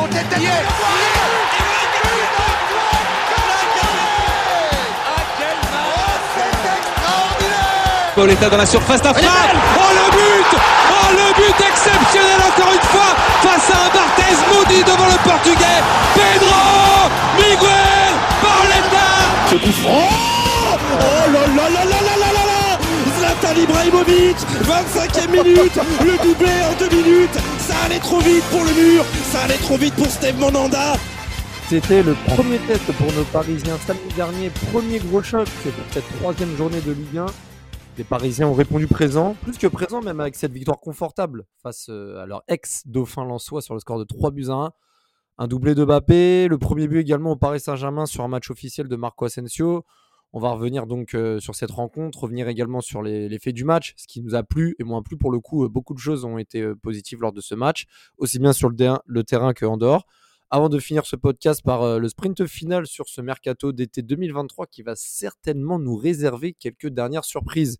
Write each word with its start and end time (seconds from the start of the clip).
remonter 0.00 0.24
tête 0.24 0.40
Pauletta 8.14 8.50
dans 8.50 8.56
la 8.56 8.66
surface 8.66 9.00
d'affaire. 9.00 9.30
Oh 9.76 9.80
le 9.94 10.10
but. 10.10 10.58
Oh 10.90 11.12
le 11.12 11.32
but 11.34 11.66
exceptionnel 11.66 12.40
encore 12.48 12.72
une 12.74 12.88
fois 12.88 13.14
face 13.40 13.70
à 13.70 13.86
un 13.86 13.90
Barthez 13.94 14.36
maudit 14.52 14.82
devant 14.82 15.06
le 15.06 15.16
portugais. 15.28 15.80
Pedro 16.14 17.08
Miguel 17.36 18.12
Pauletta 18.42 19.08
Ce 19.48 19.54
coup 19.54 19.72
franc. 19.82 20.08
Oh 20.92 21.32
là 21.32 21.40
là 21.46 21.70
là 21.70 21.84
là 21.84 22.00
là 22.02 22.16
là 22.18 22.32
là 22.32 22.44
là. 22.50 22.78
Zlatan 23.18 23.60
Ibrahimovic 23.60 24.36
25e 24.64 25.30
minute. 25.30 25.78
Le 26.04 26.22
doublé 26.22 26.50
en 26.68 26.74
deux 26.78 26.96
minutes 26.96 27.38
allait 27.84 27.98
trop 27.98 28.20
vite 28.20 28.44
pour 28.50 28.64
le 28.64 28.72
mur 28.74 29.04
Ça 29.32 29.42
allait 29.42 29.56
trop 29.58 29.76
vite 29.76 29.94
pour 29.94 30.06
Steve 30.06 30.38
Monanda 30.38 30.94
C'était 31.68 32.02
le 32.02 32.14
premier 32.26 32.58
test 32.58 32.92
pour 32.92 33.12
nos 33.12 33.24
Parisiens 33.24 33.78
samedi 33.78 34.14
dernier, 34.14 34.50
premier 34.72 34.98
gros 34.98 35.22
choc 35.22 35.48
pour 35.48 35.72
cette 35.92 36.08
troisième 36.18 36.54
journée 36.56 36.80
de 36.80 36.92
Ligue 36.92 37.18
1. 37.18 37.26
Les 37.98 38.04
Parisiens 38.04 38.48
ont 38.48 38.54
répondu 38.54 38.86
présent, 38.86 39.34
plus 39.42 39.58
que 39.58 39.66
présent 39.66 40.00
même 40.00 40.20
avec 40.20 40.34
cette 40.34 40.52
victoire 40.52 40.78
confortable 40.78 41.44
face 41.62 41.86
euh, 41.90 42.22
à 42.22 42.26
leur 42.26 42.42
ex-dauphin 42.48 43.24
Lensois 43.24 43.62
sur 43.62 43.74
le 43.74 43.80
score 43.80 43.98
de 43.98 44.04
3 44.04 44.30
buts 44.30 44.48
à 44.48 44.54
1. 44.54 44.70
Un 45.38 45.46
doublé 45.48 45.74
de 45.74 45.84
Mbappé, 45.84 46.48
le 46.48 46.58
premier 46.58 46.86
but 46.86 46.98
également 46.98 47.32
au 47.32 47.36
Paris 47.36 47.60
Saint-Germain 47.60 48.06
sur 48.06 48.24
un 48.24 48.28
match 48.28 48.50
officiel 48.50 48.88
de 48.88 48.96
Marco 48.96 49.24
Asensio. 49.24 49.84
On 50.32 50.38
va 50.38 50.52
revenir 50.52 50.86
donc 50.86 51.14
euh, 51.14 51.40
sur 51.40 51.56
cette 51.56 51.72
rencontre, 51.72 52.20
revenir 52.20 52.46
également 52.46 52.80
sur 52.80 53.02
les, 53.02 53.36
faits 53.40 53.54
du 53.54 53.64
match, 53.64 53.94
ce 53.96 54.06
qui 54.06 54.22
nous 54.22 54.36
a 54.36 54.44
plu 54.44 54.76
et 54.78 54.84
moins 54.84 55.02
plu 55.02 55.16
pour 55.16 55.32
le 55.32 55.40
coup. 55.40 55.64
Euh, 55.64 55.68
beaucoup 55.68 55.92
de 55.92 55.98
choses 55.98 56.24
ont 56.24 56.38
été 56.38 56.60
euh, 56.60 56.76
positives 56.76 57.20
lors 57.20 57.32
de 57.32 57.40
ce 57.40 57.56
match, 57.56 57.86
aussi 58.16 58.38
bien 58.38 58.52
sur 58.52 58.70
le, 58.70 58.76
le 59.04 59.24
terrain 59.24 59.54
qu'en 59.54 59.76
dehors. 59.76 60.06
Avant 60.48 60.68
de 60.68 60.78
finir 60.78 61.04
ce 61.04 61.16
podcast 61.16 61.62
par 61.62 62.00
le 62.00 62.08
sprint 62.08 62.44
final 62.46 62.84
sur 62.84 63.08
ce 63.08 63.20
mercato 63.20 63.70
d'été 63.70 64.02
2023 64.02 64.66
qui 64.66 64.82
va 64.82 64.96
certainement 64.96 65.78
nous 65.78 65.94
réserver 65.94 66.54
quelques 66.54 66.88
dernières 66.88 67.24
surprises. 67.24 67.78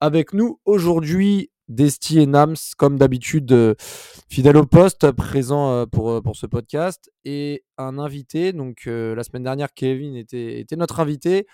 Avec 0.00 0.32
nous 0.32 0.58
aujourd'hui, 0.64 1.52
Desti 1.68 2.18
et 2.18 2.26
Nams, 2.26 2.56
comme 2.76 2.98
d'habitude, 2.98 3.76
fidèle 4.28 4.56
au 4.56 4.66
poste, 4.66 5.12
présent 5.12 5.86
pour, 5.86 6.20
pour 6.20 6.34
ce 6.34 6.46
podcast, 6.46 7.08
et 7.24 7.62
un 7.76 8.00
invité. 8.00 8.52
Donc 8.52 8.86
la 8.86 9.22
semaine 9.22 9.44
dernière, 9.44 9.72
Kevin 9.72 10.16
était, 10.16 10.58
était 10.58 10.74
notre 10.74 10.98
invité. 10.98 11.46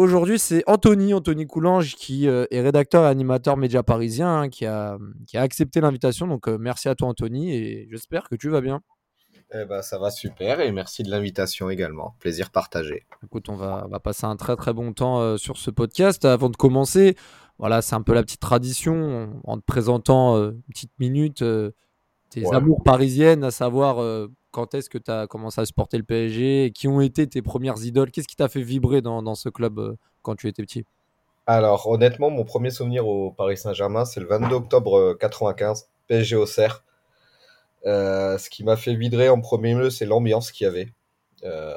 Aujourd'hui, 0.00 0.38
c'est 0.38 0.62
Anthony, 0.66 1.12
Anthony 1.12 1.46
Coulange, 1.46 1.94
qui 1.94 2.26
euh, 2.26 2.46
est 2.50 2.62
rédacteur 2.62 3.04
et 3.04 3.08
animateur 3.08 3.58
média 3.58 3.82
parisien, 3.82 4.40
hein, 4.40 4.48
qui, 4.48 4.64
a, 4.64 4.96
qui 5.26 5.36
a 5.36 5.42
accepté 5.42 5.82
l'invitation. 5.82 6.26
Donc, 6.26 6.48
euh, 6.48 6.56
merci 6.58 6.88
à 6.88 6.94
toi, 6.94 7.08
Anthony, 7.08 7.54
et 7.54 7.86
j'espère 7.90 8.26
que 8.30 8.34
tu 8.34 8.48
vas 8.48 8.62
bien. 8.62 8.80
Eh 9.52 9.66
ben, 9.66 9.82
ça 9.82 9.98
va 9.98 10.10
super, 10.10 10.60
et 10.60 10.72
merci 10.72 11.02
de 11.02 11.10
l'invitation 11.10 11.68
également. 11.68 12.14
Plaisir 12.18 12.48
partagé. 12.48 13.04
Écoute, 13.22 13.50
on 13.50 13.56
va, 13.56 13.84
on 13.84 13.90
va 13.90 14.00
passer 14.00 14.24
un 14.24 14.36
très 14.36 14.56
très 14.56 14.72
bon 14.72 14.94
temps 14.94 15.20
euh, 15.20 15.36
sur 15.36 15.58
ce 15.58 15.70
podcast. 15.70 16.24
Avant 16.24 16.48
de 16.48 16.56
commencer, 16.56 17.14
voilà, 17.58 17.82
c'est 17.82 17.94
un 17.94 18.00
peu 18.00 18.14
la 18.14 18.22
petite 18.22 18.40
tradition, 18.40 19.38
en 19.44 19.58
te 19.58 19.64
présentant 19.66 20.38
une 20.38 20.62
petite 20.70 20.98
minute 20.98 21.44
tes 22.30 22.46
ouais. 22.46 22.56
amours 22.56 22.82
parisiennes, 22.82 23.44
à 23.44 23.50
savoir 23.50 23.98
quand 24.50 24.74
est-ce 24.74 24.90
que 24.90 24.98
tu 24.98 25.10
as 25.10 25.26
commencé 25.26 25.60
à 25.60 25.64
supporter 25.64 25.96
le 25.98 26.04
PSG 26.04 26.72
Qui 26.74 26.88
ont 26.88 27.00
été 27.00 27.26
tes 27.26 27.42
premières 27.42 27.82
idoles? 27.84 28.10
Qu'est-ce 28.10 28.28
qui 28.28 28.36
t'a 28.36 28.48
fait 28.48 28.62
vibrer 28.62 29.02
dans, 29.02 29.34
ce 29.34 29.48
club 29.48 29.78
euh, 29.78 29.96
quand 30.22 30.34
tu 30.34 30.48
étais 30.48 30.62
petit? 30.62 30.84
Alors, 31.46 31.88
honnêtement, 31.88 32.30
mon 32.30 32.44
premier 32.44 32.70
souvenir 32.70 33.06
au 33.08 33.30
Paris 33.30 33.56
Saint-Germain, 33.56 34.04
c'est 34.04 34.20
le 34.20 34.26
22 34.26 34.54
octobre 34.54 35.14
95, 35.18 35.88
PSG 36.06 36.36
au. 36.36 36.44
Euh, 37.86 38.36
ce 38.38 38.50
qui 38.50 38.62
m'a 38.62 38.76
fait 38.76 38.94
vibrer 38.94 39.28
en 39.28 39.40
premier 39.40 39.74
lieu, 39.74 39.90
c'est 39.90 40.06
l'ambiance 40.06 40.52
qu'il 40.52 40.64
y 40.64 40.68
avait. 40.68 40.92
Euh, 41.44 41.76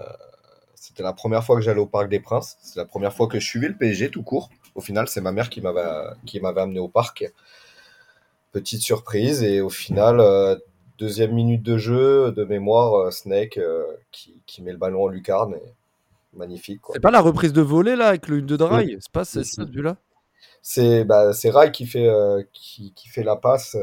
c'était 0.75 1.03
la 1.03 1.13
première 1.13 1.43
fois 1.43 1.55
que 1.55 1.61
j'allais 1.61 1.79
au 1.79 1.85
Parc 1.85 2.09
des 2.09 2.19
Princes. 2.19 2.57
C'est 2.61 2.77
la 2.77 2.85
première 2.85 3.13
fois 3.13 3.27
que 3.27 3.39
je 3.39 3.47
suivais 3.47 3.69
le 3.69 3.77
PSG 3.77 4.09
tout 4.11 4.23
court. 4.23 4.49
Au 4.75 4.81
final, 4.81 5.07
c'est 5.07 5.21
ma 5.21 5.31
mère 5.31 5.49
qui 5.49 5.61
m'avait 5.61 5.81
qui 6.25 6.39
m'avait 6.39 6.61
amené 6.61 6.79
au 6.79 6.89
parc. 6.89 7.25
Petite 8.51 8.81
surprise 8.81 9.41
et 9.43 9.61
au 9.61 9.69
final, 9.69 10.19
euh, 10.19 10.55
deuxième 11.03 11.33
minute 11.33 11.61
de 11.61 11.77
jeu, 11.77 12.31
de 12.31 12.45
mémoire, 12.45 12.93
euh, 12.95 13.11
Snake 13.11 13.57
euh, 13.57 13.83
qui, 14.11 14.41
qui, 14.45 14.61
met 14.61 14.71
le 14.71 14.77
ballon 14.77 15.03
en 15.03 15.07
lucarne. 15.07 15.55
Et... 15.55 15.73
Magnifique. 16.33 16.81
C'est 16.93 17.01
pas 17.01 17.11
la 17.11 17.21
reprise 17.21 17.53
de 17.53 17.61
volée 17.61 17.95
là 17.95 18.07
avec 18.07 18.27
le 18.27 18.37
1 18.37 18.41
de 18.41 18.63
oui. 18.63 18.97
C'est 18.99 19.11
pas 19.11 19.25
ce, 19.25 19.43
ce 19.43 19.61
but-là? 19.61 19.97
C'est 20.63 21.03
bah, 21.03 21.31
Rai 21.45 21.71
qui 21.71 21.85
fait, 21.85 22.07
euh, 22.07 22.41
qui, 22.53 22.93
qui, 22.95 23.09
fait 23.09 23.23
la 23.23 23.35
passe 23.35 23.77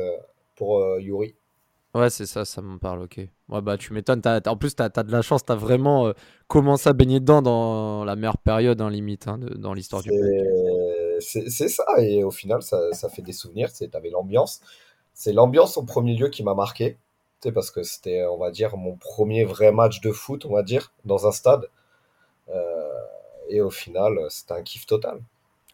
pour 0.56 0.82
Yuri. 0.98 1.36
Ouais, 1.94 2.10
c'est 2.10 2.26
ça, 2.26 2.44
ça 2.44 2.60
me 2.62 2.78
parle, 2.78 3.02
ok. 3.02 3.20
Ouais, 3.48 3.60
bah 3.60 3.76
tu 3.76 3.92
m'étonnes. 3.92 4.22
En 4.46 4.56
plus, 4.56 4.74
tu 4.74 4.82
as, 4.82 4.90
as, 4.92 5.02
de 5.02 5.12
la 5.12 5.22
chance, 5.22 5.44
tu 5.44 5.52
as 5.52 5.56
vraiment 5.56 6.12
commencé 6.48 6.88
à 6.88 6.92
baigner 6.92 7.20
dedans 7.20 7.42
dans 7.42 8.04
la 8.04 8.16
meilleure 8.16 8.38
période, 8.38 8.80
hein, 8.80 8.90
limite, 8.90 9.28
hein, 9.28 9.38
de, 9.38 9.54
dans 9.54 9.74
l'histoire 9.74 10.02
du 10.02 10.10
C'est 11.20 11.68
ça, 11.68 11.84
et 11.98 12.24
au 12.24 12.30
final, 12.32 12.62
ça, 12.62 12.92
ça 12.92 13.08
fait 13.08 13.22
des 13.22 13.32
souvenirs. 13.32 13.72
Tu 13.72 13.88
avais 13.92 14.10
l'ambiance. 14.10 14.60
C'est 15.14 15.32
l'ambiance 15.32 15.76
au 15.76 15.82
premier 15.82 16.16
lieu 16.16 16.30
qui 16.30 16.42
m'a 16.42 16.54
marqué, 16.54 16.98
parce 17.48 17.70
que 17.70 17.82
c'était, 17.82 18.24
on 18.24 18.36
va 18.36 18.50
dire, 18.50 18.76
mon 18.76 18.96
premier 18.96 19.44
vrai 19.44 19.72
match 19.72 20.00
de 20.00 20.12
foot, 20.12 20.44
on 20.44 20.52
va 20.52 20.62
dire, 20.62 20.92
dans 21.04 21.26
un 21.26 21.32
stade. 21.32 21.68
Euh, 22.50 22.88
et 23.48 23.60
au 23.60 23.70
final, 23.70 24.18
c'était 24.28 24.54
un 24.54 24.62
kiff 24.62 24.86
total. 24.86 25.20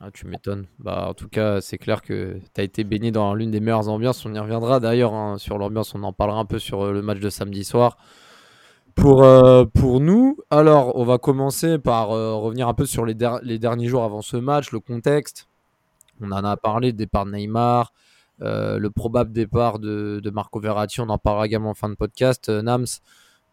Ah, 0.00 0.10
tu 0.12 0.26
m'étonnes. 0.26 0.66
Bah, 0.78 1.06
en 1.08 1.14
tout 1.14 1.28
cas, 1.28 1.60
c'est 1.60 1.78
clair 1.78 2.02
que 2.02 2.38
tu 2.54 2.60
as 2.60 2.64
été 2.64 2.84
baigné 2.84 3.10
dans 3.10 3.34
l'une 3.34 3.50
des 3.50 3.60
meilleures 3.60 3.88
ambiances. 3.88 4.24
On 4.26 4.34
y 4.34 4.38
reviendra 4.38 4.78
d'ailleurs 4.78 5.14
hein, 5.14 5.38
sur 5.38 5.58
l'ambiance. 5.58 5.94
On 5.94 6.02
en 6.02 6.12
parlera 6.12 6.38
un 6.38 6.44
peu 6.44 6.58
sur 6.58 6.82
euh, 6.82 6.92
le 6.92 7.02
match 7.02 7.18
de 7.18 7.30
samedi 7.30 7.64
soir. 7.64 7.96
Pour, 8.94 9.24
euh, 9.24 9.64
pour 9.64 10.00
nous, 10.00 10.38
alors, 10.50 10.96
on 10.96 11.04
va 11.04 11.18
commencer 11.18 11.78
par 11.78 12.08
revenir 12.08 12.66
un 12.66 12.74
peu 12.74 12.86
sur 12.86 13.04
les, 13.04 13.12
der 13.12 13.40
les, 13.42 13.58
derniers 13.58 13.88
jours 13.88 14.04
avant 14.04 14.22
ce 14.22 14.38
match, 14.38 14.72
le 14.72 14.80
contexte. 14.80 15.48
On 16.22 16.32
en 16.32 16.44
a 16.44 16.56
parlé, 16.56 16.94
départ 16.94 17.26
de 17.26 17.32
Neymar, 17.32 17.92
le 18.40 18.88
probable 18.88 19.32
départ 19.32 19.78
de, 19.78 20.30
Marco 20.32 20.60
Verratti. 20.60 21.00
On 21.00 21.08
en 21.08 21.18
parlera 21.18 21.46
également 21.46 21.70
en 21.70 21.74
fin 21.74 21.88
de 21.88 21.94
podcast. 21.94 22.48
Nams, 22.48 22.86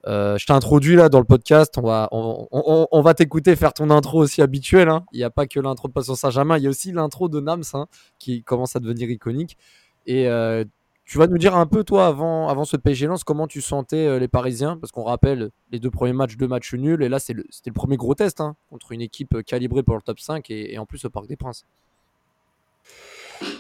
euh, 0.06 0.38
je 0.38 0.46
t'ai 0.46 0.54
introduit 0.54 0.96
là 0.96 1.10
dans 1.10 1.20
le 1.20 1.26
podcast. 1.26 1.78
On 1.78 1.82
va, 1.82 2.10
on, 2.12 3.02
va 3.02 3.14
t'écouter 3.14 3.56
faire 3.56 3.74
ton 3.74 3.90
intro 3.90 4.20
aussi 4.20 4.42
habituelle. 4.42 4.90
Hein. 4.90 5.06
Il 5.14 5.18
n'y 5.18 5.24
a 5.24 5.30
pas 5.30 5.48
que 5.48 5.60
l'intro 5.60 5.88
de 5.88 5.94
Passion 5.94 6.16
Saint-Germain, 6.16 6.58
il 6.58 6.64
y 6.64 6.68
a 6.68 6.70
aussi 6.70 6.92
l'intro 6.92 7.30
de 7.30 7.40
Nams 7.40 7.64
hein, 7.74 7.88
qui 8.20 8.44
commence 8.44 8.76
à 8.76 8.80
devenir 8.80 9.10
iconique. 9.10 9.58
Et 10.06 10.28
euh, 10.28 10.66
tu 11.06 11.18
vas 11.18 11.28
nous 11.28 11.38
dire 11.38 11.56
un 11.56 11.66
peu, 11.66 11.84
toi, 11.84 12.08
avant, 12.08 12.50
avant 12.50 12.66
ce 12.66 12.76
PSG 12.76 13.08
Lens, 13.08 13.24
comment 13.24 13.48
tu 13.48 13.62
sentais 13.62 14.08
euh, 14.08 14.20
les 14.20 14.28
Parisiens? 14.28 14.78
Parce 14.78 14.92
qu'on 14.92 15.04
rappelle 15.04 15.52
les 15.72 15.80
deux 15.80 15.92
premiers 15.92 16.14
matchs, 16.14 16.36
deux 16.36 16.48
matchs 16.48 16.74
nuls. 16.74 17.02
Et 17.02 17.10
là, 17.10 17.20
c'était 17.20 17.34
le, 17.34 17.46
le, 17.66 17.72
premier 17.74 17.96
gros 17.96 18.16
test 18.16 18.42
hein, 18.42 18.56
contre 18.70 18.92
une 18.92 19.02
équipe 19.02 19.42
calibrée 19.44 19.84
pour 19.84 19.96
le 19.96 20.02
top 20.02 20.20
5 20.20 20.50
et, 20.50 20.74
et 20.74 20.80
en 20.80 20.86
plus 20.86 21.06
au 21.06 21.10
Parc 21.10 21.28
des 21.28 21.38
Princes. 21.38 21.66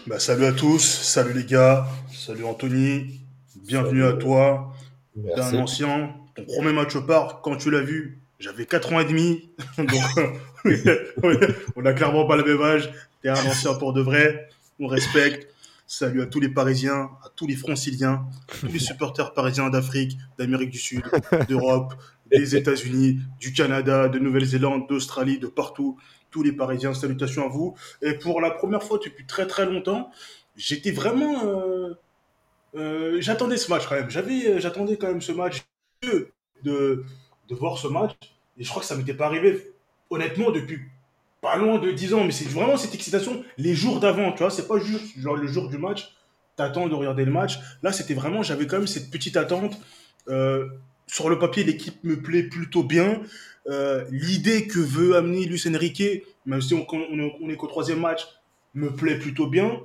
Bah, 0.05 0.19
salut 0.19 0.43
à 0.43 0.51
tous, 0.51 0.81
salut 0.81 1.31
les 1.31 1.45
gars, 1.45 1.87
salut 2.11 2.43
Anthony, 2.43 3.21
bienvenue 3.55 4.01
salut. 4.01 4.13
à 4.13 4.17
toi, 4.17 4.73
d'un 5.15 5.59
ancien, 5.59 6.13
ton 6.35 6.43
premier 6.43 6.73
match 6.73 6.93
au 6.97 7.03
parc, 7.03 7.41
quand 7.41 7.55
tu 7.55 7.71
l'as 7.71 7.81
vu, 7.81 8.19
j'avais 8.37 8.65
4 8.65 8.91
ans 8.91 8.99
et 8.99 9.05
demi. 9.05 9.49
Donc, 9.77 9.89
on 11.77 11.81
n'a 11.81 11.93
clairement 11.93 12.25
pas 12.27 12.35
le 12.35 12.43
même 12.43 12.61
âge. 12.61 12.91
T'es 13.21 13.29
un 13.29 13.45
ancien 13.45 13.75
pour 13.75 13.93
de 13.93 14.01
vrai. 14.01 14.49
On 14.79 14.87
respecte. 14.87 15.47
Salut 15.87 16.21
à 16.21 16.25
tous 16.25 16.41
les 16.41 16.49
Parisiens, 16.49 17.09
à 17.23 17.29
tous 17.33 17.47
les 17.47 17.55
Franciliens, 17.55 18.25
à 18.49 18.55
tous 18.59 18.67
les 18.67 18.79
supporters 18.79 19.33
parisiens 19.33 19.69
d'Afrique, 19.69 20.17
d'Amérique 20.37 20.71
du 20.71 20.79
Sud, 20.79 21.03
d'Europe, 21.47 21.93
des 22.29 22.55
États-Unis, 22.55 23.19
du 23.39 23.53
Canada, 23.53 24.09
de 24.09 24.19
Nouvelle-Zélande, 24.19 24.87
d'Australie, 24.89 25.39
de 25.39 25.47
partout. 25.47 25.97
Tous 26.33 26.43
les 26.43 26.51
Parisiens, 26.51 26.93
salutations 26.93 27.45
à 27.45 27.47
vous. 27.47 27.75
Et 28.01 28.15
pour 28.15 28.41
la 28.41 28.51
première 28.51 28.83
fois 28.83 28.99
depuis 29.03 29.25
très 29.25 29.47
très 29.47 29.65
longtemps, 29.65 30.09
j'étais 30.57 30.91
vraiment. 30.91 31.45
Euh, 31.45 31.93
euh, 32.75 33.17
j'attendais 33.21 33.57
ce 33.57 33.69
match 33.69 33.87
quand 33.87 33.95
même. 33.95 34.09
J'avais, 34.09 34.59
j'attendais 34.59 34.97
quand 34.97 35.07
même 35.07 35.21
ce 35.21 35.31
match 35.31 35.63
de, 36.01 36.33
de 36.63 37.55
voir 37.55 37.77
ce 37.77 37.87
match. 37.87 38.13
Et 38.57 38.63
je 38.63 38.69
crois 38.69 38.81
que 38.81 38.87
ça 38.87 38.95
m'était 38.95 39.13
pas 39.13 39.27
arrivé, 39.27 39.73
honnêtement, 40.09 40.51
depuis 40.51 40.79
pas 41.41 41.55
loin 41.57 41.77
de 41.77 41.91
10 41.91 42.13
ans. 42.15 42.23
Mais 42.23 42.31
c'est 42.31 42.49
vraiment 42.49 42.77
cette 42.77 42.95
excitation 42.95 43.43
les 43.57 43.75
jours 43.75 43.99
d'avant, 43.99 44.31
tu 44.31 44.39
vois. 44.39 44.49
C'est 44.49 44.67
pas 44.67 44.79
juste 44.79 45.19
genre 45.19 45.35
le 45.35 45.45
jour 45.47 45.69
du 45.69 45.77
match, 45.77 46.15
t'attends 46.55 46.87
de 46.87 46.95
regarder 46.95 47.25
le 47.25 47.31
match. 47.31 47.59
Là, 47.83 47.91
c'était 47.91 48.15
vraiment, 48.15 48.41
j'avais 48.41 48.65
quand 48.65 48.77
même 48.77 48.87
cette 48.87 49.11
petite 49.11 49.37
attente. 49.37 49.77
Euh, 50.29 50.67
sur 51.05 51.29
le 51.29 51.37
papier, 51.37 51.63
l'équipe 51.63 52.03
me 52.03 52.19
plaît 52.19 52.43
plutôt 52.43 52.83
bien. 52.83 53.21
Euh, 53.67 54.05
L'idée 54.11 54.67
que 54.67 54.79
veut 54.79 55.15
amener 55.15 55.45
Luis 55.45 55.63
Enrique, 55.67 56.23
même 56.45 56.61
si 56.61 56.73
on, 56.73 57.49
est 57.49 57.55
qu'au 57.55 57.67
troisième 57.67 57.99
match, 57.99 58.25
me 58.73 58.93
plaît 58.93 59.17
plutôt 59.17 59.47
bien. 59.47 59.79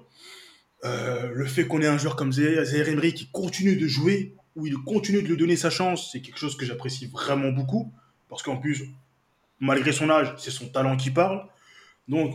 Euh, 0.85 1.31
le 1.33 1.45
fait 1.47 1.67
qu'on 1.67 1.81
ait 1.83 1.87
un 1.87 1.99
joueur 1.99 2.17
comme 2.17 2.33
Zaire 2.33 2.89
Emery 2.89 3.15
qui 3.15 3.29
continue 3.31 3.77
de 3.77 3.87
jouer, 3.87 4.35
où 4.57 4.67
il 4.67 4.75
continue 4.79 5.23
de 5.23 5.29
lui 5.29 5.37
donner 5.37 5.57
sa 5.57 5.71
chance, 5.71 6.11
c'est 6.13 6.21
quelque 6.21 6.39
chose 6.39 6.57
que 6.57 6.65
j'apprécie 6.65 7.07
vraiment 7.07 7.51
beaucoup. 7.51 7.93
Parce 8.29 8.43
qu'en 8.43 8.57
plus, 8.57 8.85
malgré 9.61 9.93
son 9.93 10.11
âge, 10.11 10.35
c'est 10.39 10.51
son 10.51 10.69
talent 10.69 10.97
qui 10.97 11.11
parle. 11.11 11.47
Donc, 12.09 12.35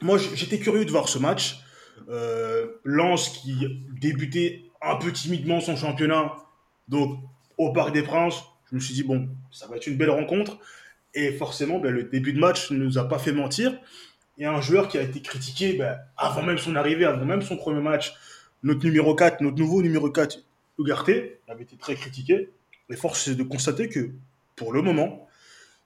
moi, 0.00 0.18
j'étais 0.18 0.58
curieux 0.58 0.84
de 0.84 0.90
voir 0.90 1.08
ce 1.08 1.18
match. 1.18 1.60
Euh, 2.08 2.66
Lens 2.84 3.28
qui 3.30 3.54
débutait 4.00 4.64
un 4.82 4.96
peu 4.96 5.12
timidement 5.12 5.60
son 5.60 5.76
championnat. 5.76 6.36
Donc, 6.88 7.18
au 7.58 7.72
Parc 7.72 7.92
des 7.92 8.02
Princes. 8.02 8.42
Je 8.70 8.76
me 8.76 8.80
suis 8.80 8.94
dit, 8.94 9.02
bon, 9.02 9.28
ça 9.50 9.66
va 9.66 9.76
être 9.76 9.86
une 9.86 9.96
belle 9.96 10.10
rencontre. 10.10 10.58
Et 11.14 11.32
forcément, 11.32 11.78
ben, 11.78 11.92
le 11.92 12.04
début 12.04 12.32
de 12.32 12.40
match 12.40 12.70
ne 12.70 12.78
nous 12.78 12.98
a 12.98 13.08
pas 13.08 13.18
fait 13.18 13.32
mentir. 13.32 13.78
A 14.42 14.50
un 14.50 14.60
joueur 14.60 14.88
qui 14.88 14.98
a 14.98 15.02
été 15.02 15.20
critiqué 15.20 15.74
ben, 15.74 15.96
avant 16.16 16.42
même 16.42 16.58
son 16.58 16.74
arrivée, 16.74 17.04
avant 17.04 17.24
même 17.24 17.42
son 17.42 17.56
premier 17.56 17.80
match. 17.80 18.14
Notre 18.64 18.84
numéro 18.84 19.14
4, 19.14 19.40
notre 19.42 19.58
nouveau 19.58 19.82
numéro 19.82 20.10
4, 20.10 20.38
Ugarte, 20.78 21.10
avait 21.46 21.62
été 21.62 21.76
très 21.76 21.94
critiqué. 21.94 22.48
Et 22.90 22.96
force 22.96 23.28
est 23.28 23.36
de 23.36 23.42
constater 23.42 23.88
que, 23.88 24.10
pour 24.56 24.72
le 24.72 24.82
moment, 24.82 25.28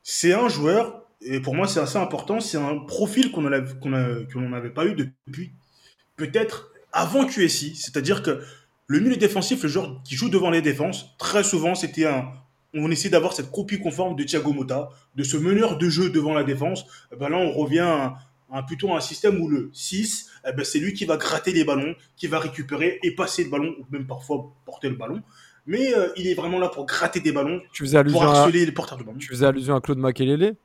c'est 0.03 0.33
un 0.33 0.49
joueur, 0.49 1.03
et 1.21 1.41
pour 1.41 1.55
moi 1.55 1.69
c'est 1.69 1.81
assez 1.81 1.99
important, 1.99 2.41
c'est 2.41 2.57
un 2.57 2.79
profil 2.79 3.31
qu'on 3.31 3.43
n'avait 3.43 4.71
pas 4.71 4.87
eu 4.87 4.95
depuis 4.95 5.53
peut-être 6.17 6.73
avant 6.93 7.27
QSI. 7.27 7.77
C'est-à-dire 7.77 8.23
que 8.23 8.43
le 8.87 9.01
milieu 9.01 9.17
défensif, 9.17 9.63
le 9.63 9.69
joueur 9.69 10.03
qui 10.05 10.17
joue 10.17 10.31
devant 10.31 10.51
les 10.51 10.63
défenses, 10.63 11.15
très 11.19 11.45
souvent 11.45 11.75
c'était 11.75 12.07
un, 12.07 12.33
on 12.75 12.91
essaie 12.91 13.09
d'avoir 13.09 13.33
cette 13.33 13.51
copie 13.51 13.79
conforme 13.79 14.17
de 14.17 14.25
Thiago 14.25 14.53
Motta, 14.53 14.91
de 15.17 15.23
ce 15.23 15.37
meneur 15.37 15.79
de 15.79 15.89
jeu 15.89 16.11
devant 16.11 16.35
la 16.35 16.45
défense. 16.45 16.85
Eh 17.13 17.17
ben 17.17 17.29
là, 17.29 17.39
on 17.39 17.53
revient 17.53 18.11
à, 18.51 18.63
plutôt 18.63 18.93
à 18.93 18.99
un 18.99 19.01
système 19.01 19.41
où 19.41 19.49
le 19.49 19.71
6, 19.73 20.31
eh 20.47 20.53
ben 20.53 20.65
c'est 20.65 20.79
lui 20.79 20.93
qui 20.93 21.05
va 21.05 21.17
gratter 21.17 21.53
les 21.53 21.65
ballons, 21.65 21.95
qui 22.17 22.27
va 22.27 22.39
récupérer 22.39 22.99
et 23.03 23.15
passer 23.15 23.45
le 23.45 23.51
ballon, 23.51 23.75
ou 23.79 23.87
même 23.91 24.07
parfois 24.07 24.53
porter 24.65 24.89
le 24.89 24.97
ballon. 24.97 25.23
Mais 25.67 25.95
euh, 25.95 26.09
il 26.17 26.27
est 26.27 26.35
vraiment 26.35 26.59
là 26.59 26.69
pour 26.69 26.87
gratter 26.87 27.21
des 27.21 27.33
ballons, 27.33 27.61
tu 27.73 27.85
faisais 27.85 28.03
pour 28.05 28.23
harceler 28.23 28.65
les 28.65 28.73
porteurs 28.73 28.97
de 28.97 29.05
ballon. 29.05 29.19
Tu 29.19 29.29
faisais 29.29 29.47
allusion 29.47 29.77
à 29.77 29.81
Claude 29.81 29.99
Makelele? 29.99 30.57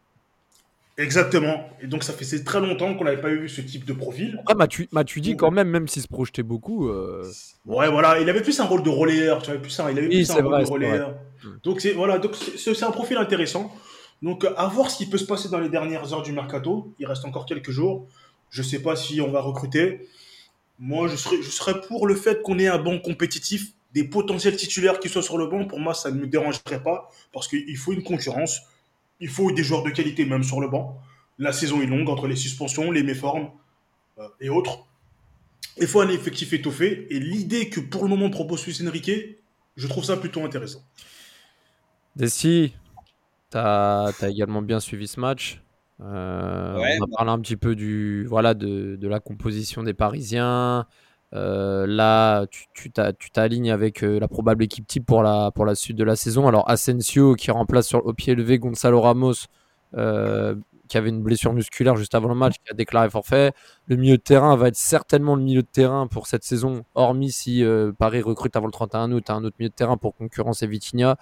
Exactement. 0.97 1.69
Et 1.81 1.87
donc 1.87 2.03
ça 2.03 2.13
fait 2.13 2.43
très 2.43 2.59
longtemps 2.59 2.93
qu'on 2.93 3.03
n'avait 3.03 3.19
pas 3.19 3.31
eu 3.31 3.49
ce 3.49 3.61
type 3.61 3.85
de 3.85 3.93
profil. 3.93 4.39
Après, 4.45 4.67
tu 4.67 5.21
dis 5.21 5.35
quand 5.35 5.51
même, 5.51 5.67
même 5.69 5.87
s'il 5.87 6.03
se 6.03 6.07
projetait 6.07 6.43
beaucoup. 6.43 6.87
Euh, 6.87 7.25
ouais, 7.65 7.89
voilà, 7.89 8.19
il 8.19 8.29
avait 8.29 8.43
plus 8.43 8.59
un 8.59 8.65
rôle 8.65 8.83
de 8.83 8.89
relayeur, 8.89 9.41
tu 9.41 9.51
vois, 9.51 9.59
plus 9.59 9.77
un, 9.79 9.89
il 9.89 9.97
avait 9.97 10.07
plus 10.07 10.29
un 10.29 10.35
rôle 10.35 10.63
de 10.63 10.69
relayeur. 10.69 11.15
Donc 11.63 11.81
c'est 11.81 11.93
voilà, 11.93 12.19
donc 12.19 12.35
c'est 12.35 12.83
un 12.83 12.91
profil 12.91 13.17
intéressant. 13.17 13.73
Donc 14.21 14.45
à 14.55 14.67
voir 14.67 14.89
ce 14.89 14.97
qui 14.97 15.05
peut 15.05 15.17
se 15.17 15.25
passer 15.25 15.49
dans 15.49 15.59
les 15.59 15.69
dernières 15.69 16.13
heures 16.13 16.23
du 16.23 16.31
mercato. 16.31 16.93
Il 16.99 17.05
reste 17.05 17.25
encore 17.25 17.45
quelques 17.45 17.71
jours. 17.71 18.07
Je 18.49 18.61
sais 18.61 18.79
pas 18.79 18.95
si 18.95 19.19
on 19.19 19.31
va 19.31 19.41
recruter. 19.41 20.07
Moi, 20.79 21.07
je 21.07 21.15
serais, 21.15 21.41
je 21.41 21.49
serais 21.49 21.81
pour 21.81 22.07
le 22.07 22.15
fait 22.15 22.41
qu'on 22.41 22.59
ait 22.59 22.67
un 22.67 22.77
banc 22.77 22.99
compétitif, 22.99 23.73
des 23.93 24.03
potentiels 24.03 24.55
titulaires 24.55 24.99
qui 24.99 25.09
soient 25.09 25.21
sur 25.21 25.37
le 25.37 25.47
banc. 25.47 25.65
Pour 25.65 25.79
moi, 25.79 25.93
ça 25.93 26.11
ne 26.11 26.19
me 26.19 26.27
dérangerait 26.27 26.81
pas 26.83 27.09
parce 27.31 27.47
qu'il 27.47 27.77
faut 27.77 27.93
une 27.93 28.03
concurrence. 28.03 28.61
Il 29.19 29.29
faut 29.29 29.51
des 29.51 29.63
joueurs 29.63 29.83
de 29.83 29.89
qualité 29.89 30.25
même 30.25 30.43
sur 30.43 30.59
le 30.61 30.67
banc. 30.67 30.99
La 31.39 31.51
saison 31.51 31.81
est 31.81 31.85
longue 31.85 32.09
entre 32.09 32.27
les 32.27 32.35
suspensions, 32.35 32.91
les 32.91 33.03
méformes 33.03 33.49
euh, 34.19 34.27
et 34.39 34.49
autres. 34.49 34.85
Il 35.77 35.87
faut 35.87 36.01
un 36.01 36.09
effectif 36.09 36.53
étoffé. 36.53 37.07
Et 37.09 37.19
l'idée 37.19 37.69
que 37.69 37.79
pour 37.79 38.03
le 38.03 38.09
moment 38.09 38.29
propose 38.29 38.65
Luis 38.65 38.87
Enrique, 38.87 39.11
je 39.75 39.87
trouve 39.87 40.03
ça 40.03 40.17
plutôt 40.17 40.43
intéressant. 40.43 40.83
Desi, 42.15 42.73
tu 43.51 43.57
as, 43.57 44.11
également 44.27 44.61
bien 44.61 44.79
suivi 44.79 45.07
ce 45.07 45.19
match. 45.19 45.61
Euh, 46.01 46.75
on 46.75 47.05
va 47.05 47.17
parler 47.17 47.31
un 47.31 47.39
petit 47.39 47.57
peu 47.57 47.75
du, 47.75 48.25
voilà, 48.25 48.53
de, 48.53 48.95
de 48.95 49.07
la 49.07 49.19
composition 49.19 49.83
des 49.83 49.93
Parisiens. 49.93 50.87
Euh, 51.33 51.87
là, 51.87 52.45
tu 52.73 52.91
t'alignes 52.91 53.71
avec 53.71 54.03
euh, 54.03 54.19
la 54.19 54.27
probable 54.27 54.63
équipe 54.63 54.85
type 54.85 55.05
pour 55.05 55.23
la, 55.23 55.49
pour 55.51 55.65
la 55.65 55.75
suite 55.75 55.97
de 55.97 56.03
la 56.03 56.15
saison. 56.15 56.47
Alors, 56.47 56.69
Asensio 56.69 57.35
qui 57.35 57.49
remplace 57.49 57.87
sur, 57.87 58.05
au 58.05 58.13
pied 58.13 58.35
levé 58.35 58.59
Gonzalo 58.59 59.01
Ramos, 59.01 59.33
euh, 59.95 60.55
qui 60.87 60.97
avait 60.97 61.09
une 61.09 61.23
blessure 61.23 61.53
musculaire 61.53 61.95
juste 61.95 62.13
avant 62.13 62.29
le 62.29 62.35
match, 62.35 62.55
qui 62.63 62.71
a 62.71 62.75
déclaré 62.75 63.09
forfait. 63.09 63.53
Le 63.87 63.95
milieu 63.95 64.17
de 64.17 64.21
terrain 64.21 64.55
va 64.55 64.67
être 64.67 64.75
certainement 64.75 65.35
le 65.35 65.41
milieu 65.41 65.63
de 65.63 65.67
terrain 65.67 66.05
pour 66.07 66.27
cette 66.27 66.43
saison, 66.43 66.85
hormis 66.93 67.31
si 67.31 67.63
Paris 67.97 68.21
recrute 68.21 68.55
avant 68.55 68.67
le 68.67 68.71
31 68.71 69.11
août 69.11 69.29
un 69.29 69.43
autre 69.43 69.55
milieu 69.57 69.69
de 69.69 69.75
terrain 69.75 69.97
pour 69.97 70.15
concurrencer 70.15 70.67
Vitinha, 70.67 71.17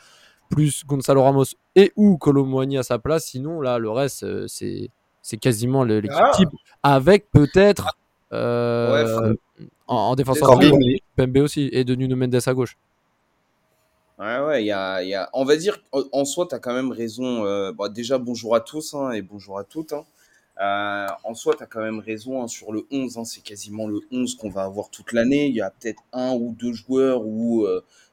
plus 0.51 0.85
Gonzalo 0.85 1.23
Ramos 1.23 1.55
et 1.75 1.91
ou 1.95 2.17
Colomboigny 2.17 2.77
à 2.77 2.83
sa 2.83 2.99
place. 2.99 3.25
Sinon, 3.25 3.61
là, 3.61 3.79
le 3.79 3.89
reste, 3.89 4.25
c'est 4.47 5.37
quasiment 5.37 5.83
l'équipe 5.83 6.11
ah. 6.13 6.31
type, 6.35 6.49
avec 6.83 7.31
peut-être 7.31 7.97
euh, 8.33 9.33
en, 9.87 10.15
défenseur 10.15 10.59
PMB 11.15 11.37
aussi, 11.37 11.69
et 11.71 11.83
de 11.83 11.95
Nuno 11.95 12.15
Mendes 12.15 12.39
à 12.45 12.53
gauche. 12.53 12.77
Ouais, 14.19 14.39
ouais, 14.39 14.63
y 14.63 14.71
a, 14.71 15.01
y 15.01 15.15
a... 15.15 15.29
on 15.33 15.45
va 15.45 15.55
dire, 15.55 15.79
en 15.91 16.25
soi, 16.25 16.45
tu 16.47 16.55
as 16.55 16.59
quand 16.59 16.73
même 16.73 16.91
raison. 16.91 17.45
Euh, 17.45 17.71
déjà, 17.89 18.19
bonjour 18.19 18.55
à 18.55 18.61
tous 18.61 18.93
hein, 18.93 19.11
et 19.11 19.21
bonjour 19.21 19.57
à 19.57 19.63
toutes. 19.63 19.93
Hein. 19.93 20.05
Euh, 20.61 21.07
en 21.23 21.33
soi, 21.33 21.55
tu 21.57 21.63
as 21.63 21.65
quand 21.65 21.81
même 21.81 21.99
raison 21.99 22.43
hein, 22.43 22.47
sur 22.47 22.71
le 22.71 22.85
11. 22.91 23.17
c'est 23.25 23.41
quasiment 23.41 23.87
le 23.87 23.99
11 24.11 24.35
qu'on 24.35 24.49
va 24.49 24.63
avoir 24.63 24.89
toute 24.89 25.11
l'année. 25.11 25.47
Il 25.47 25.55
y 25.55 25.61
a 25.61 25.71
peut-être 25.71 26.03
un 26.13 26.33
ou 26.33 26.55
deux 26.57 26.73
joueurs 26.73 27.25
où 27.25 27.65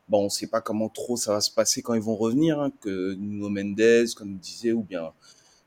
bon, 0.09 0.21
on 0.23 0.25
ne 0.25 0.29
sait 0.29 0.47
pas 0.47 0.61
comment 0.61 0.89
trop 0.89 1.17
ça 1.17 1.33
va 1.33 1.41
se 1.41 1.51
passer 1.51 1.83
quand 1.83 1.95
ils 1.95 2.01
vont 2.01 2.17
revenir. 2.17 2.71
que 2.81 3.15
Nuno 3.15 3.49
Mendes, 3.49 4.13
comme 4.17 4.37
disait, 4.37 4.73
ou 4.73 4.83
bien 4.83 5.13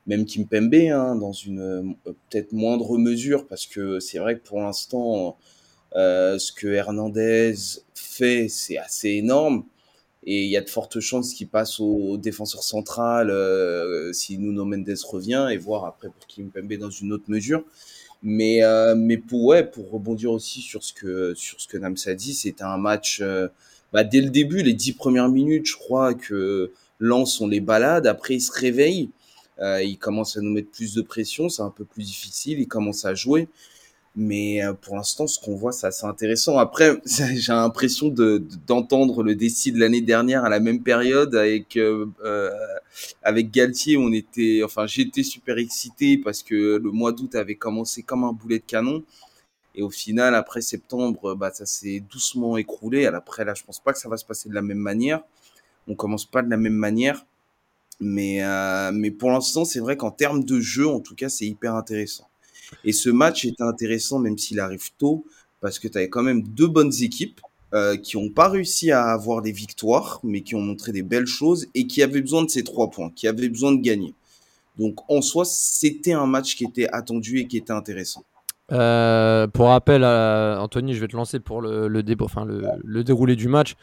même 0.06 0.24
Kim 0.24 0.46
Pembe, 0.46 0.74
hein, 0.74 1.14
dans 1.16 1.32
une 1.32 1.60
euh, 1.60 1.82
peut-être 2.30 2.52
moindre 2.52 2.98
mesure, 2.98 3.46
parce 3.46 3.66
que 3.66 4.00
c'est 4.00 4.18
vrai 4.18 4.38
que 4.38 4.46
pour 4.46 4.60
l'instant, 4.60 5.36
euh, 5.96 6.38
ce 6.38 6.52
que 6.52 6.66
Hernandez 6.68 7.54
fait, 7.94 8.48
c'est 8.48 8.78
assez 8.78 9.10
énorme. 9.10 9.64
Et 10.24 10.44
il 10.44 10.50
y 10.50 10.56
a 10.56 10.60
de 10.60 10.70
fortes 10.70 11.00
chances 11.00 11.34
qu'il 11.34 11.48
passe 11.48 11.80
au, 11.80 12.16
défenseur 12.16 12.62
central 12.62 13.30
euh, 13.30 14.12
si 14.12 14.38
Nuno 14.38 14.64
Mendes 14.64 14.94
revient, 15.04 15.48
et 15.52 15.56
voir 15.56 15.84
après 15.84 16.08
pour 16.08 16.26
Kim 16.26 16.50
Pembe 16.50 16.74
dans 16.74 16.90
une 16.90 17.12
autre 17.12 17.24
mesure. 17.28 17.64
Mais, 18.24 18.60
mais 18.96 19.18
pour, 19.18 19.42
ouais, 19.44 19.64
pour 19.64 19.90
rebondir 19.90 20.30
aussi 20.30 20.60
sur 20.60 20.84
ce 20.84 20.92
que, 20.92 21.34
sur 21.34 21.60
ce 21.60 21.66
que 21.66 21.76
Namsa 21.76 22.14
dit, 22.14 22.34
c'était 22.34 22.62
un 22.62 22.76
match, 22.76 23.20
bah, 23.92 24.04
dès 24.04 24.20
le 24.20 24.30
début, 24.30 24.62
les 24.62 24.74
dix 24.74 24.92
premières 24.92 25.28
minutes, 25.28 25.66
je 25.66 25.76
crois 25.76 26.14
que 26.14 26.72
Lens, 26.98 27.40
on 27.40 27.48
les 27.48 27.60
balade, 27.60 28.06
après 28.06 28.34
ils 28.34 28.40
se 28.40 28.52
réveillent. 28.52 29.10
Euh, 29.60 29.82
il 29.82 29.98
commence 29.98 30.36
à 30.36 30.40
nous 30.40 30.50
mettre 30.50 30.70
plus 30.70 30.94
de 30.94 31.02
pression, 31.02 31.48
c'est 31.48 31.62
un 31.62 31.70
peu 31.70 31.84
plus 31.84 32.04
difficile, 32.04 32.58
il 32.58 32.68
commence 32.68 33.04
à 33.04 33.14
jouer. 33.14 33.48
Mais 34.14 34.62
euh, 34.62 34.74
pour 34.74 34.96
l'instant, 34.96 35.26
ce 35.26 35.38
qu'on 35.38 35.54
voit, 35.54 35.72
c'est 35.72 35.86
assez 35.86 36.04
intéressant. 36.04 36.58
Après, 36.58 37.00
j'ai 37.06 37.52
l'impression 37.52 38.08
d'entendre 38.66 39.22
le 39.22 39.34
décide 39.34 39.76
de 39.76 39.80
l'année 39.80 40.00
dernière 40.00 40.44
à 40.44 40.48
la 40.48 40.60
même 40.60 40.82
période 40.82 41.34
avec 41.34 41.76
euh, 41.76 42.06
avec 43.22 43.50
Galtier. 43.50 43.96
On 43.96 44.12
était, 44.12 44.62
enfin, 44.64 44.86
j'étais 44.86 45.22
super 45.22 45.58
excité 45.58 46.18
parce 46.18 46.42
que 46.42 46.76
le 46.82 46.90
mois 46.90 47.12
d'août 47.12 47.34
avait 47.34 47.54
commencé 47.54 48.02
comme 48.02 48.24
un 48.24 48.32
boulet 48.32 48.58
de 48.58 48.64
canon. 48.64 49.02
Et 49.74 49.82
au 49.82 49.90
final, 49.90 50.34
après 50.34 50.60
septembre, 50.60 51.34
bah, 51.34 51.50
ça 51.52 51.66
s'est 51.66 52.00
doucement 52.00 52.56
écroulé. 52.56 53.06
Après, 53.06 53.44
là, 53.44 53.54
je 53.54 53.62
pense 53.64 53.80
pas 53.80 53.92
que 53.92 53.98
ça 53.98 54.08
va 54.08 54.16
se 54.16 54.24
passer 54.24 54.48
de 54.48 54.54
la 54.54 54.62
même 54.62 54.78
manière. 54.78 55.22
On 55.88 55.94
commence 55.94 56.26
pas 56.26 56.42
de 56.42 56.50
la 56.50 56.56
même 56.56 56.74
manière. 56.74 57.24
Mais, 58.00 58.42
euh, 58.42 58.90
mais 58.92 59.10
pour 59.10 59.30
l'instant, 59.30 59.64
c'est 59.64 59.80
vrai 59.80 59.96
qu'en 59.96 60.10
termes 60.10 60.44
de 60.44 60.60
jeu, 60.60 60.86
en 60.88 61.00
tout 61.00 61.14
cas, 61.14 61.28
c'est 61.28 61.46
hyper 61.46 61.74
intéressant. 61.74 62.28
Et 62.84 62.92
ce 62.92 63.10
match 63.10 63.44
était 63.44 63.62
intéressant, 63.62 64.18
même 64.18 64.38
s'il 64.38 64.60
arrive 64.60 64.90
tôt, 64.98 65.24
parce 65.60 65.78
que 65.78 65.88
tu 65.88 65.98
avais 65.98 66.08
quand 66.08 66.22
même 66.22 66.42
deux 66.42 66.66
bonnes 66.66 66.92
équipes 67.00 67.40
euh, 67.74 67.96
qui 67.96 68.16
n'ont 68.16 68.30
pas 68.30 68.48
réussi 68.48 68.90
à 68.90 69.04
avoir 69.04 69.40
des 69.40 69.52
victoires, 69.52 70.20
mais 70.24 70.42
qui 70.42 70.54
ont 70.54 70.60
montré 70.60 70.92
des 70.92 71.02
belles 71.02 71.26
choses 71.26 71.68
et 71.74 71.86
qui 71.86 72.02
avaient 72.02 72.20
besoin 72.20 72.42
de 72.42 72.50
ces 72.50 72.64
trois 72.64 72.90
points, 72.90 73.10
qui 73.14 73.28
avaient 73.28 73.48
besoin 73.48 73.72
de 73.72 73.80
gagner. 73.80 74.14
Donc 74.78 74.98
en 75.10 75.22
soi, 75.22 75.44
c'était 75.44 76.12
un 76.12 76.26
match 76.26 76.56
qui 76.56 76.64
était 76.64 76.88
attendu 76.88 77.38
et 77.38 77.46
qui 77.46 77.56
était 77.56 77.72
intéressant. 77.72 78.24
Euh, 78.72 79.46
pour 79.48 79.68
rappel, 79.68 80.04
Anthony, 80.04 80.94
je 80.94 81.00
vais 81.00 81.08
te 81.08 81.16
lancer 81.16 81.40
pour 81.40 81.60
le, 81.60 81.88
le, 81.88 82.02
déroulé 83.04 83.36
du 83.36 83.48
match. 83.48 83.74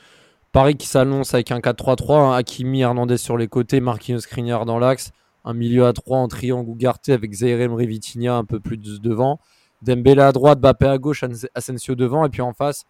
Paris 0.51 0.75
qui 0.75 0.88
s'annonce 0.88 1.34
avec 1.36 1.51
un 1.51 1.60
4-3-3, 1.60 2.13
hein, 2.13 2.31
Hakimi 2.34 2.81
Hernandez 2.81 3.17
sur 3.17 3.38
les 3.38 3.48
côtés, 3.48 3.81
Marquinhos 3.81 4.22
Skriniar 4.22 4.65
dans 4.65 4.79
l'axe, 4.79 5.12
un 5.46 5.53
milieu 5.53 5.86
à 5.86 5.93
3 5.93 6.17
en 6.17 6.27
triangle 6.27 6.69
Ougarté 6.69 7.13
avec 7.13 7.31
Zaire 7.34 7.62
Emery 7.62 8.00
un 8.27 8.43
peu 8.46 8.60
plus 8.60 8.77
devant, 9.00 9.39
Dembélé 9.84 10.22
à 10.22 10.31
droite, 10.31 10.60
Bappé 10.60 10.88
à 10.88 10.98
gauche, 10.98 11.24
Asensio 11.53 11.93
devant 11.93 12.25
et 12.25 12.29
puis 12.29 12.41
en 12.41 12.53
face 12.53 12.86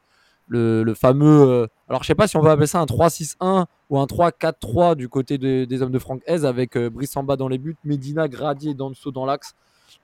le, 0.50 0.94
fameux 0.96 1.48
euh, 1.48 1.68
alors 1.88 2.02
je 2.02 2.08
sais 2.08 2.16
pas 2.16 2.28
si 2.28 2.36
on 2.36 2.42
va 2.42 2.52
appeler 2.52 2.68
ça 2.68 2.80
un 2.80 2.86
3-6-1 2.86 3.66
ou 3.90 4.00
un 4.00 4.06
3-4-3 4.06 4.96
du 4.96 5.08
côté 5.08 5.38
des 5.38 5.82
hommes 5.82 5.92
de 5.92 6.00
Franck 6.00 6.22
Hez 6.28 6.44
avec 6.44 6.76
euh, 6.76 6.90
bas 7.24 7.36
dans 7.36 7.48
les 7.48 7.58
buts, 7.58 7.78
Medina, 7.84 8.28
Gradier 8.28 8.72
et 8.72 8.74
Danso 8.74 9.12
dans 9.12 9.26
l'axe. 9.26 9.54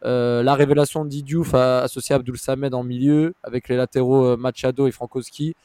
Euh, 0.04 0.44
la 0.44 0.56
révélation 0.56 1.06
d'Idiouf 1.06 1.54
associé 1.54 2.13
à 2.13 2.18
Abdul 2.18 2.38
Samed 2.38 2.74
en 2.74 2.84
milieu 2.84 3.34
avec 3.44 3.70
les 3.70 3.77
latéraux 3.77 4.38
Machado 4.38 4.88
et 4.88 4.92
Frankowski 4.92 5.56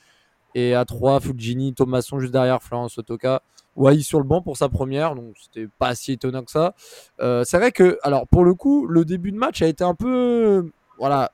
et 0.54 0.74
à 0.74 0.84
3, 0.84 1.20
Fujini, 1.20 1.74
Thomasson 1.74 2.18
juste 2.18 2.32
derrière 2.32 2.62
Florence 2.62 2.98
Otoka. 2.98 3.42
Wai 3.76 4.02
sur 4.02 4.18
le 4.18 4.24
banc 4.24 4.42
pour 4.42 4.56
sa 4.56 4.68
première, 4.68 5.14
donc 5.14 5.36
c'était 5.40 5.68
pas 5.78 5.94
si 5.94 6.12
étonnant 6.12 6.42
que 6.42 6.50
ça. 6.50 6.74
Euh, 7.20 7.44
c'est 7.44 7.56
vrai 7.56 7.70
que, 7.70 7.98
alors 8.02 8.26
pour 8.26 8.44
le 8.44 8.54
coup, 8.54 8.86
le 8.86 9.04
début 9.04 9.30
de 9.30 9.36
match 9.36 9.62
a 9.62 9.66
été 9.68 9.84
un 9.84 9.94
peu. 9.94 10.70
Voilà. 10.98 11.30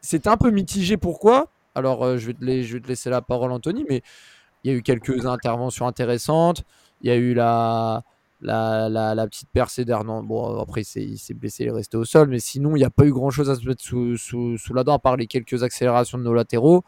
C'était 0.00 0.28
un 0.28 0.36
peu 0.36 0.50
mitigé. 0.50 0.96
Pourquoi? 0.98 1.48
Alors 1.74 2.04
euh, 2.04 2.18
je, 2.18 2.26
vais 2.26 2.34
te 2.34 2.62
je 2.62 2.74
vais 2.74 2.80
te 2.80 2.88
laisser 2.88 3.08
la 3.08 3.22
parole, 3.22 3.52
Anthony, 3.52 3.86
mais 3.88 4.02
il 4.62 4.70
y 4.70 4.74
a 4.74 4.76
eu 4.76 4.82
quelques 4.82 5.24
interventions 5.24 5.86
intéressantes. 5.86 6.62
Il 7.00 7.08
y 7.08 7.10
a 7.10 7.16
eu 7.16 7.32
la, 7.32 8.04
la, 8.44 8.88
la, 8.88 9.26
petite 9.26 9.48
percée 9.50 9.84
d'Hernan. 9.84 10.22
Bon, 10.22 10.60
après, 10.60 10.82
il 10.82 11.18
s'est 11.18 11.34
blessé, 11.34 11.64
il 11.64 11.68
est 11.68 11.72
resté 11.72 11.96
au 11.96 12.04
sol, 12.04 12.28
mais 12.28 12.38
sinon, 12.38 12.76
il 12.76 12.78
n'y 12.78 12.84
a 12.84 12.90
pas 12.90 13.04
eu 13.04 13.12
grand 13.12 13.30
chose 13.30 13.50
à 13.50 13.56
se 13.56 13.66
mettre 13.66 13.82
sous, 13.82 14.16
sous, 14.16 14.56
sous 14.58 14.74
la 14.74 14.84
dent, 14.84 14.94
à 14.94 14.98
part 14.98 15.16
les 15.16 15.26
quelques 15.26 15.62
accélérations 15.62 16.18
de 16.18 16.22
nos 16.22 16.34
latéraux 16.34 16.84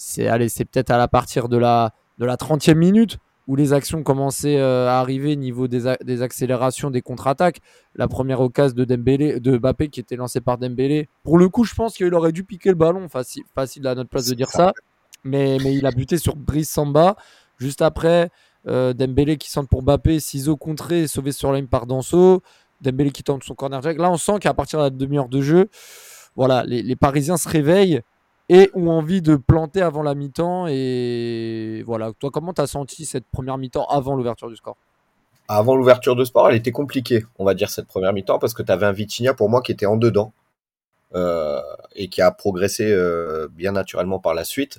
c'est 0.00 0.64
peut-être 0.64 0.90
à 0.90 0.96
la 0.96 1.08
partir 1.08 1.48
de 1.48 1.58
la 1.58 1.92
de 2.18 2.24
la 2.24 2.36
30e 2.36 2.74
minute 2.74 3.18
où 3.46 3.56
les 3.56 3.72
actions 3.72 4.02
commençaient 4.02 4.58
euh, 4.58 4.88
à 4.88 5.00
arriver 5.00 5.34
niveau 5.34 5.66
des, 5.66 5.94
des 6.04 6.22
accélérations, 6.22 6.90
des 6.90 7.02
contre-attaques. 7.02 7.58
La 7.96 8.06
première 8.06 8.40
occasion 8.40 8.76
de 8.76 8.84
Dembélé, 8.84 9.40
de 9.40 9.58
Mbappé 9.58 9.88
qui 9.88 9.98
était 9.98 10.14
lancée 10.14 10.40
par 10.40 10.56
Dembélé. 10.56 11.08
Pour 11.24 11.36
le 11.36 11.48
coup, 11.48 11.64
je 11.64 11.74
pense 11.74 11.96
qu'il 11.96 12.14
aurait 12.14 12.32
dû 12.32 12.44
piquer 12.44 12.68
le 12.68 12.76
ballon. 12.76 13.08
Facile, 13.08 13.42
facile 13.54 13.86
à 13.88 13.94
notre 13.94 14.08
place 14.08 14.26
de 14.26 14.34
dire 14.34 14.50
ça. 14.50 14.72
Mais, 15.24 15.58
mais 15.64 15.74
il 15.74 15.84
a 15.84 15.90
buté 15.90 16.16
sur 16.16 16.36
Brice 16.36 16.70
Samba. 16.70 17.16
Juste 17.58 17.82
après, 17.82 18.30
Dembélé 18.66 19.36
qui 19.36 19.50
centre 19.50 19.68
pour 19.68 19.82
Mbappé, 19.82 20.20
ciseaux 20.20 20.56
contré, 20.56 21.06
sauvé 21.06 21.32
sur 21.32 21.50
la 21.50 21.58
ligne 21.58 21.68
par 21.68 21.86
Danso. 21.86 22.42
Dembélé 22.80 23.10
qui 23.10 23.22
tente 23.22 23.44
son 23.44 23.54
corner 23.54 23.82
jack. 23.82 23.98
Là, 23.98 24.10
on 24.10 24.16
sent 24.16 24.38
qu'à 24.40 24.54
partir 24.54 24.78
de 24.78 24.84
la 24.84 24.90
demi-heure 24.90 25.28
de 25.28 25.40
jeu, 25.40 25.68
voilà, 26.36 26.64
les, 26.64 26.96
Parisiens 26.96 27.36
se 27.36 27.48
réveillent 27.48 28.00
et 28.48 28.70
ont 28.74 28.88
envie 28.88 29.22
de 29.22 29.36
planter 29.36 29.82
avant 29.82 30.02
la 30.02 30.14
mi-temps. 30.14 30.66
Et 30.68 31.82
voilà, 31.86 32.12
toi, 32.18 32.30
comment 32.30 32.52
tu 32.52 32.60
as 32.60 32.66
senti 32.66 33.04
cette 33.04 33.26
première 33.26 33.58
mi-temps 33.58 33.86
avant 33.86 34.16
l'ouverture 34.16 34.48
du 34.48 34.56
score? 34.56 34.76
Avant 35.48 35.74
l'ouverture 35.74 36.16
du 36.16 36.24
score, 36.24 36.48
elle 36.48 36.56
était 36.56 36.72
compliquée, 36.72 37.24
on 37.38 37.44
va 37.44 37.54
dire, 37.54 37.70
cette 37.70 37.86
première 37.86 38.12
mi-temps, 38.12 38.38
parce 38.38 38.54
que 38.54 38.62
tu 38.62 38.70
avais 38.70 38.86
un 38.86 38.92
Vitinha 38.92 39.34
pour 39.34 39.50
moi 39.50 39.62
qui 39.62 39.72
était 39.72 39.86
en 39.86 39.96
dedans. 39.96 40.32
Euh, 41.14 41.60
et 41.96 42.08
qui 42.08 42.22
a 42.22 42.30
progressé 42.30 42.92
euh, 42.92 43.48
bien 43.50 43.72
naturellement 43.72 44.20
par 44.20 44.32
la 44.32 44.44
suite. 44.44 44.78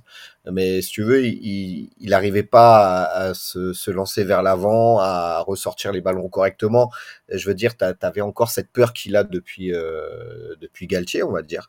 Mais 0.49 0.81
si 0.81 0.91
tu 0.91 1.03
veux, 1.03 1.25
il 1.25 1.89
n'arrivait 1.99 2.43
pas 2.43 3.03
à, 3.03 3.33
se, 3.33 3.73
se, 3.73 3.91
lancer 3.91 4.23
vers 4.23 4.41
l'avant, 4.41 4.99
à 4.99 5.43
ressortir 5.45 5.91
les 5.91 5.99
ballons 5.99 6.29
correctement. 6.29 6.89
Je 7.27 7.45
veux 7.47 7.53
dire, 7.53 7.75
tu 7.75 7.83
avais 8.01 8.21
encore 8.21 8.49
cette 8.49 8.69
peur 8.69 8.93
qu'il 8.93 9.17
a 9.17 9.25
depuis, 9.25 9.73
euh, 9.73 10.55
depuis 10.61 10.87
Galtier, 10.87 11.21
on 11.21 11.31
va 11.31 11.41
dire. 11.41 11.67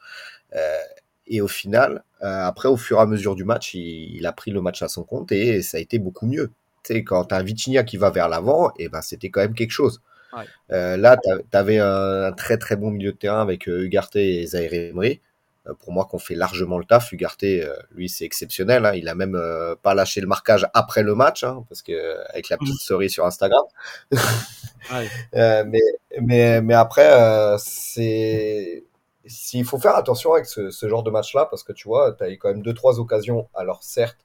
Et 1.27 1.41
au 1.41 1.49
final, 1.49 2.05
euh, 2.23 2.45
après, 2.47 2.69
au 2.69 2.77
fur 2.77 2.99
et 2.99 3.01
à 3.01 3.07
mesure 3.07 3.35
du 3.35 3.45
match, 3.45 3.75
il, 3.75 4.17
il, 4.17 4.27
a 4.27 4.33
pris 4.33 4.51
le 4.51 4.61
match 4.61 4.83
à 4.83 4.89
son 4.89 5.05
compte 5.05 5.33
et 5.33 5.63
ça 5.63 5.79
a 5.79 5.81
été 5.81 5.99
beaucoup 5.99 6.27
mieux. 6.27 6.51
Tu 6.85 6.95
sais, 6.95 7.05
quand 7.05 7.27
tu 7.27 7.35
as 7.35 7.39
un 7.39 7.43
Vitinha 7.43 7.85
qui 7.85 7.97
va 7.97 8.11
vers 8.11 8.29
l'avant, 8.29 8.71
et 8.71 8.85
eh 8.85 8.89
ben, 8.89 9.03
c'était 9.03 9.31
quand 9.31 9.41
même 9.41 9.55
quelque 9.55 9.71
chose. 9.71 10.01
Ouais. 10.33 10.45
Euh, 10.71 10.97
là, 10.97 11.17
tu 11.17 11.57
avais 11.57 11.79
un, 11.79 12.33
très 12.33 12.57
très 12.59 12.77
bon 12.77 12.91
milieu 12.91 13.13
de 13.13 13.17
terrain 13.17 13.43
avec 13.43 13.69
euh, 13.69 13.85
Ugarte 13.85 14.17
et 14.17 14.47
Zaire 14.47 14.73
Emery. 14.73 15.21
Euh, 15.67 15.75
pour 15.75 15.93
moi, 15.93 16.07
qu'on 16.07 16.19
fait 16.19 16.35
largement 16.35 16.79
le 16.79 16.85
taf. 16.85 17.13
Ugarte, 17.13 17.45
lui, 17.91 18.09
c'est 18.09 18.25
exceptionnel. 18.25 18.87
Hein. 18.87 18.93
Il 18.95 19.09
a 19.09 19.15
même 19.15 19.39
pas 19.83 19.95
lâché 19.95 20.21
le 20.21 20.27
marquage 20.27 20.67
après 20.75 21.03
le 21.03 21.15
match, 21.15 21.45
hein, 21.45 21.65
parce 21.69 21.83
que 21.83 22.19
avec 22.31 22.49
la 22.49 22.57
petite 22.57 22.81
story 22.81 23.11
sur 23.11 23.27
Instagram. 23.27 23.65
ouais. 24.13 25.09
mais, 25.65 25.81
mais, 26.21 26.61
mais 26.63 26.75
après, 26.75 27.57
c'est 27.59 28.85
s'il 29.25 29.65
faut 29.65 29.79
faire 29.79 29.95
attention 29.95 30.33
avec 30.33 30.47
ce, 30.47 30.71
ce 30.71 30.89
genre 30.89 31.05
de 31.05 31.11
match-là, 31.11 31.47
parce 31.47 31.63
que 31.63 31.73
tu 31.73 31.87
vois, 31.87 32.13
tu 32.13 32.25
as 32.25 32.31
eu 32.31 32.39
quand 32.39 32.49
même 32.49 32.63
deux, 32.63 32.75
trois 32.75 32.99
occasions. 32.99 33.49
Alors 33.55 33.83
certes, 33.85 34.19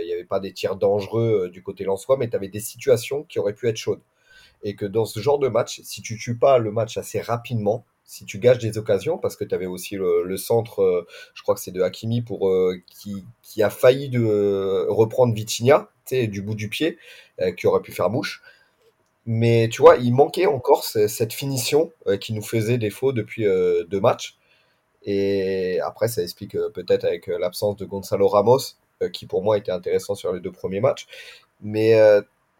il 0.00 0.06
n'y 0.06 0.12
avait 0.12 0.24
pas 0.24 0.40
des 0.40 0.52
tirs 0.52 0.76
dangereux 0.76 1.50
du 1.52 1.62
côté 1.62 1.84
Lensois, 1.84 2.16
mais 2.16 2.28
tu 2.28 2.36
avais 2.36 2.48
des 2.48 2.60
situations 2.60 3.24
qui 3.24 3.38
auraient 3.38 3.54
pu 3.54 3.68
être 3.68 3.76
chaudes. 3.76 4.00
Et 4.62 4.74
que 4.74 4.86
dans 4.86 5.04
ce 5.04 5.20
genre 5.20 5.38
de 5.38 5.48
match, 5.48 5.80
si 5.84 6.02
tu 6.02 6.18
tues 6.18 6.36
pas 6.36 6.58
le 6.58 6.72
match 6.72 6.96
assez 6.96 7.20
rapidement, 7.20 7.84
si 8.08 8.24
tu 8.24 8.38
gages 8.38 8.58
des 8.58 8.78
occasions, 8.78 9.18
parce 9.18 9.36
que 9.36 9.44
tu 9.44 9.54
avais 9.54 9.66
aussi 9.66 9.94
le, 9.96 10.24
le, 10.24 10.36
centre, 10.38 10.80
euh, 10.80 11.06
je 11.34 11.42
crois 11.42 11.54
que 11.54 11.60
c'est 11.60 11.72
de 11.72 11.82
Hakimi, 11.82 12.22
pour, 12.22 12.48
euh, 12.48 12.80
qui, 12.86 13.22
qui, 13.42 13.62
a 13.62 13.68
failli 13.68 14.08
de 14.08 14.24
euh, 14.24 14.86
reprendre 14.88 15.34
Vitinha, 15.34 15.90
du 16.10 16.40
bout 16.40 16.54
du 16.54 16.70
pied, 16.70 16.96
qui 17.58 17.66
aurait 17.66 17.82
pu 17.82 17.92
faire 17.92 18.08
mouche. 18.08 18.42
Mais 19.26 19.68
tu 19.70 19.82
vois, 19.82 19.96
il 19.96 20.14
manquait 20.14 20.46
encore 20.46 20.84
cette 20.84 21.34
finition 21.34 21.92
qui 22.18 22.32
nous 22.32 22.40
faisait 22.40 22.78
défaut 22.78 23.12
depuis 23.12 23.44
deux 23.44 24.00
matchs. 24.00 24.38
Et 25.02 25.80
après, 25.80 26.08
ça 26.08 26.22
explique 26.22 26.56
peut-être 26.72 27.04
avec 27.04 27.26
l'absence 27.26 27.76
de 27.76 27.84
Gonzalo 27.84 28.26
Ramos, 28.26 28.78
qui 29.12 29.26
pour 29.26 29.42
moi 29.42 29.58
était 29.58 29.70
intéressant 29.70 30.14
sur 30.14 30.32
les 30.32 30.40
deux 30.40 30.50
premiers 30.50 30.80
matchs. 30.80 31.06
Mais 31.60 31.92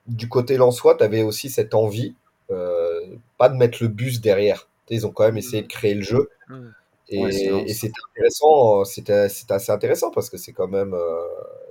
du 0.09 0.29
côté 0.29 0.57
Lensois, 0.57 0.97
tu 0.97 1.05
avais 1.05 1.23
aussi 1.23 1.51
cette 1.51 1.75
envie, 1.75 2.15
pas 2.49 3.49
de 3.49 3.57
mettre 3.57 3.83
le 3.83 3.89
bus 3.89 4.21
derrière 4.21 4.69
ils 4.95 5.07
ont 5.07 5.11
quand 5.11 5.25
même 5.25 5.39
essayé 5.39 5.63
de 5.63 5.67
créer 5.67 5.95
le 5.95 6.03
jeu. 6.03 6.31
Et, 7.11 7.23
ouais, 7.23 7.35
et 7.67 7.73
c'était 7.73 7.93
intéressant, 8.11 8.85
c'était 8.85 9.29
assez 9.49 9.73
intéressant 9.73 10.11
parce 10.11 10.29
que 10.29 10.37
c'est 10.37 10.53
quand 10.53 10.69
même 10.69 10.93
euh, 10.93 11.23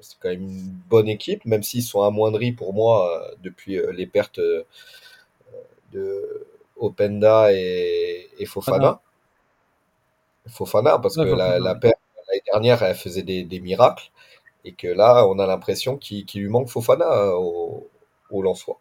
c'est 0.01 0.17
quand 0.19 0.29
même 0.29 0.41
une 0.41 0.75
bonne 0.89 1.07
équipe, 1.07 1.45
même 1.45 1.61
s'ils 1.61 1.83
sont 1.83 2.01
amoindris 2.01 2.53
pour 2.53 2.73
moi 2.73 3.07
euh, 3.07 3.35
depuis 3.43 3.77
euh, 3.77 3.91
les 3.91 4.07
pertes 4.07 4.39
euh, 4.39 4.63
de 5.93 6.47
Openda 6.77 7.53
et, 7.53 8.29
et 8.39 8.45
Fofana. 8.47 8.99
Fofana, 10.47 10.97
parce 10.97 11.17
ouais, 11.17 11.25
que 11.25 11.29
Fofana. 11.29 11.51
la, 11.51 11.59
la 11.59 11.75
perte 11.75 11.99
l'année 12.27 12.41
dernière, 12.51 12.81
elle 12.81 12.95
faisait 12.95 13.21
des, 13.21 13.43
des, 13.43 13.59
miracles, 13.59 14.09
et 14.65 14.73
que 14.73 14.87
là, 14.87 15.27
on 15.27 15.37
a 15.37 15.45
l'impression 15.45 15.97
qu'il 15.97 16.25
qu 16.25 16.39
lui 16.39 16.49
manque 16.49 16.69
Fofana 16.69 17.35
au, 17.35 17.87
au 18.31 18.41
Lensois. 18.41 18.79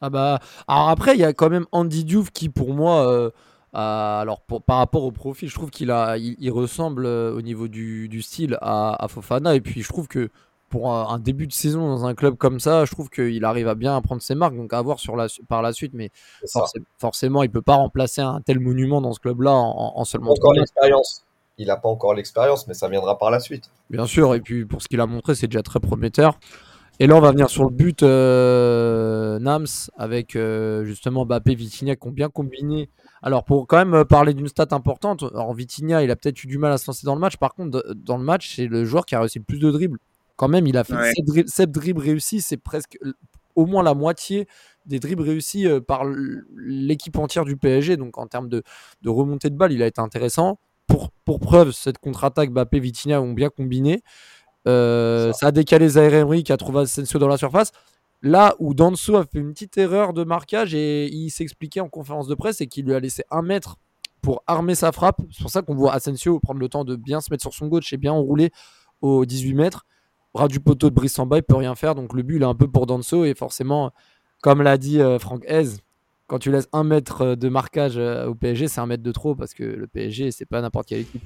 Ah 0.00 0.10
bah, 0.10 0.38
alors 0.68 0.88
après, 0.90 1.14
il 1.14 1.20
y 1.20 1.24
a 1.24 1.32
quand 1.32 1.50
même 1.50 1.66
Andy 1.72 2.04
Diouf 2.04 2.30
qui, 2.30 2.48
pour 2.48 2.72
moi, 2.72 3.08
euh, 3.10 3.30
alors 3.72 4.40
pour, 4.40 4.62
par 4.62 4.78
rapport 4.78 5.04
au 5.04 5.12
profil, 5.12 5.48
je 5.48 5.54
trouve 5.54 5.70
qu'il 5.70 5.90
a, 5.90 6.16
il, 6.16 6.36
il 6.38 6.50
ressemble 6.50 7.06
euh, 7.06 7.34
au 7.34 7.42
niveau 7.42 7.68
du, 7.68 8.08
du 8.08 8.22
style 8.22 8.56
à, 8.60 9.04
à, 9.04 9.08
Fofana. 9.08 9.54
Et 9.54 9.60
puis 9.60 9.82
je 9.82 9.88
trouve 9.88 10.08
que 10.08 10.30
pour 10.68 10.92
un, 10.92 11.08
un, 11.08 11.18
début 11.18 11.46
de 11.46 11.52
saison 11.52 11.86
dans 11.88 12.06
un 12.06 12.14
club 12.14 12.36
comme 12.36 12.60
ça, 12.60 12.84
je 12.84 12.92
trouve 12.92 13.10
qu'il 13.10 13.44
arrive 13.44 13.68
à 13.68 13.74
bien 13.74 14.00
prendre 14.00 14.22
ses 14.22 14.34
marques. 14.34 14.56
Donc 14.56 14.72
à 14.72 14.80
voir 14.80 14.98
sur 14.98 15.16
la, 15.16 15.26
par 15.48 15.62
la 15.62 15.72
suite. 15.72 15.92
Mais 15.94 16.10
forc 16.50 16.72
forcément, 16.98 17.42
il 17.42 17.50
peut 17.50 17.62
pas 17.62 17.74
remplacer 17.74 18.20
un 18.20 18.40
tel 18.40 18.60
monument 18.60 19.00
dans 19.00 19.12
ce 19.12 19.20
club-là 19.20 19.52
en, 19.52 19.92
en, 19.96 20.04
seulement 20.04 20.32
encore 20.32 20.54
l'expérience. 20.54 21.24
Il 21.60 21.66
n'a 21.66 21.76
pas 21.76 21.88
encore 21.88 22.14
l'expérience, 22.14 22.68
mais 22.68 22.74
ça 22.74 22.88
viendra 22.88 23.18
par 23.18 23.32
la 23.32 23.40
suite. 23.40 23.70
Bien 23.90 24.06
sûr. 24.06 24.34
Et 24.34 24.40
puis 24.40 24.64
pour 24.64 24.80
ce 24.80 24.88
qu'il 24.88 25.00
a 25.00 25.06
montré, 25.06 25.34
c'est 25.34 25.48
déjà 25.48 25.62
très 25.62 25.80
prometteur. 25.80 26.38
Et 27.00 27.06
là, 27.06 27.16
on 27.16 27.20
va 27.20 27.30
venir 27.30 27.48
sur 27.48 27.64
le 27.64 27.70
but 27.70 28.02
euh, 28.02 29.38
Nams 29.38 29.66
avec 29.96 30.34
euh, 30.34 30.84
justement 30.84 31.24
Bappé, 31.24 31.54
Vitinha 31.54 31.94
qui 31.94 32.08
ont 32.08 32.12
bien 32.12 32.28
combiné 32.28 32.90
alors, 33.20 33.44
pour 33.44 33.66
quand 33.66 33.78
même 33.78 33.94
euh, 33.94 34.04
parler 34.04 34.32
d'une 34.32 34.46
stat 34.46 34.68
importante, 34.70 35.24
alors 35.34 35.52
Vitinha, 35.52 36.04
il 36.04 36.10
a 36.12 36.16
peut-être 36.16 36.44
eu 36.44 36.46
du 36.46 36.56
mal 36.56 36.72
à 36.72 36.78
se 36.78 36.86
lancer 36.86 37.04
dans 37.04 37.16
le 37.16 37.20
match. 37.20 37.36
Par 37.36 37.54
contre, 37.54 37.84
dans 37.96 38.16
le 38.16 38.22
match, 38.22 38.54
c'est 38.54 38.66
le 38.66 38.84
joueur 38.84 39.06
qui 39.06 39.16
a 39.16 39.20
réussi 39.20 39.40
le 39.40 39.44
plus 39.44 39.58
de 39.58 39.70
dribbles. 39.70 39.98
Quand 40.36 40.46
même, 40.46 40.68
il 40.68 40.76
a 40.76 40.84
fait 40.84 40.94
ouais. 40.94 41.12
7, 41.16 41.24
dribbles, 41.24 41.48
7 41.48 41.70
dribbles 41.72 42.00
réussis. 42.00 42.40
C'est 42.40 42.58
presque 42.58 42.96
au 43.56 43.66
moins 43.66 43.82
la 43.82 43.94
moitié 43.94 44.46
des 44.86 45.00
dribbles 45.00 45.24
réussis 45.24 45.66
par 45.88 46.04
l'équipe 46.56 47.18
entière 47.18 47.44
du 47.44 47.56
PSG. 47.56 47.96
Donc, 47.96 48.18
en 48.18 48.28
termes 48.28 48.48
de, 48.48 48.62
de, 49.02 49.10
remontée 49.10 49.50
de 49.50 49.56
balle, 49.56 49.72
il 49.72 49.82
a 49.82 49.86
été 49.88 50.00
intéressant. 50.00 50.60
Pour, 50.86 51.10
pour 51.24 51.40
preuve, 51.40 51.72
cette 51.72 51.98
contre-attaque, 51.98 52.50
Bappé 52.50 52.78
Vitinha 52.78 53.20
ont 53.20 53.32
bien 53.32 53.50
combiné. 53.50 54.02
Euh, 54.68 55.32
ça. 55.32 55.38
ça. 55.38 55.46
a 55.48 55.50
décalé 55.50 55.88
Zaire 55.88 56.14
Emery 56.14 56.44
qui 56.44 56.52
a 56.52 56.56
trouvé 56.56 56.80
Asensio 56.80 57.18
dans 57.18 57.28
la 57.28 57.36
surface. 57.36 57.72
Là 58.22 58.56
où 58.58 58.74
Danso 58.74 59.16
a 59.16 59.24
fait 59.24 59.38
une 59.38 59.52
petite 59.52 59.78
erreur 59.78 60.12
de 60.12 60.24
marquage 60.24 60.74
et 60.74 61.06
il 61.06 61.30
s'expliquait 61.30 61.80
en 61.80 61.88
conférence 61.88 62.26
de 62.26 62.34
presse 62.34 62.60
et 62.60 62.66
qu'il 62.66 62.84
lui 62.84 62.94
a 62.94 63.00
laissé 63.00 63.22
un 63.30 63.42
mètre 63.42 63.76
pour 64.20 64.42
armer 64.46 64.74
sa 64.74 64.90
frappe. 64.90 65.20
C'est 65.30 65.42
pour 65.42 65.50
ça 65.50 65.62
qu'on 65.62 65.74
voit 65.74 65.92
Asensio 65.92 66.40
prendre 66.40 66.60
le 66.60 66.68
temps 66.68 66.84
de 66.84 66.96
bien 66.96 67.20
se 67.20 67.30
mettre 67.30 67.42
sur 67.42 67.54
son 67.54 67.68
gauche 67.68 67.92
et 67.92 67.96
bien 67.96 68.12
enrouler 68.12 68.50
aux 69.00 69.24
18 69.24 69.54
mètres. 69.54 69.86
Bras 70.34 70.48
du 70.48 70.60
poteau 70.60 70.90
de 70.90 70.94
Brice 70.94 71.14
Samba, 71.14 71.38
il 71.38 71.42
peut 71.42 71.56
rien 71.56 71.74
faire. 71.74 71.94
Donc 71.94 72.12
le 72.12 72.22
but, 72.22 72.36
il 72.36 72.42
est 72.42 72.46
un 72.46 72.54
peu 72.54 72.68
pour 72.68 72.86
Danso. 72.86 73.24
Et 73.24 73.34
forcément, 73.34 73.92
comme 74.42 74.62
l'a 74.62 74.78
dit 74.78 75.00
euh, 75.00 75.18
Franck 75.20 75.44
Hez, 75.48 75.78
quand 76.26 76.40
tu 76.40 76.50
laisses 76.50 76.68
un 76.72 76.84
mètre 76.84 77.36
de 77.36 77.48
marquage 77.48 77.96
euh, 77.96 78.26
au 78.26 78.34
PSG, 78.34 78.66
c'est 78.66 78.80
un 78.80 78.86
mètre 78.86 79.04
de 79.04 79.12
trop 79.12 79.34
parce 79.36 79.54
que 79.54 79.62
le 79.62 79.86
PSG, 79.86 80.32
c'est 80.32 80.44
pas 80.44 80.60
n'importe 80.60 80.88
quelle 80.88 81.00
équipe. 81.00 81.22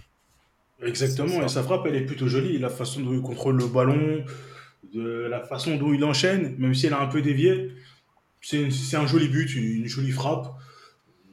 Exactement. 0.82 1.42
Et 1.42 1.48
sa 1.48 1.62
frappe, 1.62 1.86
elle 1.86 1.96
est 1.96 2.06
plutôt 2.06 2.28
jolie. 2.28 2.58
La 2.58 2.68
façon 2.68 3.00
dont 3.00 3.12
il 3.12 3.20
contrôle 3.20 3.56
le 3.56 3.66
ballon, 3.66 4.24
de 4.92 5.26
la 5.30 5.40
façon 5.40 5.76
dont 5.76 5.92
il 5.92 6.04
enchaîne, 6.04 6.56
même 6.58 6.74
si 6.74 6.86
elle 6.86 6.94
a 6.94 7.00
un 7.00 7.06
peu 7.06 7.22
dévié. 7.22 7.72
C'est 8.40 8.96
un 8.96 9.06
joli 9.06 9.28
but, 9.28 9.54
une, 9.54 9.86
jolie 9.86 10.10
frappe, 10.10 10.52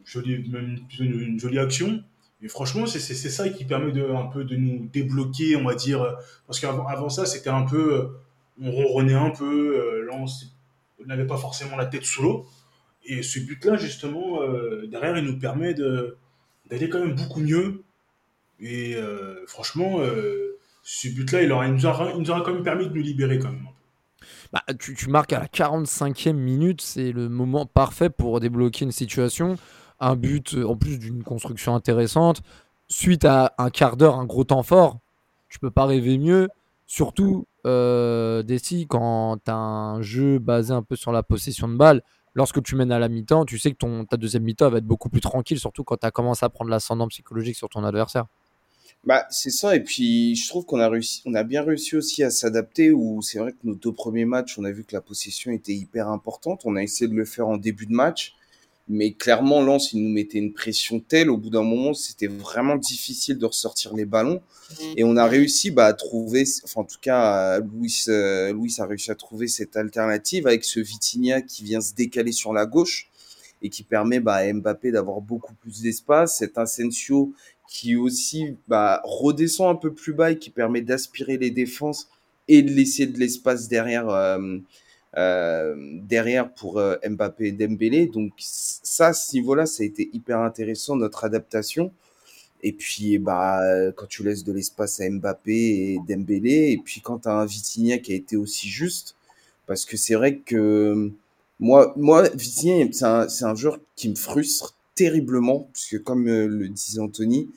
jolie, 0.06 0.48
même 0.50 0.78
une, 1.00 1.20
une 1.22 1.40
jolie 1.40 1.60
action. 1.60 2.04
Et 2.42 2.48
franchement, 2.48 2.86
c'est 2.86 3.00
ça 3.00 3.50
qui 3.50 3.66
permet 3.66 3.92
de, 3.92 4.04
un 4.04 4.28
peu 4.28 4.46
de 4.46 4.56
nous 4.56 4.88
débloquer, 4.94 5.56
on 5.58 5.66
va 5.66 5.76
dire. 5.76 6.18
Parce 6.48 6.60
qu'avant 6.60 6.88
avant 6.88 7.10
ça, 7.10 7.26
c'était 7.26 7.50
un 7.50 7.64
peu. 7.64 8.10
On 8.62 8.72
ronronnait 8.72 9.14
un 9.14 9.30
peu, 9.30 9.78
euh, 9.78 10.06
là, 10.06 10.18
on 10.18 11.06
n'avait 11.06 11.28
pas 11.28 11.38
forcément 11.38 11.78
la 11.78 11.86
tête 11.86 12.04
sous 12.04 12.22
l'eau. 12.22 12.46
Et 13.06 13.24
ce 13.24 13.40
but-là, 13.40 13.78
justement, 13.78 14.42
euh, 14.42 14.86
derrière, 14.88 15.18
il 15.18 15.24
nous 15.24 15.40
permet 15.40 15.74
d'aller 15.74 16.90
quand 16.90 17.00
même 17.00 17.16
beaucoup 17.16 17.40
mieux. 17.40 17.84
Et 18.60 18.96
euh, 18.96 19.46
franchement, 19.48 20.00
euh, 20.00 20.58
ce 20.84 21.08
but-là, 21.10 21.44
il, 21.44 21.50
nous 21.50 21.86
aura, 21.86 22.14
nous 22.14 22.30
aura 22.30 22.42
quand 22.42 22.54
même 22.54 22.64
permis 22.64 22.88
de 22.88 22.94
nous 22.94 23.02
libérer 23.02 23.40
quand 23.40 23.50
même. 23.50 23.68
Bah, 24.52 24.64
tu, 24.80 25.10
marques 25.10 25.34
à 25.34 25.40
la 25.40 25.46
45e 25.46 26.34
minute, 26.34 26.82
c'est 26.82 27.12
le 27.12 27.30
moment 27.30 27.66
parfait 27.66 28.10
pour 28.10 28.40
débloquer 28.40 28.86
une 28.86 28.92
situation. 28.92 29.58
Un 30.00 30.16
but 30.16 30.56
en 30.66 30.76
plus 30.76 30.98
d'une 30.98 31.24
construction 31.24 31.76
intéressante. 31.76 32.42
Suite 32.88 33.26
à 33.26 33.54
un 33.58 33.70
quart 33.70 33.98
d'heure, 33.98 34.16
un 34.16 34.26
gros 34.26 34.44
temps 34.44 34.64
fort, 34.64 34.98
tu 35.50 35.60
peux 35.60 35.70
pas 35.70 35.86
rêver 35.86 36.18
mieux. 36.18 36.50
Surtout, 36.88 37.46
euh, 37.68 38.42
Desi, 38.42 38.88
quand 38.88 39.38
tu 39.46 39.52
as 39.52 39.56
un 39.56 40.02
jeu 40.02 40.40
basé 40.40 40.74
un 40.74 40.82
peu 40.82 40.96
sur 40.96 41.12
la 41.12 41.22
possession 41.22 41.68
de 41.68 41.76
balle, 41.76 42.02
lorsque 42.34 42.64
tu 42.64 42.76
mènes 42.76 42.92
à 42.92 42.98
la 42.98 43.10
mi-temps, 43.10 43.46
tu 43.46 43.60
sais 43.60 43.72
que 43.72 43.78
ton, 43.78 44.06
ta 44.06 44.18
deuxième 44.18 44.44
mi-temps 44.44 44.70
va 44.70 44.80
être 44.80 44.86
beaucoup 44.86 45.10
plus 45.10 45.22
tranquille, 45.22 45.60
surtout 45.60 45.84
quand 45.84 45.98
tu 45.98 46.08
as 46.08 46.12
commencé 46.12 46.46
à 46.46 46.50
prendre 46.50 46.72
l'ascendant 46.72 47.08
psychologique 47.08 47.56
sur 47.56 47.70
ton 47.70 47.84
adversaire. 47.84 48.26
Bah, 49.06 49.26
c'est 49.30 49.50
ça, 49.50 49.78
et 49.78 49.80
puis 49.84 50.36
je 50.36 50.50
trouve 50.50 50.66
qu'on 50.66 50.80
a 50.80 50.90
réussi, 50.90 51.22
on 51.26 51.34
a 51.34 51.44
bien 51.44 51.64
réussi 51.64 51.96
aussi 51.96 52.22
à 52.22 52.30
s'adapter, 52.30 52.92
où 52.92 53.22
c'est 53.22 53.40
vrai 53.40 53.54
que 53.54 53.58
nos 53.64 53.74
deux 53.74 53.94
premiers 53.94 54.26
matchs, 54.26 54.60
on 54.60 54.66
a 54.66 54.72
vu 54.72 54.84
que 54.84 54.94
la 54.94 55.00
possession 55.00 55.52
était 55.52 55.74
hyper 55.74 56.10
importante, 56.10 56.62
on 56.66 56.76
a 56.76 56.84
essayé 56.84 57.08
de 57.10 57.16
le 57.16 57.24
faire 57.24 57.48
en 57.48 57.56
début 57.56 57.86
de 57.86 57.94
match, 57.94 58.34
mais 58.90 59.14
clairement, 59.14 59.62
Lens, 59.62 59.94
il 59.94 60.04
nous 60.04 60.10
mettait 60.10 60.40
une 60.40 60.52
pression 60.52 61.00
telle, 61.00 61.30
au 61.30 61.38
bout 61.38 61.50
d'un 61.50 61.64
moment, 61.64 61.94
c'était 61.94 62.28
vraiment 62.28 62.76
difficile 62.76 63.38
de 63.38 63.46
ressortir 63.46 63.96
les 63.96 64.06
ballons, 64.06 64.42
et 64.98 65.06
on 65.06 65.16
a 65.16 65.26
réussi 65.26 65.72
bah, 65.72 65.86
à 65.86 65.94
trouver, 65.94 66.44
enfin 66.66 66.82
en 66.82 66.84
tout 66.86 67.00
cas, 67.02 67.60
Louis, 67.60 68.04
euh, 68.10 68.52
Louis 68.52 68.76
a 68.80 68.86
réussi 68.86 69.12
à 69.12 69.16
trouver 69.16 69.48
cette 69.48 69.78
alternative 69.78 70.46
avec 70.46 70.66
ce 70.66 70.82
Vitinha 70.82 71.42
qui 71.42 71.64
vient 71.64 71.80
se 71.80 71.94
décaler 71.94 72.34
sur 72.34 72.52
la 72.52 72.66
gauche, 72.66 73.10
et 73.62 73.70
qui 73.70 73.84
permet 73.84 74.20
bah, 74.20 74.36
à 74.36 74.54
Mbappé 74.54 74.92
d'avoir 74.92 75.22
beaucoup 75.22 75.54
plus 75.54 75.82
d'espace, 75.82 76.38
cet 76.38 76.58
Asensio 76.58 77.34
qui 77.70 77.96
aussi 77.96 78.58
bah, 78.68 79.00
redescend 79.06 79.70
un 79.70 79.76
peu 79.76 79.94
plus 79.94 80.12
bas 80.14 80.32
et 80.32 80.40
qui 80.40 80.50
permet 80.50 80.82
d'aspirer 80.82 81.38
les 81.38 81.52
défenses 81.52 82.10
et 82.48 82.64
de 82.64 82.72
laisser 82.72 83.06
de 83.06 83.20
l'espace 83.20 83.68
derrière, 83.68 84.10
euh, 84.10 84.58
euh, 85.18 85.76
derrière 86.02 86.52
pour 86.52 86.80
euh, 86.80 86.96
Mbappé 87.08 87.50
et 87.50 87.52
Dembélé. 87.52 88.08
Donc 88.08 88.34
ça, 88.40 89.14
ce 89.14 89.36
niveau-là, 89.36 89.68
ça 89.68 89.84
a 89.84 89.86
été 89.86 90.10
hyper 90.14 90.40
intéressant, 90.40 90.96
notre 90.96 91.24
adaptation. 91.24 91.94
Et 92.64 92.74
puis, 92.74 93.20
bah, 93.20 93.62
quand 93.96 94.08
tu 94.08 94.24
laisses 94.24 94.44
de 94.44 94.52
l'espace 94.52 95.00
à 95.00 95.08
Mbappé 95.08 95.54
et 95.54 96.00
Dembélé, 96.08 96.72
et 96.72 96.82
puis 96.84 97.02
quand 97.02 97.20
tu 97.20 97.30
as 97.30 97.34
un 97.34 97.46
Vitinha 97.46 98.00
qui 98.00 98.14
a 98.14 98.16
été 98.16 98.36
aussi 98.36 98.68
juste, 98.68 99.16
parce 99.68 99.86
que 99.86 99.96
c'est 99.96 100.16
vrai 100.16 100.38
que 100.38 101.12
moi, 101.60 101.94
moi 101.96 102.28
Vitinha, 102.30 102.88
c'est 102.92 103.06
un, 103.06 103.28
un 103.52 103.56
joueur 103.56 103.80
qui 103.96 104.10
me 104.10 104.16
frustre 104.16 104.74
terriblement, 105.00 105.70
puisque 105.72 106.04
comme 106.04 106.28
euh, 106.28 106.46
le 106.46 106.68
disait 106.68 107.00
Anthony, 107.00 107.48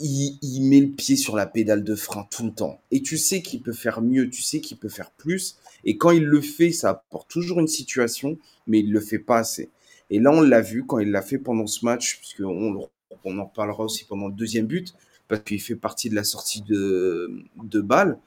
il, 0.00 0.62
met 0.62 0.80
le 0.80 0.88
pied 0.88 1.16
sur 1.16 1.36
la 1.36 1.44
pédale 1.44 1.84
de 1.84 1.94
frein 1.94 2.26
tout 2.30 2.46
le 2.46 2.50
temps. 2.52 2.80
Et 2.90 3.02
tu 3.02 3.18
sais 3.18 3.42
qu'il 3.42 3.60
peut 3.60 3.74
faire 3.74 4.00
mieux, 4.00 4.30
tu 4.30 4.40
sais 4.40 4.60
qu'il 4.60 4.78
peut 4.78 4.88
faire 4.88 5.10
plus. 5.10 5.58
Et 5.84 5.98
quand 5.98 6.12
il 6.12 6.24
le 6.24 6.40
fait, 6.40 6.70
ça 6.70 6.90
apporte 6.90 7.28
toujours 7.28 7.60
une 7.60 7.68
situation, 7.68 8.38
mais 8.66 8.78
il 8.80 8.90
le 8.90 9.00
fait 9.00 9.18
pas 9.18 9.36
assez. 9.40 9.68
Et 10.08 10.18
là, 10.18 10.30
on 10.32 10.40
l'a 10.40 10.62
vu 10.62 10.86
quand 10.86 10.98
il 10.98 11.10
l'a 11.10 11.20
fait 11.20 11.36
pendant 11.36 11.66
ce 11.66 11.84
match, 11.84 12.20
puisqu'on 12.20 12.88
on 13.24 13.38
en 13.38 13.46
parlera 13.46 13.84
aussi 13.84 14.06
pendant 14.06 14.28
le 14.28 14.34
deuxième 14.34 14.66
but, 14.66 14.94
parce 15.26 15.42
qu'il 15.42 15.60
fait 15.60 15.76
partie 15.76 16.08
de 16.08 16.14
la 16.14 16.24
sortie 16.24 16.62
de, 16.62 17.44
de 17.62 17.80
balle. 17.82 18.18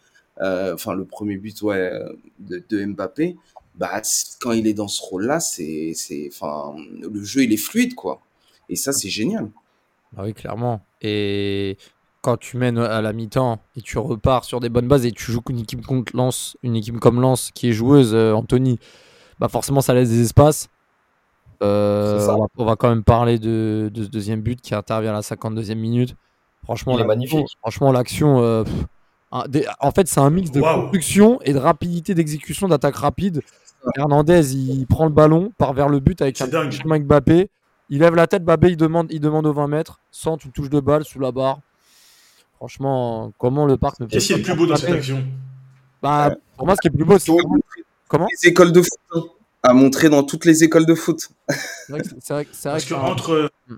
Euh, 0.42 0.76
enfin, 0.76 0.94
le 0.94 1.06
premier 1.06 1.38
but 1.38 1.60
ouais, 1.64 1.92
de, 2.38 2.64
de 2.70 2.86
Mbappé. 2.86 3.38
Bah, 3.74 4.04
quand 4.40 4.52
il 4.52 4.68
est 4.68 4.76
dans 4.76 4.88
ce 4.88 5.02
rôle-là, 5.02 5.40
c'est, 5.40 5.96
enfin, 6.28 6.76
le 7.02 7.24
jeu 7.24 7.42
il 7.44 7.54
est 7.54 7.58
fluide, 7.58 7.96
quoi. 7.96 8.22
Et 8.72 8.78
ça, 8.78 8.94
c'est 8.94 9.10
génial. 9.10 9.52
Bah 10.14 10.24
oui, 10.26 10.34
clairement. 10.34 10.82
Et 11.02 11.78
quand 12.22 12.38
tu 12.38 12.58
mènes 12.58 12.78
à 12.78 13.02
la 13.02 13.12
mi-temps 13.14 13.60
et 13.76 13.82
tu 13.82 13.98
repars 13.98 14.46
sur 14.46 14.62
des 14.62 14.70
bonnes 14.70 14.88
bases 14.88 15.06
et 15.06 15.12
tu 15.12 15.32
joues 15.32 15.42
une 15.50 15.60
équipe 15.60 15.86
contre 15.86 16.16
Lance, 16.16 16.58
une 16.64 16.76
équipe 16.76 17.00
comme 17.00 17.20
Lance 17.20 17.52
qui 17.54 17.70
est 17.70 17.74
joueuse, 17.74 18.14
euh, 18.14 18.34
Anthony, 18.34 18.80
bah 19.40 19.50
forcément 19.50 19.82
ça 19.82 19.94
laisse 19.94 20.10
des 20.10 20.22
espaces. 20.22 20.70
Euh, 21.62 22.28
on, 22.58 22.66
va, 22.66 22.76
quand 22.76 22.90
même 22.90 23.04
parler 23.04 23.38
de, 23.38 23.92
ce 23.94 24.08
deuxième 24.08 24.42
but 24.42 24.60
qui 24.62 24.74
intervient 24.74 25.12
à 25.12 25.16
la 25.16 25.22
52e 25.22 25.76
minute. 25.76 26.16
Franchement, 26.64 26.98
Il 26.98 27.02
est 27.02 27.06
magnifique. 27.06 27.46
Franchement, 27.60 27.92
l'action. 27.92 28.42
Euh, 28.42 28.64
en 29.32 29.92
fait, 29.92 30.08
c'est 30.08 30.20
un 30.20 30.30
mix 30.30 30.50
de 30.50 30.62
construction 30.62 31.40
et 31.42 31.54
de 31.54 31.60
rapidité 31.60 32.16
d'exécution 32.16 32.68
d'attaque 32.68 32.96
rapide. 32.96 33.42
Hernandez, 33.96 34.56
il 34.56 34.86
prend 34.88 35.06
le 35.06 35.12
ballon, 35.12 35.52
part 35.58 35.74
vers 35.74 35.90
le 35.90 36.00
but 36.00 36.22
avec 36.22 36.40
un 36.42 36.72
chemin 36.72 37.00
Mbappé. 37.00 37.50
Il 37.92 38.00
lève 38.00 38.16
la 38.16 38.26
tête, 38.26 38.46
Babé, 38.46 38.70
il 38.70 38.78
demande, 38.78 39.08
il 39.12 39.20
demande 39.20 39.46
aux 39.46 39.54
20 39.54 39.68
mètres, 39.68 40.00
sans 40.12 40.38
une 40.38 40.52
touche 40.54 40.70
de 40.70 40.80
balle 40.80 41.04
sous 41.04 41.20
la 41.20 41.34
barre. 41.34 41.60
Franchement, 42.56 43.34
comment 43.38 43.66
le 43.66 43.76
parc 43.76 44.00
ne 44.00 44.06
Qu'est-ce 44.06 44.28
qui 44.28 44.34
est 44.34 44.38
le 44.38 44.44
plus 44.44 44.56
beau 44.56 44.66
dans 44.66 44.78
cette 44.78 44.92
action? 44.92 45.22
Bah, 46.02 46.34
Pour 46.56 46.66
moi, 46.66 46.76
ce 46.76 46.82
qui 46.82 46.88
est 46.88 46.92
le 46.92 46.96
plus 46.96 47.06
beau, 47.06 47.20
c'est. 47.20 47.34
Comment 48.08 48.28
Les 48.44 48.50
écoles 48.50 48.72
de 48.72 48.82
foot. 48.82 49.00
Hein. 49.14 49.24
À 49.64 49.74
montrer 49.74 50.08
dans 50.10 50.24
toutes 50.24 50.46
les 50.46 50.64
écoles 50.64 50.86
de 50.86 50.96
foot. 50.96 51.30
C'est 51.50 51.92
vrai, 51.92 52.02
vrai, 52.30 52.48
Parce 52.64 52.86
que, 52.86 52.94
entre. 52.94 53.52
Hmm. 53.68 53.78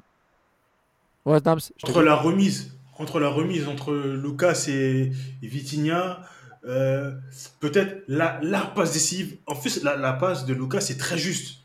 Entre 1.26 2.04
la 2.04 2.16
remise, 2.16 2.78
entre 3.00 3.20
la 3.20 3.30
remise 3.30 3.68
entre 3.68 3.94
Lucas 3.94 4.66
et, 4.68 5.12
Vitinha, 5.42 6.22
euh, 6.66 7.14
peut-être 7.60 8.04
la, 8.08 8.40
la 8.44 8.62
passe 8.62 8.94
décisive. 8.94 9.38
En 9.48 9.56
fait, 9.56 9.82
la, 9.82 9.96
la 9.96 10.14
passe 10.14 10.46
de 10.46 10.54
Lucas 10.54 10.86
est 10.90 11.00
très 11.00 11.18
juste. 11.18 11.63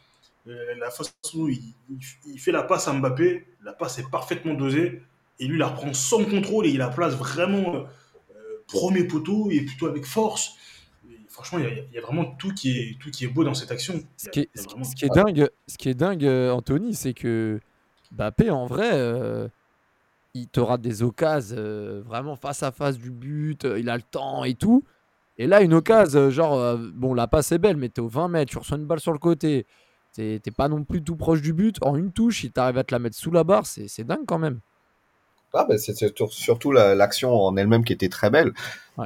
Euh, 0.49 0.75
la 0.79 0.91
façon 0.91 1.13
où 1.35 1.49
il, 1.49 2.39
fait 2.39 2.53
la 2.53 2.63
passe 2.63 2.89
à 2.89 2.93
Mbappé, 2.93 3.47
la 3.63 3.73
passe 3.73 3.99
est 3.99 4.11
parfaitement 4.11 4.55
dosée, 4.55 5.03
et 5.39 5.47
lui 5.47 5.59
la 5.59 5.69
reprend 5.69 5.93
sans 5.93 6.25
contrôle 6.25 6.67
et 6.67 6.71
il 6.71 6.79
la 6.79 6.89
place 6.89 7.15
vraiment 7.15 7.75
euh, 7.77 7.85
premier 8.67 9.05
poteau 9.05 9.51
et 9.51 9.61
plutôt 9.61 9.87
avec 9.87 10.07
force. 10.07 10.55
franchement, 11.29 11.59
il 11.59 11.95
y, 11.95 11.99
a, 11.99 12.01
vraiment 12.01 12.25
tout 12.25 12.53
qui, 12.55 12.79
est, 12.79 12.99
tout 12.99 13.11
qui 13.11 13.25
est 13.25 13.29
beau 13.29 13.45
dans 13.45 13.55
cette 13.55 13.71
action. 13.71 14.03
Ce 14.17 14.29
qui 14.31 14.41
est, 14.41 15.15
dingue, 15.15 15.49
ce 15.67 15.77
qui 15.77 15.91
est 15.91 15.95
dingue, 15.95 16.25
Anthony, 16.25 16.95
c'est 16.95 17.15
que 17.15 17.61
Mbappé, 18.13 18.51
en 18.51 18.67
vrai, 18.67 19.51
il 20.35 20.49
te 20.49 20.61
rate 20.61 20.81
des 20.81 21.03
occasions 21.03 22.01
vraiment 22.03 22.37
face 22.37 22.63
à 22.63 22.73
face 22.73 22.97
du 22.97 23.11
but, 23.11 23.65
il 23.65 23.91
a 23.91 23.97
le 23.97 24.03
temps 24.03 24.45
et 24.45 24.55
tout. 24.55 24.83
Et 25.37 25.47
là, 25.47 25.61
une 25.63 25.75
occasion, 25.75 26.31
genre, 26.31 26.79
bon, 26.79 27.15
la 27.15 27.29
passe 27.29 27.53
est 27.53 27.59
belle, 27.59 27.77
mais 27.77 27.91
t'es 27.91 28.01
au 28.01 28.09
20 28.09 28.29
mètres, 28.29 28.51
tu 28.51 28.59
reçois 28.59 28.79
une 28.79 28.87
balle 28.87 28.99
sur 28.99 29.13
le 29.13 29.21
côté, 29.21 29.67
T'es 30.19 30.51
pas 30.51 30.69
non 30.69 30.83
plus 30.83 31.03
tout 31.03 31.15
proche 31.15 31.41
du 31.41 31.53
but. 31.53 31.77
En 31.81 31.95
une 31.95 32.11
touche, 32.11 32.43
il 32.43 32.51
t'arrive 32.51 32.79
à 32.79 32.85
te 32.85 32.93
la 32.93 32.99
mettre 32.99 33.17
sous 33.17 33.31
la 33.31 33.45
barre, 33.45 33.67
c'est 33.67 34.05
dingue 34.05 34.27
quand 34.27 34.39
même. 34.39 34.59
Ah 35.55 35.65
ben 35.67 35.79
c'est 35.79 35.95
surtout 36.29 36.73
l'action 36.73 37.33
en 37.33 37.57
elle-même 37.57 37.85
qui 37.85 37.93
était 37.93 38.09
très 38.09 38.29
belle. 38.29 38.53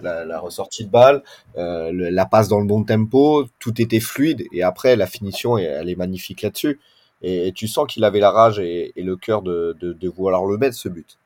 La, 0.03 0.41
ressortie 0.41 0.87
de 0.87 0.91
balle, 0.91 1.23
euh, 1.57 1.93
la 1.93 2.25
passe 2.25 2.49
dans 2.49 2.59
le 2.59 2.67
bon 2.67 2.83
tempo, 2.83 3.45
tout 3.59 3.81
était 3.81 4.01
fluide. 4.01 4.47
Et 4.53 4.63
après, 4.63 4.97
la 4.97 5.07
finition, 5.07 5.59
elle 5.59 5.89
est 5.89 5.97
magnifique 5.97 6.43
là-dessus. 6.43 6.81
Et, 7.21 7.53
tu 7.53 7.69
sens 7.69 7.87
qu'il 7.87 8.03
avait 8.05 8.19
la 8.19 8.31
rage 8.31 8.59
et, 8.59 8.93
le 8.97 9.17
cœur 9.17 9.43
de, 9.43 9.77
de, 9.79 10.09
vouloir 10.09 10.45
le 10.47 10.57
mettre, 10.57 10.77
ce 10.77 10.89
but. 10.89 11.19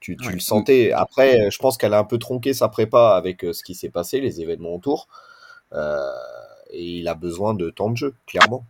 Tu, 0.00 0.16
tu 0.16 0.32
le 0.32 0.40
sentais. 0.40 0.90
Après, 0.90 1.48
je 1.50 1.58
pense 1.58 1.78
qu'elle 1.78 1.94
a 1.94 1.98
un 1.98 2.04
peu 2.04 2.18
tronqué 2.18 2.54
sa 2.54 2.68
prépa 2.68 3.16
avec 3.16 3.44
euh, 3.44 3.52
ce 3.52 3.62
qui 3.62 3.74
s'est 3.76 3.88
passé, 3.88 4.20
les 4.20 4.40
événements 4.40 4.74
autour. 4.74 5.06
Euh, 5.72 6.10
et 6.70 6.98
il 6.98 7.08
a 7.08 7.14
besoin 7.14 7.54
de 7.54 7.70
temps 7.70 7.90
de 7.90 7.96
jeu, 7.96 8.14
clairement. 8.26 8.66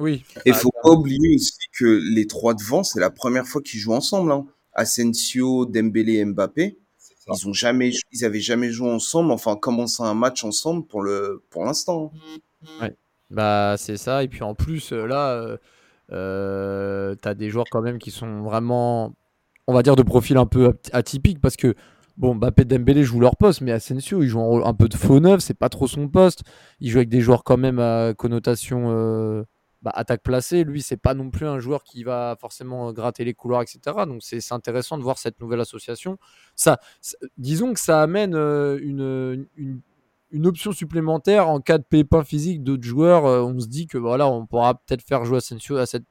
Oui. 0.00 0.24
Et 0.46 0.52
faut 0.52 0.72
pas 0.82 0.90
oublier 0.90 1.34
aussi 1.34 1.58
que 1.78 1.84
les 1.84 2.26
trois 2.26 2.54
devant, 2.54 2.82
c'est 2.82 3.00
la 3.00 3.10
première 3.10 3.46
fois 3.46 3.60
qu'ils 3.62 3.80
jouent 3.80 3.92
ensemble. 3.92 4.32
Hein. 4.32 4.46
Asensio, 4.72 5.66
Dembélé 5.66 6.14
et 6.14 6.24
Mbappé. 6.24 6.78
Ils 7.28 7.48
ont 7.48 7.52
jamais, 7.52 7.92
ils 8.12 8.24
avaient 8.24 8.40
jamais 8.40 8.70
joué 8.70 8.90
ensemble, 8.90 9.30
enfin 9.30 9.54
commencé 9.54 10.02
un 10.02 10.14
match 10.14 10.42
ensemble 10.42 10.86
pour 10.86 11.02
le, 11.02 11.44
pour 11.50 11.64
l'instant. 11.64 12.12
Hein. 12.64 12.82
Ouais. 12.82 12.96
Bah 13.30 13.76
c'est 13.78 13.96
ça. 13.96 14.24
Et 14.24 14.28
puis 14.28 14.42
en 14.42 14.54
plus 14.54 14.92
euh, 14.92 15.06
là, 15.06 15.30
euh, 15.34 15.56
euh, 16.10 17.14
tu 17.20 17.28
as 17.28 17.34
des 17.34 17.50
joueurs 17.50 17.66
quand 17.70 17.82
même 17.82 17.98
qui 17.98 18.10
sont 18.10 18.42
vraiment, 18.42 19.14
on 19.68 19.74
va 19.74 19.82
dire 19.82 19.94
de 19.94 20.02
profil 20.02 20.38
un 20.38 20.46
peu 20.46 20.74
atypique 20.92 21.40
parce 21.40 21.56
que 21.56 21.74
Bon, 22.16 22.34
Mbappé 22.34 22.66
Dembélé 22.66 23.02
jouent 23.02 23.20
leur 23.20 23.34
poste, 23.36 23.62
mais 23.62 23.72
Asensio, 23.72 24.22
il 24.22 24.28
joue 24.28 24.40
un, 24.40 24.44
rôle 24.44 24.62
un 24.66 24.74
peu 24.74 24.90
de 24.90 24.94
faux 24.96 25.20
neuf, 25.20 25.40
c'est 25.40 25.54
pas 25.54 25.70
trop 25.70 25.86
son 25.86 26.06
poste. 26.06 26.42
Il 26.78 26.90
joue 26.90 26.98
avec 26.98 27.08
des 27.08 27.22
joueurs 27.22 27.44
quand 27.44 27.56
même 27.56 27.78
à 27.78 28.12
connotation 28.12 29.46
bah, 29.82 29.92
attaque 29.94 30.22
placée, 30.22 30.64
lui, 30.64 30.82
c'est 30.82 30.98
pas 30.98 31.14
non 31.14 31.30
plus 31.30 31.46
un 31.46 31.58
joueur 31.58 31.84
qui 31.84 32.04
va 32.04 32.36
forcément 32.38 32.92
gratter 32.92 33.24
les 33.24 33.32
couloirs, 33.32 33.62
etc. 33.62 33.80
Donc 34.06 34.22
c'est 34.22 34.52
intéressant 34.52 34.98
de 34.98 35.02
voir 35.02 35.16
cette 35.18 35.40
nouvelle 35.40 35.60
association. 35.60 36.18
Ça, 36.54 36.78
disons 37.38 37.72
que 37.72 37.80
ça 37.80 38.02
amène 38.02 38.34
euh, 38.34 38.78
une, 38.82 39.46
une, 40.30 40.46
option 40.46 40.72
supplémentaire 40.72 41.48
en 41.48 41.60
cas 41.60 41.78
de 41.78 41.84
pépin 41.84 42.24
physique 42.24 42.62
d'autres 42.62 42.84
joueurs. 42.84 43.24
Euh, 43.24 43.42
on 43.42 43.58
se 43.58 43.68
dit 43.68 43.86
que 43.86 43.96
voilà, 43.96 44.28
on 44.28 44.46
pourra 44.46 44.74
peut-être 44.74 45.02
faire 45.02 45.24
jouer 45.24 45.38
Asensio 45.38 45.78
à, 45.78 45.86
cette, 45.86 46.04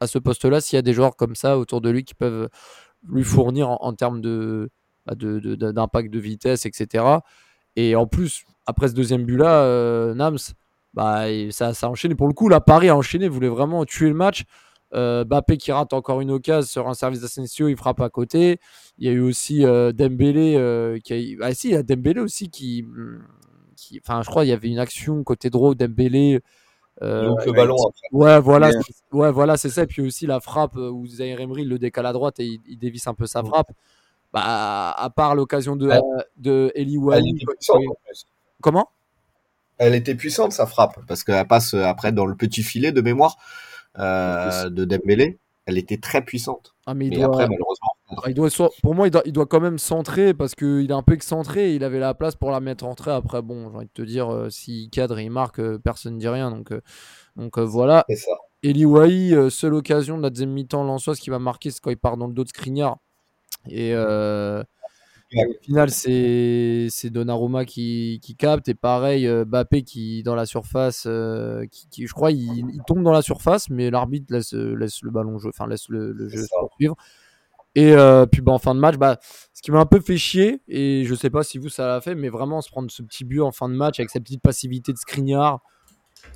à 0.00 0.06
ce 0.06 0.18
poste-là 0.18 0.62
s'il 0.62 0.76
y 0.76 0.78
a 0.78 0.82
des 0.82 0.94
joueurs 0.94 1.16
comme 1.16 1.34
ça 1.34 1.58
autour 1.58 1.82
de 1.82 1.90
lui 1.90 2.04
qui 2.04 2.14
peuvent 2.14 2.48
lui 3.06 3.24
fournir 3.24 3.68
en, 3.68 3.92
termes 3.92 4.20
de 4.22 4.70
bah, 5.06 5.14
d'impact 5.14 6.10
de, 6.10 6.18
de, 6.18 6.22
vitesse, 6.22 6.64
etc. 6.64 7.04
Et 7.76 7.96
en 7.96 8.06
plus, 8.06 8.44
après 8.66 8.88
ce 8.88 8.94
deuxième 8.94 9.24
but-là, 9.24 9.62
euh, 9.64 10.14
Nams, 10.14 10.38
bah, 10.94 11.24
ça, 11.50 11.74
ça 11.74 11.86
a 11.86 11.90
enchaîné. 11.90 12.14
Pour 12.14 12.28
le 12.28 12.34
coup, 12.34 12.48
là, 12.48 12.60
Paris 12.60 12.88
a 12.88 12.96
enchaîné, 12.96 13.28
voulait 13.28 13.48
vraiment 13.48 13.84
tuer 13.84 14.08
le 14.08 14.14
match. 14.14 14.44
Euh, 14.92 15.24
Bappé 15.24 15.56
qui 15.56 15.70
rate 15.70 15.92
encore 15.92 16.20
une 16.20 16.32
occasion 16.32 16.66
sur 16.66 16.88
un 16.88 16.94
service 16.94 17.20
d'Asensio, 17.20 17.68
il 17.68 17.76
frappe 17.76 18.00
à 18.00 18.08
côté. 18.08 18.58
Il 18.98 19.06
y 19.06 19.08
a 19.08 19.12
eu 19.12 19.20
aussi 19.20 19.64
euh, 19.64 19.92
Dembélé 19.92 20.56
euh, 20.56 20.98
qui 20.98 21.38
a... 21.40 21.46
Ah 21.46 21.54
si, 21.54 21.68
il 21.68 21.74
y 21.74 21.76
a 21.76 21.82
Dembélé 21.82 22.20
aussi 22.20 22.50
qui... 22.50 22.84
qui... 23.76 24.00
Enfin, 24.04 24.22
je 24.22 24.28
crois 24.28 24.44
il 24.44 24.48
y 24.48 24.52
avait 24.52 24.68
une 24.68 24.78
action 24.78 25.22
côté 25.22 25.50
droit 25.50 25.74
Dembélé... 25.74 26.40
Euh, 27.02 27.28
Donc 27.28 27.46
le 27.46 27.52
ballon 27.52 27.76
Ouais, 28.12 28.40
voilà, 28.40 28.70
ouais, 29.12 29.30
voilà, 29.30 29.56
c'est 29.56 29.70
ça. 29.70 29.84
Et 29.84 29.86
puis 29.86 30.02
aussi 30.02 30.26
la 30.26 30.40
frappe 30.40 30.74
où 30.76 31.06
Zaire 31.06 31.40
Emery 31.40 31.64
le 31.64 31.78
décale 31.78 32.06
à 32.06 32.12
droite 32.12 32.40
et 32.40 32.58
il, 32.66 32.76
dévisse 32.76 33.06
un 33.06 33.14
peu 33.14 33.26
sa 33.26 33.42
frappe. 33.42 33.72
Bah, 34.32 34.90
à 34.90 35.10
part 35.10 35.34
l'occasion 35.34 35.76
de, 35.76 35.90
de 36.36 36.70
Eli 36.74 36.98
Wally. 36.98 37.38
Comment? 38.60 38.90
Elle 39.80 39.94
était 39.94 40.14
puissante 40.14 40.52
sa 40.52 40.66
frappe 40.66 41.00
parce 41.08 41.24
qu'elle 41.24 41.46
passe 41.46 41.72
euh, 41.74 41.84
après 41.84 42.12
dans 42.12 42.26
le 42.26 42.36
petit 42.36 42.62
filet 42.62 42.92
de 42.92 43.00
mémoire 43.00 43.38
euh, 43.98 44.68
de 44.68 44.84
Dembélé. 44.84 45.38
Elle 45.66 45.78
était 45.78 45.98
très 45.98 46.22
puissante. 46.22 46.74
Ah, 46.86 46.94
mais, 46.94 47.06
après 47.22 47.48
malheureusement 47.48 47.94
il 48.26 48.34
doit, 48.34 48.48
pour 48.82 48.94
moi, 48.94 49.06
il 49.06 49.10
doit, 49.10 49.22
il 49.24 49.32
doit, 49.32 49.46
quand 49.46 49.60
même 49.60 49.78
centrer 49.78 50.34
parce 50.34 50.56
qu'il 50.56 50.90
est 50.90 50.92
un 50.92 51.02
peu 51.02 51.14
excentré. 51.14 51.74
Il 51.74 51.84
avait 51.84 52.00
la 52.00 52.12
place 52.12 52.34
pour 52.34 52.50
la 52.50 52.58
mettre 52.58 52.84
en 52.84 52.94
trait. 52.94 53.12
Après, 53.12 53.40
bon, 53.40 53.70
j'ai 53.70 53.76
envie 53.76 53.86
de 53.86 53.92
te 53.92 54.02
dire, 54.02 54.32
euh, 54.32 54.50
s'il 54.50 54.90
cadre 54.90 55.18
et 55.18 55.24
il 55.24 55.30
marque, 55.30 55.60
personne 55.78 56.14
ne 56.14 56.18
dit 56.18 56.28
rien. 56.28 56.50
Donc, 56.50 56.72
donc 57.36 57.58
voilà. 57.58 58.04
C'est 58.08 58.16
ça. 58.16 58.32
Seule 59.50 59.74
occasion 59.74 60.18
de 60.18 60.22
la 60.22 60.30
deuxième 60.30 60.50
mi-temps 60.50 60.82
Lançois, 60.82 61.14
ce 61.14 61.20
qui 61.20 61.30
va 61.30 61.38
marquer, 61.38 61.70
c'est 61.70 61.80
quand 61.80 61.90
il 61.90 61.96
part 61.96 62.16
dans 62.16 62.26
le 62.26 62.34
dos 62.34 62.42
de 62.42 62.48
Skriniar. 62.48 62.96
Et, 63.68 63.94
au 65.36 65.62
final, 65.62 65.90
c'est 65.90 67.10
Donnarumma 67.10 67.64
qui, 67.64 68.20
qui, 68.22 68.36
capte. 68.36 68.68
Et 68.68 68.74
pareil, 68.74 69.26
euh, 69.26 69.44
Bappé 69.44 69.82
qui, 69.82 70.22
dans 70.22 70.34
la 70.34 70.46
surface, 70.46 71.04
euh, 71.06 71.64
qui, 71.70 72.06
je 72.06 72.12
crois, 72.12 72.32
il, 72.32 72.64
tombe 72.86 73.02
dans 73.02 73.12
la 73.12 73.22
surface, 73.22 73.70
mais 73.70 73.90
l'arbitre 73.90 74.32
laisse, 74.32 74.52
laisse 74.52 75.02
le 75.02 75.10
ballon 75.10 75.38
jouer, 75.38 75.50
enfin, 75.54 75.68
laisse 75.68 75.88
le, 75.88 76.12
le 76.12 76.28
jeu 76.28 76.44
poursuivre. 76.60 76.96
Et 77.76 77.92
euh, 77.92 78.26
puis 78.26 78.42
bah, 78.42 78.52
en 78.52 78.58
fin 78.58 78.74
de 78.74 78.80
match, 78.80 78.96
bah, 78.96 79.18
ce 79.52 79.62
qui 79.62 79.70
m'a 79.70 79.78
un 79.78 79.86
peu 79.86 80.00
fait 80.00 80.16
chier, 80.16 80.60
et 80.66 81.04
je 81.04 81.14
sais 81.14 81.30
pas 81.30 81.44
si 81.44 81.58
vous 81.58 81.68
ça 81.68 81.86
l'a 81.86 82.00
fait, 82.00 82.14
mais 82.14 82.28
vraiment 82.28 82.60
se 82.60 82.70
prendre 82.70 82.90
ce 82.90 83.02
petit 83.02 83.24
but 83.24 83.40
en 83.40 83.52
fin 83.52 83.68
de 83.68 83.74
match 83.74 84.00
avec 84.00 84.10
cette 84.10 84.24
petite 84.24 84.42
passivité 84.42 84.92
de 84.92 84.98
Skriniar, 84.98 85.60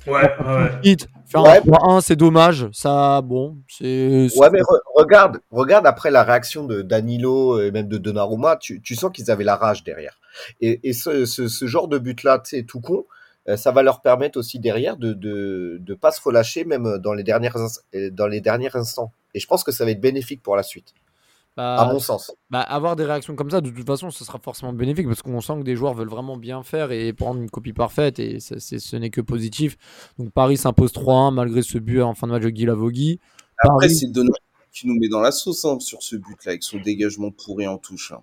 Ouais, 0.07 0.13
ouais. 0.13 0.95
Faire 1.27 1.41
un 1.41 1.59
3-1, 1.59 2.01
c'est 2.01 2.15
dommage. 2.15 2.67
Ça, 2.71 3.21
bon, 3.21 3.57
c'est. 3.67 4.27
Ouais, 4.37 4.49
mais 4.51 4.59
regarde, 4.95 5.39
regarde 5.51 5.87
après 5.87 6.11
la 6.11 6.23
réaction 6.23 6.65
de 6.65 6.81
Danilo 6.81 7.59
et 7.59 7.71
même 7.71 7.87
de 7.87 7.97
Donnarumma, 7.97 8.57
tu, 8.57 8.81
tu 8.81 8.95
sens 8.95 9.11
qu'ils 9.11 9.31
avaient 9.31 9.43
la 9.43 9.55
rage 9.55 9.83
derrière. 9.83 10.19
Et, 10.61 10.87
et 10.87 10.93
ce, 10.93 11.25
ce, 11.25 11.47
ce, 11.47 11.65
genre 11.65 11.87
de 11.87 11.97
but-là, 11.97 12.39
tu 12.39 12.57
sais, 12.57 12.63
tout 12.63 12.79
con, 12.79 13.05
euh, 13.47 13.57
ça 13.57 13.71
va 13.71 13.81
leur 13.81 14.01
permettre 14.01 14.37
aussi 14.37 14.59
derrière 14.59 14.97
de 14.97 15.13
de, 15.13 15.77
de 15.79 15.93
pas 15.95 16.11
se 16.11 16.21
relâcher, 16.21 16.63
même 16.63 16.99
dans 16.99 17.13
les, 17.13 17.23
dernières, 17.23 17.57
dans 18.11 18.27
les 18.27 18.41
derniers 18.41 18.75
instants. 18.75 19.11
Et 19.33 19.39
je 19.39 19.47
pense 19.47 19.63
que 19.63 19.71
ça 19.71 19.83
va 19.83 19.91
être 19.91 20.01
bénéfique 20.01 20.43
pour 20.43 20.55
la 20.55 20.63
suite. 20.63 20.93
Bah, 21.57 21.75
à 21.75 21.93
mon 21.93 21.99
sens. 21.99 22.33
Bah, 22.49 22.61
avoir 22.61 22.97
des 22.97 23.05
réactions 23.05 23.35
comme 23.35 23.49
ça, 23.49 23.61
de 23.61 23.69
toute 23.69 23.87
façon, 23.87 24.11
ce 24.11 24.25
sera 24.25 24.39
forcément 24.39 24.73
bénéfique 24.73 25.07
parce 25.07 25.21
qu'on 25.21 25.39
sent 25.39 25.53
que 25.59 25.63
des 25.63 25.75
joueurs 25.75 25.93
veulent 25.93 26.09
vraiment 26.09 26.35
bien 26.35 26.63
faire 26.63 26.91
et 26.91 27.13
prendre 27.13 27.41
une 27.41 27.49
copie 27.49 27.71
parfaite 27.71 28.19
et 28.19 28.39
ce 28.39 28.95
n'est 28.97 29.09
que 29.09 29.21
positif. 29.21 29.77
Donc 30.19 30.31
Paris 30.31 30.57
s'impose 30.57 30.91
3-1 30.91 31.33
malgré 31.33 31.61
ce 31.61 31.77
but 31.77 32.01
en 32.01 32.13
fin 32.13 32.27
de 32.27 32.33
match 32.33 32.43
de 32.43 32.49
Guy 32.49 32.65
Lavogui. 32.65 33.19
Après, 33.59 33.87
c'est 33.87 34.07
Donald 34.07 34.35
qui 34.73 34.87
nous 34.87 34.99
met 34.99 35.07
dans 35.07 35.21
la 35.21 35.31
sauce 35.31 35.63
hein, 35.63 35.79
sur 35.79 36.03
ce 36.03 36.17
but-là 36.17 36.51
avec 36.51 36.63
son 36.63 36.77
dégagement 36.79 37.31
pourri 37.31 37.65
en 37.67 37.77
touche. 37.77 38.11
Hein. 38.11 38.21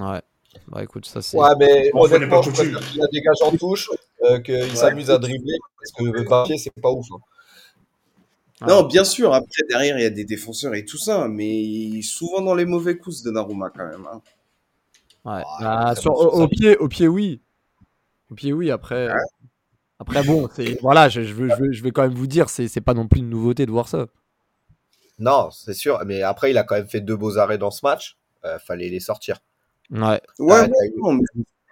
Ouais. 0.00 0.22
Bah 0.68 0.84
écoute, 0.84 1.06
ça 1.06 1.20
c'est. 1.20 1.36
Ouais, 1.36 1.48
mais 1.58 1.90
honnêtement, 1.92 2.40
je 2.40 2.50
préfère 2.50 2.80
qu'il 2.88 3.02
a 3.02 3.06
dégage 3.08 3.42
en 3.42 3.56
touche, 3.56 3.90
euh, 4.22 4.38
qu'il 4.38 4.76
s'amuse 4.76 5.10
à 5.10 5.18
dribbler 5.18 5.58
parce 5.76 5.92
que 5.92 6.04
le 6.04 6.24
papier, 6.24 6.58
c'est 6.58 6.72
pas 6.80 6.92
ouf. 6.92 7.06
Hein. 7.12 7.18
Non, 8.60 8.84
bien 8.84 9.04
sûr. 9.04 9.34
Après, 9.34 9.62
derrière, 9.68 9.98
il 9.98 10.02
y 10.02 10.06
a 10.06 10.10
des 10.10 10.24
défenseurs 10.24 10.74
et 10.74 10.84
tout 10.84 10.98
ça, 10.98 11.28
mais 11.28 12.00
souvent 12.02 12.40
dans 12.40 12.54
les 12.54 12.64
mauvais 12.64 12.96
coups 12.96 13.22
de 13.22 13.30
Naruma 13.30 13.70
quand 13.70 13.86
même. 13.86 14.06
Hein. 14.12 14.20
Ouais. 15.24 15.42
Bah, 15.60 15.94
au, 16.06 16.48
pied, 16.48 16.76
au 16.76 16.88
pied, 16.88 17.08
oui. 17.08 17.40
Au 18.30 18.34
pied, 18.34 18.52
oui. 18.52 18.70
Après, 18.70 19.08
après 19.98 20.22
bon, 20.22 20.48
voilà, 20.82 21.08
je, 21.08 21.22
je, 21.22 21.32
veux, 21.34 21.48
je, 21.72 21.82
vais 21.82 21.90
quand 21.90 22.02
même 22.02 22.14
vous 22.14 22.26
dire, 22.26 22.48
c'est 22.48 22.80
pas 22.80 22.94
non 22.94 23.08
plus 23.08 23.20
une 23.20 23.30
nouveauté 23.30 23.66
de 23.66 23.70
voir 23.70 23.88
ça. 23.88 24.06
Non, 25.18 25.50
c'est 25.50 25.74
sûr. 25.74 26.00
Mais 26.06 26.22
après, 26.22 26.50
il 26.50 26.58
a 26.58 26.64
quand 26.64 26.74
même 26.74 26.88
fait 26.88 27.00
deux 27.00 27.16
beaux 27.16 27.38
arrêts 27.38 27.58
dans 27.58 27.70
ce 27.70 27.84
match. 27.84 28.18
Euh, 28.44 28.58
fallait 28.58 28.90
les 28.90 29.00
sortir. 29.00 29.38
Ouais. 29.90 30.20
Ouais. 30.38 30.70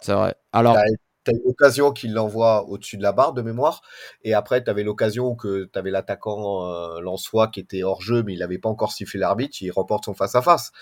C'est 0.01 0.14
vrai. 0.14 0.35
Alors 0.53 0.77
tu 1.24 1.30
as 1.30 1.35
une 1.35 1.50
occasion 1.50 1.92
qu'il 1.92 2.12
l'envoie 2.12 2.64
au-dessus 2.68 2.96
de 2.96 3.02
la 3.02 3.12
barre 3.12 3.32
de 3.32 3.42
mémoire. 3.42 3.82
Et 4.24 4.35
après, 4.35 4.62
tu 4.62 4.72
l'occasion 4.82 5.35
que 5.35 5.68
tu 5.72 5.90
l'attaquant 5.90 6.66
euh, 6.66 7.00
Lançois 7.00 7.48
qui 7.48 7.61
était 7.61 7.82
hors 7.82 8.02
jeu, 8.02 8.22
mais 8.22 8.32
il 8.35 8.40
n'avait 8.40 8.58
pas 8.58 8.68
encore 8.68 8.92
sifflé 8.92 9.20
l'arbitre. 9.20 9.58
Il 9.61 9.70
remporte 9.70 10.04
son 10.04 10.14
face-à-face. 10.14 10.72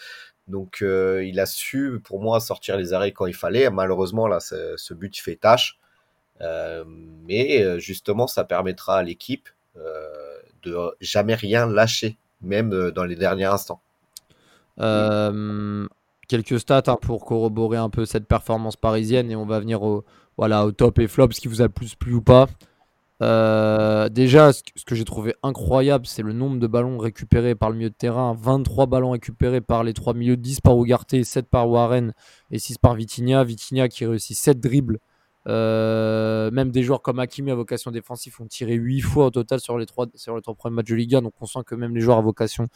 Donc, 0.48 0.83
euh, 0.83 1.24
il 1.24 1.38
a 1.40 1.46
su, 1.46 2.00
pour 2.03 2.20
moi, 2.20 2.40
sortir 2.40 2.76
les 2.76 2.92
arrêts 2.92 3.12
quand 3.12 3.26
il 3.26 3.35
fallait. 3.35 3.70
Malheureusement, 3.70 4.26
là, 4.26 4.40
ce 4.40 4.94
but 4.94 5.16
fait 5.18 5.37
tâche. 5.37 5.79
Euh, 6.40 6.85
mais 6.87 7.79
justement, 7.79 8.26
ça 8.26 8.44
permettra 8.44 8.98
à 8.98 9.03
l'équipe 9.03 9.48
de 10.62 10.76
jamais 11.00 11.35
rien 11.35 11.66
lâcher, 11.66 12.18
même 12.42 12.90
dans 12.90 13.05
les 13.05 13.16
derniers 13.16 13.44
instants. 13.44 13.81
quelques 16.29 16.61
stats 16.61 16.83
hein, 16.87 16.96
pour 17.00 17.24
corroborer 17.24 17.76
un 17.76 17.90
peu 17.90 18.07
cette 18.07 18.26
performance 18.26 18.76
parisienne 18.76 19.31
et 19.31 19.37
on 19.37 19.46
va 19.46 19.59
venir 19.61 19.83
au, 19.83 20.05
voilà, 20.40 20.64
au 20.64 20.72
top 20.72 20.98
et 20.98 21.07
flop, 21.07 21.33
ce 21.33 21.40
qui 21.42 21.48
vous 21.48 21.61
a 21.61 21.64
le 21.64 21.70
plus 21.70 21.94
plu 21.94 22.14
ou 22.14 22.22
pas. 22.22 22.48
Euh, 23.22 24.09
déjà, 24.09 24.55
ce 24.55 24.62
que 24.87 24.94
j'ai 24.94 25.05
trouvé 25.05 25.35
incroyable, 25.42 26.07
c'est 26.07 26.22
le 26.22 26.33
nombre 26.33 26.59
de 26.59 26.66
ballons 26.66 26.96
récupérés 26.96 27.55
par 27.55 27.68
le 27.68 27.76
milieu 27.76 27.90
de 27.90 27.94
terrain. 27.94 28.35
23 28.40 28.87
ballons 28.87 29.11
récupérés 29.11 29.61
par 29.61 29.85
les 29.85 29.92
trois 29.92 30.14
milieux, 30.14 30.38
10 30.38 30.62
par 30.62 30.83
Ugarte, 30.83 31.22
7 31.24 31.46
par 31.46 31.68
Warren 31.68 32.14
et 32.50 32.59
6 32.59 32.79
par 32.79 32.94
Vitinha. 32.94 33.44
Vitinha 33.44 33.90
qui 33.90 34.07
réussit 34.07 34.35
7 34.35 34.59
dribbles. 34.61 34.98
Euh, 35.46 36.50
même 36.53 36.70
des 36.70 36.85
joueurs 36.85 37.03
comme 37.03 37.18
Hakimi 37.18 37.50
à 37.50 37.55
vocation 37.55 37.90
défensive 37.90 38.35
ont 38.40 38.46
tiré 38.46 38.72
8 38.76 39.03
fois 39.03 39.26
au 39.26 39.31
total 39.31 39.61
sur 39.61 39.76
les 39.76 39.85
3, 39.85 40.07
sur 40.14 40.37
les 40.37 40.40
3 40.40 40.55
premiers 40.55 40.76
matchs 40.76 40.88
de 40.88 40.94
Liga. 40.94 41.20
Donc 41.20 41.35
on 41.42 41.44
sent 41.44 41.61
que 41.66 41.74
même 41.74 41.94
les 41.94 42.00
joueurs 42.00 42.16
à 42.16 42.22
vocation 42.22 42.66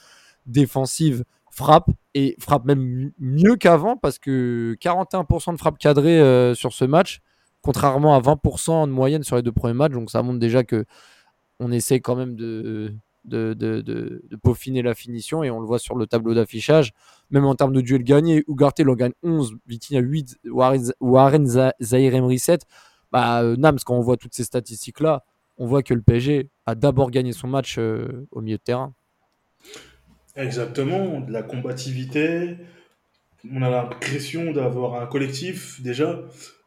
défensive 0.45 1.25
frappent 1.51 1.93
et 2.13 2.37
frappent 2.39 2.67
même 2.67 3.11
mieux 3.19 3.57
qu'avant 3.57 3.97
parce 3.97 4.19
que 4.19 4.77
41% 4.83 5.53
de 5.55 5.57
frappes 5.57 5.79
cadrées 5.79 6.21
euh, 6.21 6.55
sur 6.55 6.75
ce 6.75 6.85
match 6.85 7.23
contrairement 7.65 8.15
à 8.15 8.21
20% 8.21 8.87
de 8.87 8.93
moyenne 8.93 9.23
sur 9.23 9.37
les 9.37 9.43
deux 9.43 9.53
premiers 9.53 9.75
matchs. 9.75 9.93
Donc 9.93 10.11
ça 10.11 10.23
montre 10.23 10.39
déjà 10.39 10.65
que 10.65 10.85
on 11.59 11.73
essaie 11.73 12.01
quand 12.01 12.15
même 12.15 12.37
de, 12.37 12.95
de, 13.25 13.55
de, 13.55 14.37
peaufiner 14.43 14.83
la 14.83 14.95
finition 14.95 15.43
et 15.43 15.51
on 15.51 15.61
le 15.61 15.67
voit 15.67 15.79
sur 15.79 15.97
le 15.97 16.07
tableau 16.07 16.35
d'affichage. 16.35 16.93
Même 17.31 17.47
en 17.47 17.55
termes 17.55 17.73
de 17.73 17.81
duel 17.81 18.05
gagné, 18.05 18.45
Ugarte 18.49 18.81
en 18.81 18.95
gagne 18.95 19.13
11, 19.23 19.57
Vitinha 19.67 20.01
8, 20.01 20.41
Warren 21.01 21.47
Zahir 21.47 22.15
Emery 22.15 22.39
7. 22.39 22.67
Bah, 23.11 23.43
euh, 23.43 23.57
Nams, 23.57 23.79
quand 23.85 23.97
on 23.97 24.01
voit 24.01 24.17
toutes 24.17 24.35
ces 24.35 24.45
statistiques-là, 24.45 25.25
on 25.57 25.67
voit 25.67 25.83
que 25.83 25.95
le 25.95 26.03
PSG 26.03 26.51
a 26.67 26.75
d'abord 26.75 27.11
gagné 27.11 27.33
son 27.33 27.49
match 27.49 27.77
euh, 27.79 28.27
au 28.33 28.41
milieu 28.43 28.59
de 28.59 28.63
terrain. 28.63 28.93
Exactement, 30.37 31.21
de 31.21 31.33
la 31.33 31.43
combativité. 31.43 32.59
On 33.51 33.63
a 33.63 33.71
l'impression 33.71 34.53
d'avoir 34.53 35.01
un 35.01 35.07
collectif 35.07 35.81
déjà 35.81 36.21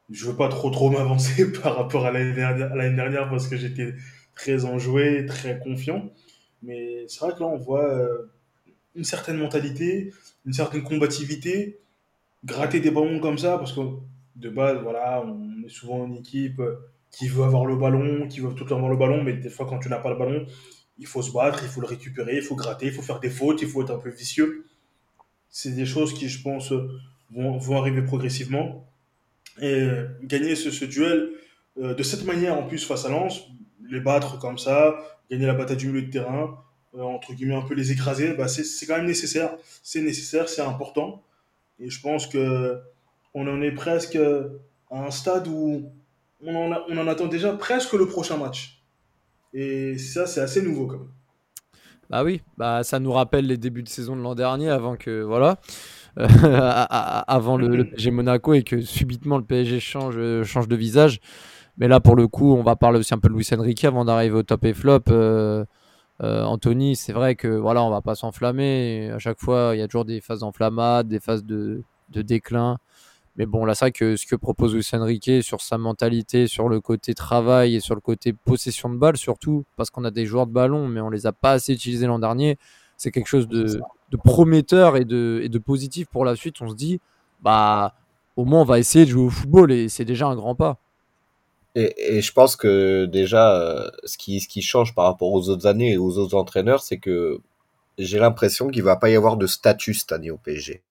je 0.10 0.26
veux 0.26 0.36
pas 0.36 0.50
trop 0.50 0.70
trop 0.70 0.90
m'avancer 0.92 1.52
par 1.52 1.76
rapport 1.76 2.06
à 2.06 2.12
l'année 2.12 2.34
dernière, 2.34 3.30
parce 3.30 3.48
que 3.48 3.58
j'étais 3.58 3.94
très 4.36 4.66
enjoué, 4.66 5.26
très 5.26 5.60
confiant. 5.60 6.10
Mais 6.64 7.06
c'est 7.08 7.20
vrai 7.20 7.34
que 7.34 7.40
là, 7.40 7.48
on 7.48 7.58
voit 7.58 7.86
euh, 7.86 8.32
une 8.96 9.04
certaine 9.04 9.38
mentalité, 9.38 10.14
une 10.46 10.54
certaine 10.54 10.84
combativité, 10.84 11.80
gratter 12.46 12.80
des 12.80 12.92
ballons 12.92 13.20
comme 13.20 13.38
ça, 13.38 13.58
parce 13.58 13.74
que 13.74 13.82
de 14.36 14.50
base, 14.50 14.80
voilà, 14.82 15.24
on 15.26 15.64
est 15.66 15.70
souvent 15.70 16.06
une 16.06 16.16
équipe 16.16 16.62
qui 17.12 17.28
veut 17.28 17.44
avoir 17.44 17.66
le 17.66 17.76
ballon, 17.76 18.28
qui 18.28 18.40
veut 18.40 18.54
tout 18.54 18.64
le 18.64 18.70
temps 18.70 18.78
avoir 18.78 18.92
le 18.92 18.98
ballon, 18.98 19.24
mais 19.24 19.34
des 19.34 19.50
fois, 19.50 19.66
quand 19.68 19.80
tu 19.80 19.90
n'as 19.90 20.00
pas 20.00 20.10
le 20.10 20.18
ballon, 20.18 20.46
il 21.00 21.06
faut 21.06 21.22
se 21.22 21.32
battre, 21.32 21.60
il 21.64 21.70
faut 21.70 21.82
le 21.82 21.88
récupérer, 21.88 22.38
il 22.38 22.42
faut 22.42 22.56
gratter, 22.56 22.88
il 22.88 22.92
faut 22.92 23.02
faire 23.02 23.20
des 23.20 23.30
fautes, 23.30 23.62
il 23.62 23.68
faut 23.68 23.82
être 23.82 23.92
un 23.92 24.00
peu 24.00 24.10
vicieux. 24.10 24.66
C'est 25.50 25.72
des 25.72 25.86
choses 25.86 26.14
qui, 26.14 26.28
je 26.30 26.42
pense, 26.42 26.72
vont, 27.32 27.58
vont 27.58 27.78
arriver 27.78 28.02
progressivement. 28.02 28.87
Et 29.62 29.88
gagner 30.24 30.56
ce, 30.56 30.86
duel 30.86 31.32
euh, 31.80 31.94
de 31.94 32.04
cette 32.04 32.26
manière 32.26 32.58
en 32.58 32.64
plus 32.64 32.86
face 32.86 33.06
à 33.06 33.10
Lens, 33.10 33.44
les 33.90 34.00
battre 34.00 34.40
comme 34.40 34.58
ça, 34.58 34.96
gagner 35.32 35.46
la 35.46 35.54
bataille 35.54 35.78
du 35.78 35.88
milieu 35.88 36.04
de 36.04 36.12
terrain, 36.12 36.64
euh, 36.96 37.02
entre 37.02 37.34
guillemets 37.34 37.56
un 37.56 37.62
peu 37.62 37.74
les 37.74 37.92
écraser, 37.92 38.34
bah 38.34 38.48
c'est 38.48 38.86
quand 38.86 38.98
même 38.98 39.06
nécessaire. 39.06 39.56
C'est 39.84 40.02
nécessaire, 40.02 40.50
c'est 40.50 40.62
important. 40.62 41.24
Et 41.80 41.90
je 41.90 42.02
pense 42.02 42.28
que 42.28 42.80
on 43.34 43.48
en 43.48 43.62
est 43.62 43.72
presque 43.72 44.16
à 44.16 45.06
un 45.06 45.12
stade 45.12 45.48
où 45.48 45.92
on 46.42 46.56
en, 46.56 46.84
on 46.88 46.98
en 46.98 47.08
attend 47.08 47.28
déjà 47.28 47.54
presque 47.54 47.94
le 47.94 48.08
prochain 48.08 48.38
match. 48.38 48.82
Et 49.54 49.98
ça, 49.98 50.28
c'est 50.28 50.42
assez 50.42 50.62
nouveau 50.62 50.88
quand 50.88 51.00
même. 51.00 51.12
Bah 52.10 52.24
oui, 52.24 52.42
bah 52.58 52.84
ça 52.84 53.00
nous 53.00 53.12
rappelle 53.12 53.48
les 53.48 53.58
débuts 53.58 53.84
de 53.84 53.90
saison 53.90 54.16
de 54.16 54.22
l'an 54.22 54.36
dernier 54.36 54.70
avant 54.70 54.96
que 54.96 55.24
voilà. 55.24 55.58
Euh, 56.18 56.28
avant 57.28 57.58
le, 57.58 57.84
PSG 57.84 58.12
Monaco 58.12 58.54
et 58.54 58.64
que 58.64 58.82
subitement 58.82 59.38
le 59.38 59.44
PSG 59.44 59.80
change, 59.80 60.16
euh, 60.18 60.44
change 60.44 60.68
de 60.68 60.76
visage. 60.76 61.20
Mais 61.78 61.88
là, 61.88 62.00
pour 62.00 62.16
le 62.16 62.28
coup, 62.28 62.56
on 62.56 62.64
va 62.64 62.76
parler 62.76 63.00
aussi 63.00 63.14
un 63.14 63.20
peu 63.20 63.30
de 63.30 63.34
Luis 63.34 63.48
Enrique 63.56 63.84
avant 63.86 64.04
d'arriver 64.04 64.36
au 64.36 64.44
top 64.44 64.66
et 64.66 64.74
flop. 64.74 65.04
Euh, 65.10 65.66
Anthony, 66.20 66.96
c'est 66.96 67.14
vrai 67.14 67.36
que 67.36 67.48
voilà, 67.48 67.84
on 67.84 67.92
va 67.92 68.02
pas 68.02 68.16
s'enflammer. 68.16 69.12
À 69.14 69.20
chaque 69.20 69.40
fois, 69.40 69.72
il 69.74 69.80
y 69.80 69.82
a 69.84 69.88
toujours 69.88 70.06
des 70.06 70.20
phases 70.22 70.40
d'enflammade, 70.40 71.08
des 71.08 71.20
phases 71.20 71.44
de, 71.44 71.84
de, 72.10 72.22
déclin. 72.24 72.78
Mais 73.38 73.46
bon, 73.46 73.66
là, 73.66 73.76
c'est 73.76 73.86
vrai 73.86 73.92
que 73.92 74.16
ce 74.16 74.26
que 74.26 74.36
propose 74.36 74.74
Luis 74.74 74.88
Enrique 74.94 75.44
sur 75.44 75.62
sa 75.62 75.78
mentalité, 75.78 76.48
sur 76.48 76.70
le 76.70 76.82
côté 76.82 77.14
travail 77.14 77.76
et 77.76 77.80
sur 77.80 77.94
le 77.94 78.02
côté 78.02 78.34
possession 78.34 78.90
de 78.90 78.98
balle, 78.98 79.16
surtout, 79.16 79.64
parce 79.76 79.92
qu'on 79.92 80.04
a 80.06 80.12
des 80.12 80.26
joueurs 80.26 80.48
de 80.48 80.52
ballon, 80.52 80.88
mais 80.88 81.02
on 81.02 81.12
les 81.12 81.28
a 81.28 81.32
pas 81.32 81.52
assez 81.52 81.74
utilisés 81.74 82.08
l'an 82.08 82.18
dernier, 82.18 82.58
c'est 82.98 83.12
quelque 83.12 83.28
chose 83.28 83.48
de, 83.48 83.80
de 84.10 84.18
prometteur 84.18 84.98
et 84.98 85.06
de, 85.06 85.40
et 85.44 85.50
de 85.50 85.60
positif 85.60 86.08
pour 86.08 86.26
la 86.26 86.36
suite, 86.36 86.62
on 86.62 86.70
se 86.70 86.76
dit, 86.76 87.00
bah, 87.42 87.94
au 88.36 88.46
moins 88.46 88.62
on 88.62 88.66
va 88.66 88.80
essayer 88.80 89.06
de 89.06 89.12
jouer 89.12 89.26
au 89.26 89.30
football 89.30 89.72
et 89.72 89.88
c'est 89.88 90.06
déjà 90.06 90.26
un 90.26 90.36
grand 90.36 90.56
pas. 90.56 90.80
Et, 91.76 92.18
et 92.18 92.22
je 92.22 92.34
pense 92.34 92.56
que 92.56 93.06
déjà, 93.06 93.56
euh, 93.56 93.88
ce 94.04 94.18
qui, 94.18 94.40
ce 94.40 94.48
qui 94.48 94.64
change 94.64 94.96
par 94.96 95.06
rapport 95.06 95.32
aux 95.32 95.50
autres 95.50 95.68
années 95.68 95.94
et 95.94 95.98
aux 95.98 96.18
autres 96.18 96.36
entraîneurs, 96.36 96.82
c'est 96.82 96.98
que 96.98 97.40
j'ai 98.00 98.18
l'impression 98.18 98.70
qu'il 98.70 98.82
va 98.82 98.96
pas 98.96 99.12
y 99.12 99.16
avoir 99.16 99.38
de 99.38 99.46
statut 99.46 99.94
cette 99.94 100.12
année 100.12 100.32
au 100.32 100.38
PSG. 100.38 100.82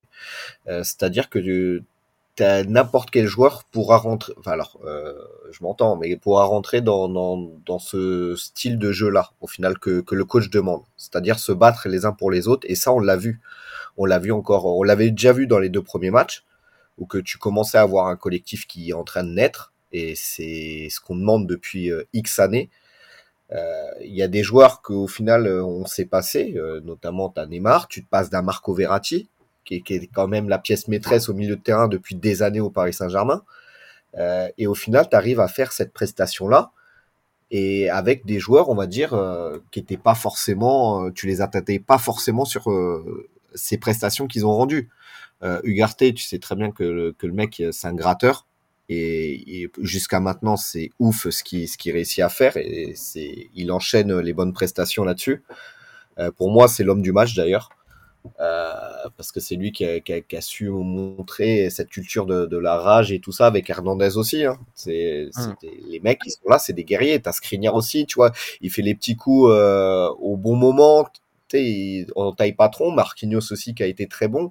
Euh, 0.69 0.85
c'est-à-dire 0.85 1.29
que 1.29 1.83
n'importe 2.41 3.11
quel 3.11 3.27
joueur 3.27 3.65
pourra 3.65 3.97
rentrer. 3.97 4.33
Enfin 4.39 4.53
alors, 4.53 4.79
euh, 4.85 5.15
je 5.51 5.63
m'entends, 5.63 5.97
mais 5.97 6.17
pourra 6.17 6.45
rentrer 6.45 6.81
dans, 6.81 7.09
dans, 7.09 7.37
dans 7.65 7.79
ce 7.79 8.35
style 8.37 8.79
de 8.79 8.93
jeu-là, 8.93 9.31
au 9.41 9.47
final 9.47 9.79
que, 9.79 10.01
que 10.01 10.15
le 10.15 10.25
coach 10.25 10.51
demande. 10.51 10.83
C'est-à-dire 10.97 11.39
se 11.39 11.53
battre 11.53 11.89
les 11.89 12.05
uns 12.05 12.13
pour 12.13 12.31
les 12.31 12.49
autres. 12.49 12.67
Et 12.69 12.75
ça, 12.75 12.93
on 12.93 13.01
l'a 13.01 13.17
vu. 13.17 13.41
On 13.97 14.05
l'a 14.05 14.19
vu 14.19 14.33
encore. 14.33 14.67
On 14.67 14.83
l'avait 14.83 15.11
déjà 15.11 15.33
vu 15.33 15.47
dans 15.47 15.59
les 15.59 15.69
deux 15.69 15.83
premiers 15.83 16.11
matchs, 16.11 16.45
où 16.99 17.07
que 17.07 17.19
tu 17.19 17.39
commençais 17.39 17.79
à 17.79 17.83
avoir 17.83 18.07
un 18.09 18.17
collectif 18.17 18.67
qui 18.67 18.91
est 18.91 18.95
en 18.95 19.05
train 19.05 19.25
de 19.25 19.31
naître. 19.31 19.73
Et 19.93 20.15
c'est 20.17 20.89
ce 20.91 21.01
qu'on 21.01 21.17
demande 21.17 21.47
depuis 21.47 21.91
euh, 21.91 22.05
X 22.13 22.39
années. 22.39 22.71
Euh, 23.53 23.91
il 24.03 24.15
y 24.15 24.23
a 24.23 24.29
des 24.29 24.43
joueurs 24.43 24.83
qu'au 24.83 25.07
final 25.07 25.47
on 25.47 25.87
s'est 25.87 26.05
passé, 26.05 26.57
notamment 26.83 27.29
ta 27.29 27.47
Neymar, 27.47 27.87
tu 27.87 28.03
te 28.05 28.11
passes 28.11 28.29
d'un 28.29 28.43
Marco 28.43 28.75
Verratti, 28.75 29.29
qui 29.67 29.83
est, 29.87 30.11
quand 30.13 30.29
même 30.29 30.49
la 30.49 30.59
pièce 30.59 30.89
maîtresse 30.89 31.29
au 31.29 31.35
milieu 31.35 31.57
de 31.57 31.61
terrain 31.61 31.89
depuis 31.89 32.15
des 32.15 32.43
années 32.43 32.61
au 32.61 32.71
Paris 32.71 32.95
Saint-Germain. 32.95 33.43
Euh, 34.17 34.49
et 34.57 34.67
au 34.67 34.75
final, 34.75 35.09
tu 35.11 35.17
arrives 35.17 35.41
à 35.41 35.49
faire 35.49 35.73
cette 35.73 35.93
prestation-là 35.93 36.71
et 37.51 37.91
avec 37.91 38.25
des 38.25 38.39
joueurs, 38.39 38.71
on 38.71 38.75
va 38.75 38.87
dire, 38.87 39.15
euh, 39.15 39.59
qui 39.71 39.81
étaient 39.81 39.97
pas 39.97 40.15
forcément, 40.15 41.05
euh, 41.05 41.11
tu 41.11 41.27
les 41.27 41.41
attendais 41.41 41.79
pas 41.79 41.99
forcément 41.99 42.45
sur 42.45 42.69
ces 43.55 43.79
prestations 43.79 44.27
qu'ils 44.27 44.47
ont 44.47 44.55
rendues. 44.55 44.89
Euh, 45.43 45.61
Ugarte, 45.65 46.15
tu 46.15 46.25
sais 46.25 46.39
très 46.39 46.57
bien 46.57 46.71
que 46.71 46.85
le, 46.85 47.13
que 47.13 47.27
le 47.27 47.33
mec, 47.33 47.63
c'est 47.71 47.87
un 47.87 47.95
gratteur. 47.95 48.47
Et, 48.89 49.63
et 49.63 49.71
jusqu'à 49.83 50.21
maintenant, 50.21 50.57
c'est 50.57 50.91
ouf 51.01 51.29
ce 51.29 51.43
qu'il 51.43 51.69
ce 51.69 51.77
qui 51.77 51.91
réussit 51.93 52.21
à 52.21 52.29
faire. 52.29 52.57
Et 52.57 52.93
c'est, 52.95 53.49
il 53.55 53.73
enchaîne 53.73 54.17
les 54.21 54.33
bonnes 54.33 54.53
prestations 54.53 55.05
là-dessus. 55.05 55.43
Euh, 56.19 56.31
pour 56.31 56.51
moi, 56.51 56.69
c'est 56.69 56.85
l'homme 56.85 57.03
du 57.03 57.13
match 57.13 57.35
d'ailleurs. 57.35 57.71
Euh, 58.41 58.73
parce 59.17 59.33
que 59.33 59.41
c'est 59.41 59.57
lui 59.57 59.73
qui 59.73 59.85
a, 59.85 60.01
qui, 60.01 60.13
a, 60.13 60.21
qui 60.21 60.37
a, 60.37 60.41
su 60.41 60.69
montrer 60.71 61.71
cette 61.71 61.89
culture 61.89 62.27
de, 62.27 62.47
de, 62.47 62.57
la 62.57 62.77
rage 62.77 63.13
et 63.13 63.21
tout 63.21 63.33
ça 63.33 63.47
avec 63.47 63.69
Hernandez 63.71 64.17
aussi. 64.17 64.45
Hein. 64.45 64.59
C'est 64.75 65.29
mmh. 65.37 65.55
les 65.91 66.01
mecs 66.01 66.21
qui 66.21 66.31
sont 66.31 66.49
là, 66.49 66.59
c'est 66.59 66.73
des 66.73 66.85
guerriers. 66.85 67.21
T'as 67.21 67.33
Skriniar 67.33 67.75
aussi, 67.75 68.07
tu 68.07 68.17
vois, 68.17 68.33
il 68.61 68.71
fait 68.71 68.83
les 68.83 68.95
petits 68.95 69.17
coups 69.17 69.51
euh, 69.51 70.09
au 70.21 70.37
bon 70.37 70.57
moment. 70.57 71.09
Il, 71.53 72.07
en 72.17 72.33
taille 72.33 72.55
patron, 72.55 72.91
Marquinhos 72.91 73.53
aussi 73.53 73.75
qui 73.75 73.83
a 73.83 73.87
été 73.87 74.07
très 74.09 74.29
bon. 74.29 74.51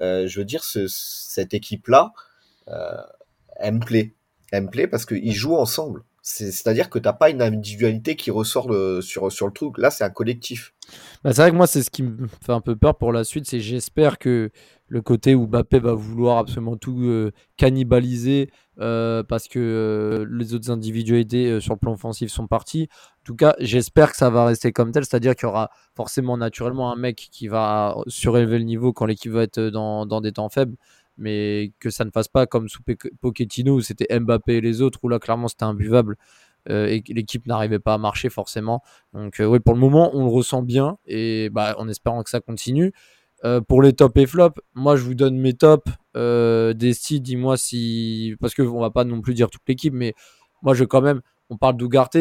Euh, 0.00 0.26
je 0.26 0.38
veux 0.40 0.44
dire, 0.44 0.64
ce, 0.64 0.86
cette 0.88 1.54
équipe-là, 1.54 2.12
euh, 2.68 3.02
elle 3.56 3.74
me 3.74 3.80
plaît. 3.80 4.14
Elle 4.52 4.64
me 4.64 4.70
plaît 4.70 4.88
parce 4.88 5.06
qu'ils 5.06 5.32
jouent 5.32 5.56
ensemble. 5.56 6.02
C'est-à-dire 6.22 6.90
que 6.90 6.98
t'as 6.98 7.12
pas 7.12 7.30
une 7.30 7.40
individualité 7.40 8.14
qui 8.14 8.30
ressort 8.30 8.70
sur, 9.02 9.26
le 9.26 9.52
truc. 9.52 9.78
Là, 9.78 9.90
c'est 9.90 10.04
un 10.04 10.10
collectif. 10.10 10.74
Bah, 11.24 11.32
c'est 11.32 11.42
vrai 11.42 11.50
que 11.50 11.56
moi, 11.56 11.66
c'est 11.66 11.82
ce 11.82 11.90
qui 11.90 12.02
me 12.02 12.26
fait 12.44 12.52
un 12.52 12.60
peu 12.60 12.76
peur 12.76 12.96
pour 12.96 13.12
la 13.12 13.24
suite. 13.24 13.46
C'est 13.46 13.60
j'espère 13.60 14.18
que 14.18 14.50
le 14.88 15.02
côté 15.02 15.34
où 15.34 15.46
Mbappé 15.46 15.78
va 15.78 15.94
vouloir 15.94 16.38
absolument 16.38 16.76
tout 16.76 17.00
euh, 17.02 17.30
cannibaliser 17.56 18.50
euh, 18.80 19.22
parce 19.22 19.46
que 19.46 19.58
euh, 19.58 20.26
les 20.28 20.52
autres 20.52 20.70
individualités 20.70 21.60
sur 21.60 21.74
le 21.74 21.78
plan 21.78 21.92
offensif 21.92 22.30
sont 22.30 22.46
parties. 22.46 22.88
En 23.20 23.24
tout 23.24 23.36
cas, 23.36 23.54
j'espère 23.60 24.10
que 24.10 24.16
ça 24.16 24.30
va 24.30 24.44
rester 24.44 24.72
comme 24.72 24.92
tel. 24.92 25.04
C'est-à-dire 25.04 25.36
qu'il 25.36 25.46
y 25.46 25.48
aura 25.48 25.70
forcément 25.94 26.36
naturellement 26.36 26.92
un 26.92 26.96
mec 26.96 27.28
qui 27.30 27.48
va 27.48 27.96
surélever 28.08 28.58
le 28.58 28.64
niveau 28.64 28.92
quand 28.92 29.06
l'équipe 29.06 29.32
va 29.32 29.44
être 29.44 29.60
dans 29.60 30.20
des 30.20 30.32
temps 30.32 30.48
faibles 30.48 30.76
mais 31.20 31.72
que 31.78 31.90
ça 31.90 32.04
ne 32.04 32.10
fasse 32.10 32.28
pas 32.28 32.46
comme 32.46 32.68
sous 32.68 32.82
Pochettino 33.20 33.74
où 33.74 33.80
c'était 33.80 34.18
Mbappé 34.18 34.54
et 34.54 34.60
les 34.60 34.82
autres, 34.82 34.98
où 35.02 35.08
là 35.08 35.18
clairement 35.18 35.48
c'était 35.48 35.64
imbuvable 35.64 36.16
euh, 36.68 36.86
et 36.86 37.02
l'équipe 37.08 37.46
n'arrivait 37.46 37.78
pas 37.78 37.94
à 37.94 37.98
marcher 37.98 38.30
forcément. 38.30 38.82
Donc 39.12 39.40
euh, 39.40 39.46
oui, 39.46 39.60
pour 39.60 39.74
le 39.74 39.80
moment 39.80 40.10
on 40.14 40.24
le 40.24 40.30
ressent 40.30 40.62
bien 40.62 40.98
et 41.06 41.50
bah, 41.50 41.76
en 41.78 41.88
espérant 41.88 42.22
que 42.22 42.30
ça 42.30 42.40
continue. 42.40 42.92
Euh, 43.44 43.60
pour 43.62 43.80
les 43.80 43.94
top 43.94 44.18
et 44.18 44.26
flop, 44.26 44.50
moi 44.74 44.96
je 44.96 45.02
vous 45.04 45.14
donne 45.14 45.38
mes 45.38 45.54
tops. 45.54 45.90
Desti, 46.14 47.20
dis-moi 47.20 47.56
si. 47.56 48.34
Parce 48.40 48.54
qu'on 48.54 48.80
va 48.80 48.90
pas 48.90 49.04
non 49.04 49.20
plus 49.20 49.34
dire 49.34 49.48
toute 49.50 49.62
l'équipe, 49.68 49.94
mais 49.94 50.14
moi 50.62 50.74
je 50.74 50.84
quand 50.84 51.00
même. 51.02 51.20
On 51.50 51.56
parle 51.56 51.76
d'Ugarte. 51.76 52.16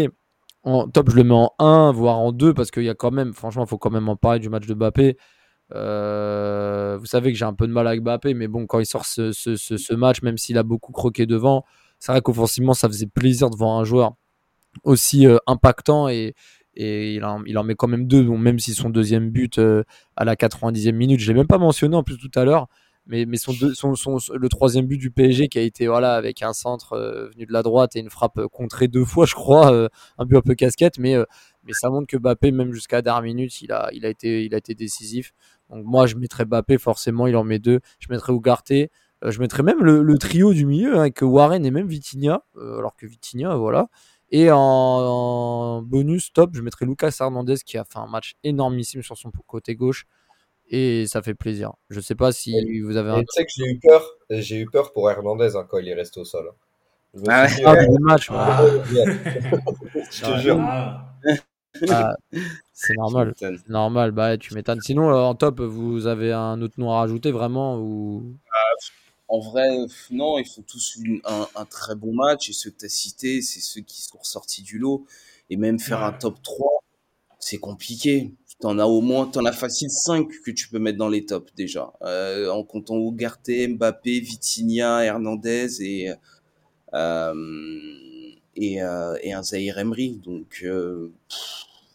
En 0.63 0.87
top, 0.89 1.09
je 1.09 1.15
le 1.15 1.23
mets 1.23 1.33
en 1.33 1.53
1, 1.59 1.91
voire 1.93 2.17
en 2.17 2.31
2, 2.33 2.53
parce 2.53 2.69
qu'il 2.71 2.83
y 2.83 2.89
a 2.89 2.95
quand 2.95 3.11
même. 3.11 3.33
Franchement, 3.33 3.63
il 3.63 3.69
faut 3.69 3.77
quand 3.77 3.91
même 3.91 4.09
en 4.09 4.15
parler 4.17 4.39
du 4.39 4.49
match 4.49 4.65
de 4.67 4.73
Mbappé. 4.73 5.17
Euh, 5.75 6.97
vous 6.99 7.05
savez 7.05 7.31
que 7.31 7.37
j'ai 7.37 7.45
un 7.45 7.53
peu 7.53 7.67
de 7.67 7.71
mal 7.71 7.87
avec 7.87 8.01
Mbappé, 8.01 8.33
mais 8.33 8.47
bon, 8.47 8.65
quand 8.65 8.79
il 8.79 8.85
sort 8.85 9.05
ce, 9.05 9.93
match, 9.93 10.21
même 10.21 10.37
s'il 10.37 10.57
a 10.57 10.63
beaucoup 10.63 10.91
croqué 10.91 11.25
devant, 11.25 11.65
c'est 11.99 12.11
vrai 12.11 12.21
qu'offensivement, 12.21 12.73
ça 12.73 12.87
faisait 12.87 13.07
plaisir 13.07 13.49
de 13.49 13.55
voir 13.55 13.77
un 13.77 13.83
joueur 13.83 14.13
aussi 14.83 15.27
euh, 15.27 15.37
impactant 15.47 16.09
et, 16.09 16.35
il, 16.75 17.25
en, 17.25 17.63
met 17.63 17.75
quand 17.75 17.89
même 17.89 18.07
deux, 18.07 18.23
même 18.23 18.57
si 18.57 18.73
son 18.73 18.89
deuxième 18.89 19.31
but 19.31 19.57
euh, 19.57 19.83
à 20.15 20.23
la 20.23 20.35
90e 20.35 20.93
minute, 20.93 21.19
je 21.19 21.29
l'ai 21.29 21.37
même 21.37 21.47
pas 21.47 21.57
mentionné 21.57 21.97
en 21.97 22.03
plus 22.03 22.17
tout 22.17 22.31
à 22.35 22.45
l'heure, 22.45 22.67
mais, 23.05 23.25
le 23.25 24.47
troisième 24.47 24.85
but 24.85 24.97
du 24.97 25.11
PSG 25.11 25.49
qui 25.49 25.59
a 25.59 25.61
été 25.61 25.87
voilà 25.87 26.15
avec 26.15 26.41
un 26.41 26.53
centre 26.53 27.29
venu 27.33 27.45
de 27.45 27.51
la 27.51 27.63
droite 27.63 27.97
et 27.97 27.99
une 27.99 28.09
frappe 28.09 28.39
contrée 28.53 28.87
deux 28.87 29.03
fois, 29.03 29.25
je 29.25 29.33
crois, 29.33 29.89
un 30.17 30.25
but 30.25 30.37
un 30.37 30.41
peu 30.41 30.55
casquette, 30.55 30.99
mais 30.99 31.17
mais 31.69 31.73
ça 31.73 31.89
montre 31.89 32.07
que 32.07 32.17
Mbappé, 32.17 32.51
même 32.51 32.73
jusqu'à 32.73 33.03
dernière 33.03 33.21
minute, 33.21 33.61
il 33.61 33.71
a, 33.71 33.89
il 33.93 34.05
a 34.05 34.09
été, 34.09 34.43
il 34.43 34.55
a 34.55 34.57
été 34.57 34.73
décisif. 34.73 35.33
Donc 35.69 35.85
moi, 35.85 36.07
je 36.07 36.15
mettrais 36.15 36.45
Bappé, 36.45 36.79
forcément, 36.79 37.27
il 37.27 37.35
en 37.35 37.43
met 37.43 37.59
deux. 37.59 37.79
Je 37.99 38.07
mettrais 38.09 38.33
Ugarte. 38.33 38.71
Euh, 38.71 38.89
je 39.31 39.39
mettrais 39.39 39.61
même 39.61 39.83
le, 39.83 40.01
le, 40.01 40.17
trio 40.17 40.53
du 40.53 40.65
milieu, 40.65 40.95
hein, 40.95 41.01
avec 41.01 41.19
Warren 41.21 41.63
et 41.63 41.71
même 41.71 41.87
Vitinha, 41.87 42.43
euh, 42.57 42.79
alors 42.79 42.95
que 42.95 43.05
Vitinha, 43.05 43.55
voilà. 43.55 43.87
Et 44.31 44.49
en, 44.51 44.57
en, 44.57 45.81
bonus 45.83 46.33
top, 46.33 46.51
je 46.53 46.61
mettrais 46.61 46.85
Lucas 46.85 47.15
Hernandez 47.19 47.57
qui 47.63 47.77
a 47.77 47.83
fait 47.83 47.99
un 47.99 48.07
match 48.07 48.35
énormissime 48.43 49.03
sur 49.03 49.17
son 49.17 49.31
côté 49.45 49.75
gauche. 49.75 50.05
Et 50.71 51.07
ça 51.07 51.21
fait 51.21 51.33
plaisir. 51.33 51.73
Je 51.89 51.99
sais 51.99 52.15
pas 52.15 52.31
si 52.31 52.55
et, 52.55 52.81
vous 52.81 52.95
avez 52.95 53.09
un. 53.09 53.19
Tu 53.21 53.25
sais 53.29 53.43
que 53.43 53.51
j'ai 53.55 53.65
eu 53.65 53.79
peur, 53.79 54.07
j'ai 54.29 54.59
eu 54.59 54.65
peur 54.67 54.93
pour 54.93 55.09
Hernandez 55.09 55.55
hein, 55.55 55.65
quand 55.69 55.79
il 55.79 55.87
est 55.87 55.95
resté 55.95 56.19
au 56.19 56.25
sol. 56.25 56.51
Ah, 57.27 57.45
ouais. 57.45 57.63
ah, 57.65 57.73
euh, 57.73 57.97
match. 58.01 58.29
Ah. 58.31 58.61
je 60.11 60.21
te 60.21 60.39
jure. 60.39 60.59
Ah, 60.59 61.08
c'est 62.73 62.95
normal. 62.95 63.33
C'est 63.37 63.69
normal, 63.69 64.11
bah 64.11 64.37
tu 64.37 64.53
m'étonnes. 64.53 64.81
Sinon, 64.81 65.09
euh, 65.09 65.21
en 65.21 65.35
top, 65.35 65.61
vous 65.61 66.07
avez 66.07 66.31
un 66.33 66.61
autre 66.61 66.75
nom 66.77 66.91
à 66.91 66.99
rajouter 66.99 67.31
vraiment 67.31 67.77
ou... 67.79 68.35
Euh, 68.47 68.91
en 69.27 69.39
vrai, 69.39 69.69
non, 70.09 70.39
ils 70.39 70.47
font 70.47 70.63
tous 70.63 70.95
une, 70.95 71.21
un, 71.23 71.47
un, 71.55 71.65
très 71.65 71.93
bon 71.95 72.13
match 72.13 72.49
et 72.49 72.53
ceux 72.53 72.71
que 72.71 72.79
tu 72.79 72.85
as 72.85 72.89
cités, 72.89 73.41
c'est 73.43 73.59
ceux 73.59 73.81
qui 73.81 74.01
sont 74.01 74.17
ressortis 74.17 74.63
du 74.63 74.79
lot. 74.79 75.05
Et 75.51 75.57
même 75.57 75.79
faire 75.79 75.99
ouais. 75.99 76.05
un 76.05 76.13
top 76.13 76.41
3, 76.41 76.83
c'est 77.39 77.59
compliqué. 77.59 78.33
T'en 78.59 78.77
as 78.77 78.85
au 78.85 79.01
moins, 79.01 79.25
t'en 79.27 79.45
as 79.45 79.53
facile 79.53 79.89
5 79.89 80.27
que 80.43 80.51
tu 80.51 80.67
peux 80.67 80.79
mettre 80.79 80.97
dans 80.97 81.07
les 81.07 81.25
tops 81.25 81.53
déjà. 81.55 81.93
Euh, 82.01 82.49
en 82.49 82.63
comptant 82.63 82.97
Ugarte, 82.97 83.49
Mbappé, 83.49 84.19
Vitinha, 84.19 85.05
Hernandez 85.05 85.81
et, 85.81 86.11
euh, 86.93 87.33
et, 88.59 88.81
euh, 88.81 89.15
et 89.21 89.33
un 89.33 89.41
Zahir 89.41 89.77
Emery. 89.79 90.19
Donc, 90.23 90.61
euh, 90.63 91.11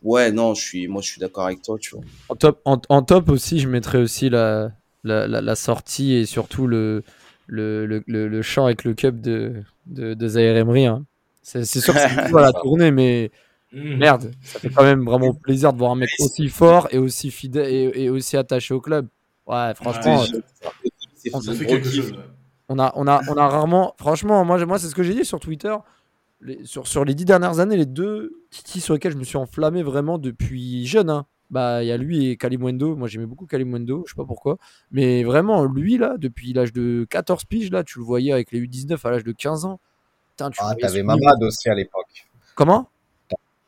ouais, 0.02 0.32
non, 0.32 0.54
je 0.54 0.62
suis, 0.62 0.88
moi, 0.88 1.02
je 1.02 1.08
suis 1.08 1.20
d'accord 1.20 1.46
avec 1.46 1.62
toi, 1.62 1.76
tu 1.78 1.90
vois. 1.94 2.04
En 2.28 2.34
top, 2.34 2.60
en, 2.64 2.80
en, 2.88 3.02
top 3.02 3.28
aussi, 3.28 3.60
je 3.60 3.68
mettrais 3.68 3.98
aussi 3.98 4.30
la, 4.30 4.72
la, 5.04 5.28
la, 5.28 5.40
la 5.40 5.54
sortie 5.54 6.14
et 6.14 6.26
surtout 6.26 6.66
le, 6.66 7.04
le, 7.46 7.86
le, 7.86 8.02
le, 8.06 8.28
le 8.28 8.42
chant 8.42 8.64
avec 8.64 8.84
le 8.84 8.94
cup 8.94 9.20
de, 9.20 9.62
de, 9.86 10.14
de 10.14 10.28
Zahir 10.28 10.56
Emery. 10.56 10.86
Hein. 10.86 11.04
C'est 11.42 11.64
sûr 11.64 11.92
que 11.92 12.00
c'est 12.00 12.06
à 12.36 12.40
la 12.40 12.52
tournée, 12.52 12.90
mais 12.90 13.30
merde, 13.72 14.32
ça 14.42 14.58
fait 14.58 14.70
quand 14.70 14.84
même 14.84 15.04
vraiment 15.04 15.34
plaisir 15.34 15.72
de 15.72 15.78
voir 15.78 15.92
un 15.92 15.96
mec 15.96 16.08
aussi 16.20 16.48
fort 16.48 16.88
et 16.90 16.98
aussi 16.98 17.30
fidèle 17.30 17.68
et, 17.68 18.04
et 18.04 18.10
aussi 18.10 18.36
attaché 18.36 18.72
au 18.72 18.80
club. 18.80 19.08
Ouais, 19.46 19.74
franchement, 19.74 20.22
ouais, 20.22 20.40
on, 21.34 21.40
ça 21.42 21.52
fait 21.52 21.66
quelque 21.66 21.90
chose. 21.90 22.14
On 22.70 22.78
a, 22.78 22.92
on 22.96 23.06
a, 23.06 23.20
on 23.28 23.36
a 23.36 23.46
rarement, 23.46 23.94
franchement, 23.98 24.42
moi, 24.42 24.64
moi 24.64 24.78
c'est 24.78 24.88
ce 24.88 24.94
que 24.94 25.02
j'ai 25.02 25.12
dit 25.12 25.24
sur 25.26 25.38
Twitter. 25.38 25.74
Les, 26.44 26.64
sur, 26.64 26.86
sur 26.86 27.04
les 27.04 27.14
dix 27.14 27.24
dernières 27.24 27.58
années, 27.58 27.76
les 27.76 27.86
deux 27.86 28.44
titis 28.50 28.80
sur 28.80 28.94
lesquels 28.94 29.12
je 29.12 29.16
me 29.16 29.24
suis 29.24 29.38
enflammé 29.38 29.82
vraiment 29.82 30.18
depuis 30.18 30.86
jeune, 30.86 31.10
hein, 31.10 31.26
bah 31.50 31.82
il 31.82 31.86
y 31.86 31.92
a 31.92 31.96
lui 31.96 32.28
et 32.28 32.36
Kalimwendo. 32.36 32.96
Moi 32.96 33.08
j'aimais 33.08 33.26
beaucoup 33.26 33.46
Kalimwendo, 33.46 34.04
je 34.06 34.12
sais 34.12 34.16
pas 34.16 34.26
pourquoi. 34.26 34.58
Mais 34.90 35.24
vraiment, 35.24 35.64
lui 35.64 35.96
là, 35.96 36.16
depuis 36.18 36.52
l'âge 36.52 36.72
de 36.72 37.06
14 37.10 37.44
piges, 37.44 37.70
là, 37.70 37.82
tu 37.82 37.98
le 37.98 38.04
voyais 38.04 38.32
avec 38.32 38.52
les 38.52 38.60
U19 38.60 38.98
à 39.04 39.10
l'âge 39.10 39.24
de 39.24 39.32
15 39.32 39.64
ans. 39.64 39.80
Putain, 40.30 40.50
tu 40.50 40.60
ah, 40.62 40.74
t'avais 40.78 41.02
Mamad 41.02 41.42
aussi 41.42 41.68
à 41.68 41.74
l'époque. 41.74 42.26
Comment? 42.54 42.88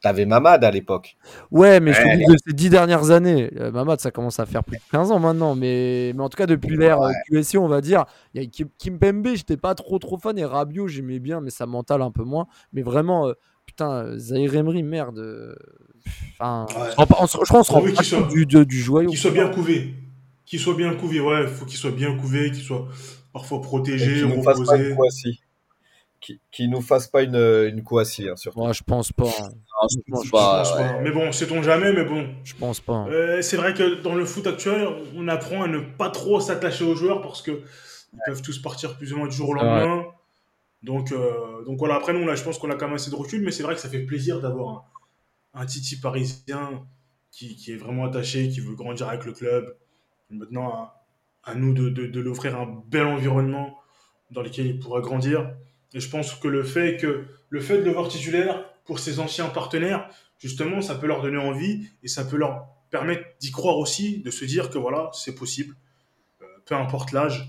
T'avais 0.06 0.24
Mamad 0.24 0.62
à 0.62 0.70
l'époque. 0.70 1.16
Ouais, 1.50 1.80
mais 1.80 1.92
je 1.92 2.00
te 2.00 2.16
dis 2.16 2.24
de 2.24 2.36
ces 2.46 2.52
dix 2.52 2.70
dernières 2.70 3.10
années. 3.10 3.50
Euh, 3.56 3.72
Mamad, 3.72 3.98
ça 3.98 4.12
commence 4.12 4.38
à 4.38 4.46
faire 4.46 4.62
plus 4.62 4.76
de 4.76 4.82
15 4.92 5.10
ans 5.10 5.18
maintenant. 5.18 5.56
Mais, 5.56 6.12
mais 6.14 6.22
en 6.22 6.28
tout 6.28 6.36
cas, 6.36 6.46
depuis 6.46 6.76
l'ère 6.76 7.00
ouais. 7.00 7.12
QSI, 7.28 7.58
on 7.58 7.66
va 7.66 7.80
dire, 7.80 8.04
il 8.32 8.40
y 8.40 8.44
a 8.44 8.48
Kim, 8.48 8.68
Kim 8.78 9.00
Pembe, 9.00 9.26
j'étais 9.34 9.56
pas 9.56 9.74
trop 9.74 9.98
trop 9.98 10.16
fan. 10.16 10.38
Et 10.38 10.44
Rabiot, 10.44 10.86
j'aimais 10.86 11.18
bien, 11.18 11.40
mais 11.40 11.50
ça 11.50 11.66
mental 11.66 12.02
un 12.02 12.12
peu 12.12 12.22
moins. 12.22 12.46
Mais 12.72 12.82
vraiment, 12.82 13.26
euh, 13.26 13.32
putain, 13.66 14.16
Zahir 14.16 14.54
Emery, 14.54 14.84
merde. 14.84 15.18
Euh, 15.18 15.56
enfin, 16.38 16.66
ouais. 16.78 16.92
on, 16.98 17.24
on, 17.24 17.26
je 17.26 17.36
pense 17.36 17.48
qu'on 17.48 17.62
se 17.64 18.14
rend 18.14 18.28
du, 18.28 18.46
du, 18.46 18.64
du 18.64 18.80
joyau. 18.80 19.10
Qu'il 19.10 19.18
soit 19.18 19.32
bien 19.32 19.48
couvé. 19.48 19.92
Qu'il 20.44 20.60
soit 20.60 20.74
bien 20.76 20.94
couvé, 20.94 21.18
ouais. 21.18 21.42
Il 21.42 21.48
faut 21.48 21.64
qu'il 21.64 21.78
soit 21.78 21.90
bien 21.90 22.16
couvé, 22.16 22.52
qu'il 22.52 22.62
soit 22.62 22.86
parfois 23.32 23.60
protégé, 23.60 24.22
reposé. 24.22 24.94
Qui, 26.20 26.40
qui 26.50 26.68
nous 26.68 26.80
fasse 26.80 27.06
pas 27.08 27.22
une, 27.22 27.36
une 27.36 27.82
Kouassi, 27.82 28.28
hein, 28.28 28.36
surtout. 28.36 28.58
Moi, 28.60 28.72
je 28.72 28.82
pense 28.82 29.12
pas. 29.12 29.24
hein. 29.28 29.48
Non, 29.50 29.88
je 29.90 29.98
pense 30.10 30.26
Je 30.26 30.30
pas, 30.30 30.58
pense 30.62 30.72
ouais. 30.74 30.88
pas. 30.88 31.00
Mais 31.00 31.10
bon, 31.10 31.32
sait-on 31.32 31.62
jamais, 31.62 31.92
mais 31.92 32.04
bon. 32.04 32.28
Je 32.44 32.54
pense 32.54 32.80
pas. 32.80 32.94
hein. 32.94 33.08
Euh, 33.10 33.42
c'est 33.42 33.56
vrai 33.56 33.74
que 33.74 34.00
dans 34.02 34.14
le 34.14 34.24
foot 34.24 34.46
actuel, 34.46 34.88
on 35.14 35.28
apprend 35.28 35.62
à 35.62 35.68
ne 35.68 35.78
pas 35.80 36.10
trop 36.10 36.40
s'attacher 36.40 36.84
aux 36.84 36.94
joueurs 36.94 37.20
parce 37.22 37.42
que 37.42 37.62
ils 38.12 38.18
peuvent 38.26 38.42
tous 38.42 38.58
partir 38.60 38.96
plus 38.96 39.12
ou 39.12 39.18
moins 39.18 39.28
du 39.28 39.36
jour 39.36 39.50
au 39.50 39.54
lendemain. 39.54 40.04
Donc, 40.82 41.12
euh, 41.12 41.64
donc 41.64 41.78
voilà, 41.78 41.96
après 41.96 42.12
nous, 42.12 42.24
là, 42.26 42.34
je 42.34 42.42
pense 42.44 42.58
qu'on 42.58 42.70
a 42.70 42.76
quand 42.76 42.86
même 42.86 42.94
assez 42.96 43.10
de 43.10 43.16
recul, 43.16 43.42
mais 43.42 43.50
c'est 43.50 43.62
vrai 43.62 43.74
que 43.74 43.80
ça 43.80 43.88
fait 43.88 44.00
plaisir 44.00 44.40
d'avoir 44.40 44.88
un, 45.54 45.60
un 45.62 45.66
Titi 45.66 45.98
parisien 46.00 46.86
qui, 47.30 47.56
qui 47.56 47.72
est 47.72 47.76
vraiment 47.76 48.04
attaché, 48.06 48.48
qui 48.48 48.60
veut 48.60 48.74
grandir 48.74 49.08
avec 49.08 49.24
le 49.24 49.32
club. 49.32 49.76
Maintenant, 50.30 50.68
à, 50.72 51.04
à 51.44 51.54
nous 51.54 51.74
de, 51.74 51.88
de, 51.88 52.06
de 52.06 52.20
l'offrir 52.20 52.58
un 52.58 52.82
bel 52.86 53.06
environnement 53.06 53.76
dans 54.30 54.42
lequel 54.42 54.66
il 54.66 54.78
pourra 54.78 55.00
grandir. 55.00 55.50
Et 55.94 56.00
je 56.00 56.08
pense 56.10 56.34
que 56.34 56.48
le 56.48 56.62
fait, 56.62 56.96
que, 56.96 57.24
le 57.48 57.60
fait 57.60 57.78
de 57.78 57.84
le 57.84 57.92
voir 57.92 58.08
titulaire 58.08 58.64
pour 58.84 58.98
ses 58.98 59.18
anciens 59.20 59.46
partenaires, 59.46 60.08
justement, 60.38 60.80
ça 60.80 60.94
peut 60.94 61.06
leur 61.06 61.22
donner 61.22 61.38
envie 61.38 61.86
et 62.02 62.08
ça 62.08 62.24
peut 62.24 62.36
leur 62.36 62.66
permettre 62.90 63.24
d'y 63.40 63.50
croire 63.50 63.78
aussi, 63.78 64.18
de 64.18 64.30
se 64.30 64.44
dire 64.44 64.70
que 64.70 64.78
voilà, 64.78 65.10
c'est 65.12 65.34
possible. 65.34 65.74
Euh, 66.42 66.44
peu 66.66 66.74
importe 66.74 67.12
l'âge, 67.12 67.48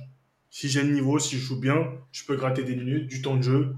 si 0.49 0.69
j'ai 0.69 0.81
le 0.83 0.91
niveau, 0.93 1.19
si 1.19 1.37
je 1.37 1.41
joue 1.41 1.59
bien, 1.59 1.87
je 2.11 2.23
peux 2.25 2.35
gratter 2.35 2.63
des 2.63 2.75
minutes, 2.75 3.07
du 3.07 3.21
temps 3.21 3.35
de 3.35 3.43
jeu. 3.43 3.75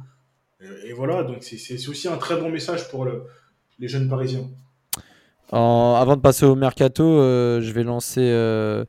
Et, 0.86 0.94
voilà, 0.94 1.24
donc 1.24 1.44
c'est- 1.44 1.88
aussi 1.88 2.08
un 2.10 2.18
très 2.18 2.38
bon 2.38 2.50
message 2.50 2.90
pour 2.90 3.06
le- 3.06 3.24
les 3.80 3.88
jeunes 3.88 4.10
parisiens. 4.10 4.48
En- 5.52 5.96
avant 6.00 6.16
de 6.16 6.22
passer 6.22 6.46
au 6.46 6.56
mercato, 6.56 7.04
euh, 7.04 7.62
je 7.62 7.72
vais 7.72 7.84
lancer, 7.84 8.22
euh, 8.22 8.86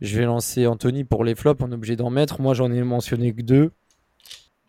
je 0.00 0.18
vais 0.18 0.24
lancer 0.26 0.66
Anthony 0.66 1.04
pour 1.04 1.24
les 1.24 1.34
flops. 1.34 1.62
On 1.62 1.70
est 1.70 1.74
obligé 1.74 1.96
d'en 1.96 2.10
mettre. 2.10 2.40
Moi, 2.40 2.54
j'en 2.54 2.70
ai 2.72 2.82
mentionné 2.82 3.32
que 3.32 3.42
deux. 3.42 3.70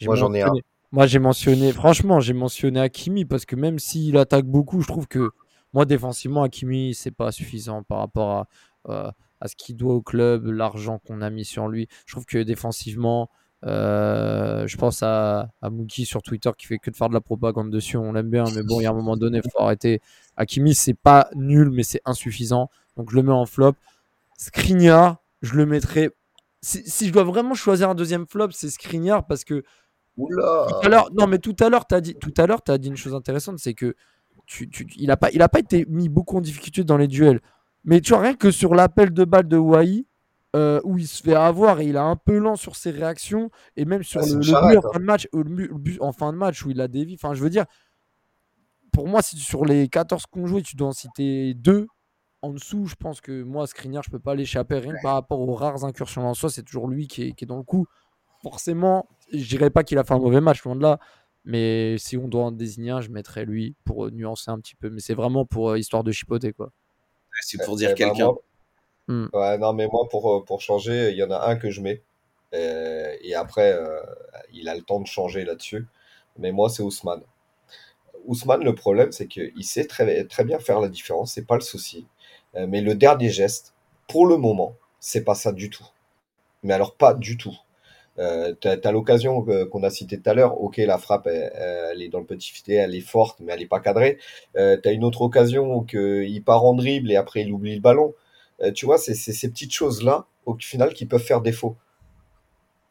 Moi, 0.05 0.15
j'en 0.15 0.33
ai 0.33 0.41
un. 0.41 0.51
Moi, 0.91 1.07
j'ai 1.07 1.19
mentionné. 1.19 1.71
Franchement, 1.71 2.19
j'ai 2.19 2.33
mentionné 2.33 2.79
Hakimi 2.79 3.25
parce 3.25 3.45
que 3.45 3.55
même 3.55 3.79
s'il 3.79 4.17
attaque 4.17 4.45
beaucoup, 4.45 4.81
je 4.81 4.87
trouve 4.87 5.07
que 5.07 5.29
moi, 5.73 5.85
défensivement, 5.85 6.43
Hakimi, 6.43 6.93
c'est 6.93 7.11
pas 7.11 7.31
suffisant 7.31 7.83
par 7.83 7.99
rapport 7.99 8.29
à, 8.31 8.47
euh, 8.89 9.11
à 9.39 9.47
ce 9.47 9.55
qu'il 9.55 9.77
doit 9.77 9.93
au 9.93 10.01
club, 10.01 10.45
l'argent 10.47 10.99
qu'on 10.99 11.21
a 11.21 11.29
mis 11.29 11.45
sur 11.45 11.67
lui. 11.69 11.87
Je 12.05 12.13
trouve 12.13 12.25
que 12.25 12.39
défensivement, 12.39 13.29
euh, 13.65 14.67
je 14.67 14.75
pense 14.75 15.01
à, 15.03 15.49
à 15.61 15.69
Mookie 15.69 16.05
sur 16.05 16.21
Twitter 16.23 16.49
qui 16.57 16.65
fait 16.67 16.77
que 16.77 16.89
de 16.91 16.95
faire 16.95 17.07
de 17.09 17.13
la 17.13 17.21
propagande 17.21 17.71
dessus. 17.71 17.95
On 17.95 18.11
l'aime 18.11 18.29
bien, 18.29 18.43
mais 18.55 18.63
bon, 18.63 18.81
il 18.81 18.83
y 18.83 18.85
a 18.87 18.89
un 18.89 18.93
moment 18.93 19.15
donné, 19.15 19.39
il 19.43 19.49
faut 19.49 19.61
arrêter. 19.61 20.01
Hakimi, 20.35 20.75
c'est 20.75 20.93
pas 20.93 21.29
nul, 21.35 21.69
mais 21.69 21.83
c'est 21.83 22.01
insuffisant. 22.05 22.69
Donc 22.97 23.11
je 23.11 23.15
le 23.15 23.23
mets 23.23 23.31
en 23.31 23.45
flop. 23.45 23.75
Skriniar, 24.37 25.17
je 25.41 25.53
le 25.55 25.65
mettrai. 25.65 26.09
Si, 26.61 26.83
si 26.85 27.07
je 27.07 27.13
dois 27.13 27.23
vraiment 27.23 27.53
choisir 27.53 27.89
un 27.89 27.95
deuxième 27.95 28.27
flop, 28.27 28.49
c'est 28.51 28.69
Skriniar 28.69 29.25
parce 29.25 29.43
que 29.43 29.63
Oula 30.17 30.65
tout 30.69 30.86
à 30.86 30.89
l'heure, 30.89 31.10
non, 31.13 31.28
mais 31.28 31.39
tout 31.39 31.56
à 31.60 31.69
l'heure, 31.69 31.88
tu 31.88 31.95
as 31.95 32.02
dit, 32.02 32.15
tout 32.15 32.34
à 32.38 32.45
l'heure, 32.47 32.62
as 32.67 32.78
dit 32.78 32.89
une 32.89 32.97
chose 32.97 33.15
intéressante, 33.15 33.60
c'est 33.60 33.74
que 33.74 33.95
tu, 34.45 34.69
tu- 34.69 34.88
il 34.97 35.08
n'a 35.08 35.17
pas, 35.17 35.30
il 35.32 35.41
a 35.41 35.50
pas 35.50 35.60
été 35.60 35.86
mis 35.88 36.10
beaucoup 36.10 36.38
en 36.38 36.41
difficulté 36.41 36.84
dans 36.84 36.97
les 36.97 37.08
duels. 37.08 37.39
Mais 37.86 38.02
tu 38.02 38.10
vois, 38.13 38.21
rien 38.21 38.34
que 38.36 38.52
sur 38.52 38.76
l'appel 38.76 39.13
de 39.13 39.24
balle 39.24 39.47
de 39.47 39.58
Wai, 39.58 40.06
euh, 40.56 40.82
où 40.84 40.97
il 40.97 41.08
se 41.08 41.24
fait 41.24 41.34
avoir 41.34 41.80
et 41.80 41.86
il 41.86 41.95
est 41.95 42.00
un 42.00 42.17
peu 42.17 42.38
lent 42.38 42.58
sur 42.58 42.76
ses 42.76 42.91
réactions, 42.91 43.50
et 43.78 43.86
même 43.86 44.04
sur 44.04 44.19
Ah, 44.21 44.26
le, 44.26 44.39
le 44.39 44.78
en 44.78 44.80
hein. 44.80 44.89
fin 44.93 45.00
de 45.00 45.06
match, 45.06 45.28
le 45.34 46.04
en 46.04 46.12
fin 46.12 46.34
de 46.34 46.38
match 46.38 46.65
où 46.65 46.69
il 46.71 46.82
a 46.82 46.88
dévié. 46.89 47.15
Enfin, 47.17 47.34
je 47.34 47.41
veux 47.41 47.50
dire, 47.50 47.65
pour 48.91 49.08
moi, 49.08 49.21
si 49.21 49.38
sur 49.38 49.63
les 49.65 49.88
14 49.88 50.26
qu'on 50.26 50.45
jouait, 50.45 50.62
tu 50.62 50.76
dois 50.76 50.89
en 50.89 50.93
citer 50.93 51.54
deux. 51.54 51.88
En 52.41 52.50
dessous, 52.52 52.86
je 52.88 52.95
pense 52.95 53.21
que 53.21 53.43
moi, 53.43 53.67
Skriniar, 53.67 54.04
je 54.04 54.10
peux 54.10 54.19
pas 54.19 54.36
l'échapper. 54.36 54.80
Rien 54.80 54.93
que 54.95 55.02
par 55.02 55.13
rapport 55.13 55.39
aux 55.39 55.54
rares 55.54 55.86
incursions 55.86 56.28
en 56.28 56.34
soi, 56.34 56.50
c'est 56.50 56.63
toujours 56.63 56.88
lui 56.88 57.08
qui 57.08 57.24
est, 57.24 57.32
qui 57.34 57.45
est 57.45 57.47
dans 57.47 57.58
le 57.58 57.63
coup. 57.63 57.86
Forcément, 58.43 59.08
je 59.32 59.45
dirais 59.47 59.69
pas 59.69 59.84
qu'il 59.84 59.97
a 59.97 60.04
fait 60.04 60.13
un 60.13 60.19
mauvais 60.19 60.41
match, 60.41 60.63
loin 60.63 60.75
de 60.75 60.82
là. 60.82 60.99
Mais 61.45 61.97
si 61.97 62.17
on 62.17 62.27
doit 62.27 62.45
en 62.45 62.51
désigner 62.51 62.91
un, 62.91 63.01
je 63.01 63.10
mettrais 63.10 63.45
lui 63.45 63.75
pour 63.84 64.06
euh, 64.06 64.12
nuancer 64.12 64.51
un 64.51 64.60
petit 64.60 64.75
peu. 64.75 64.89
Mais 64.89 64.99
c'est 64.99 65.15
vraiment 65.15 65.45
pour 65.45 65.71
euh, 65.71 65.80
histoire 65.80 66.04
de 66.04 66.12
chipoter, 66.12 66.54
quoi. 66.54 66.71
C'est 67.41 67.63
pour 67.63 67.75
dire 67.75 67.89
ben, 67.89 67.95
quelqu'un. 67.95 68.25
moi- 68.25 68.41
Hmm. 69.08 69.27
Ouais, 69.34 69.58
non, 69.58 69.73
mais 69.73 69.88
moi, 69.88 70.08
pour, 70.10 70.32
euh, 70.36 70.45
pour 70.45 70.62
changer, 70.62 71.12
il 71.12 71.17
y 71.17 71.23
en 71.23 71.32
a 71.32 71.47
un 71.49 71.56
que 71.58 71.69
je 71.71 71.82
mets. 71.82 72.04
Euh, 72.56 73.15
et 73.21 73.36
après, 73.36 73.73
euh, 73.73 74.01
il 74.54 74.69
a 74.69 74.75
le 74.75 74.82
temps 74.84 74.99
de 75.01 75.08
changer 75.08 75.45
là-dessus. 75.45 75.88
Mais 76.38 76.51
moi, 76.51 76.69
c'est 76.69 76.84
Ousmane. 76.84 77.23
Ousmane, 78.25 78.63
le 78.63 78.75
problème, 78.75 79.12
c'est 79.12 79.27
qu'il 79.27 79.63
sait 79.63 79.86
très, 79.86 80.25
très 80.25 80.43
bien 80.43 80.60
faire 80.60 80.80
la 80.80 80.89
différence, 80.89 81.34
c'est 81.34 81.45
pas 81.45 81.56
le 81.56 81.62
souci. 81.62 82.08
Euh, 82.56 82.67
mais 82.67 82.82
le 82.82 82.95
dernier 82.95 83.30
geste, 83.30 83.73
pour 84.08 84.27
le 84.27 84.38
moment, 84.38 84.75
c'est 84.99 85.23
pas 85.23 85.36
ça 85.36 85.51
du 85.51 85.69
tout. 85.69 85.86
Mais 86.63 86.73
alors, 86.73 86.95
pas 86.95 87.13
du 87.15 87.38
tout. 87.38 87.56
Euh, 88.21 88.53
t'as, 88.62 88.77
t'as 88.77 88.91
l'occasion 88.93 89.43
euh, 89.49 89.65
qu'on 89.65 89.84
a 89.84 89.89
citée 89.89 90.17
tout 90.21 90.29
à 90.29 90.34
l'heure. 90.34 90.62
Ok, 90.62 90.77
la 90.77 90.97
frappe, 90.97 91.27
elle, 91.27 91.51
elle 91.91 92.01
est 92.01 92.07
dans 92.10 92.19
le 92.19 92.25
petit 92.25 92.51
filet, 92.51 92.75
elle 92.75 92.95
est 92.95 93.01
forte, 93.01 93.39
mais 93.41 93.51
elle 93.51 93.62
est 93.62 93.67
pas 93.67 93.79
cadrée. 93.81 94.19
Euh, 94.55 94.77
t'as 94.81 94.93
une 94.93 95.03
autre 95.03 95.21
occasion 95.23 95.73
où 95.75 95.81
que 95.81 96.23
il 96.23 96.43
part 96.43 96.63
en 96.63 96.73
dribble 96.75 97.12
et 97.12 97.15
après 97.17 97.41
il 97.41 97.51
oublie 97.51 97.75
le 97.75 97.81
ballon. 97.81 98.13
Euh, 98.62 98.71
tu 98.71 98.86
vois, 98.86 98.97
c'est 98.99 99.15
ces 99.15 99.49
petites 99.49 99.73
choses-là, 99.73 100.25
au 100.45 100.55
final, 100.55 100.93
qui 100.93 101.05
peuvent 101.05 101.23
faire 101.23 101.41
défaut. 101.41 101.75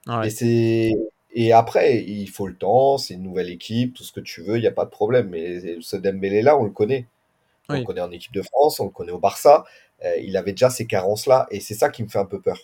Ouais. 0.06 0.26
Et 0.26 0.30
c'est 0.30 0.92
et 1.32 1.52
après, 1.52 2.02
il 2.02 2.28
faut 2.28 2.48
le 2.48 2.56
temps, 2.56 2.98
c'est 2.98 3.14
une 3.14 3.22
nouvelle 3.22 3.50
équipe, 3.50 3.94
tout 3.94 4.02
ce 4.02 4.12
que 4.12 4.18
tu 4.20 4.42
veux, 4.42 4.56
il 4.56 4.62
n'y 4.62 4.66
a 4.66 4.72
pas 4.72 4.84
de 4.84 4.90
problème. 4.90 5.28
Mais 5.28 5.60
ce 5.80 5.96
Dembélé-là, 5.96 6.58
on 6.58 6.64
le 6.64 6.70
connaît. 6.70 7.06
On 7.68 7.74
Oui. 7.74 7.80
le 7.80 7.86
connaît 7.86 8.00
en 8.00 8.10
équipe 8.10 8.32
de 8.32 8.42
France, 8.42 8.80
on 8.80 8.86
le 8.86 8.90
connaît 8.90 9.12
au 9.12 9.20
Barça. 9.20 9.64
Euh, 10.04 10.16
il 10.20 10.36
avait 10.36 10.50
déjà 10.52 10.70
ces 10.70 10.86
carences-là, 10.86 11.46
et 11.52 11.60
c'est 11.60 11.74
ça 11.74 11.88
qui 11.88 12.02
me 12.02 12.08
fait 12.08 12.18
un 12.18 12.24
peu 12.24 12.40
peur. 12.40 12.58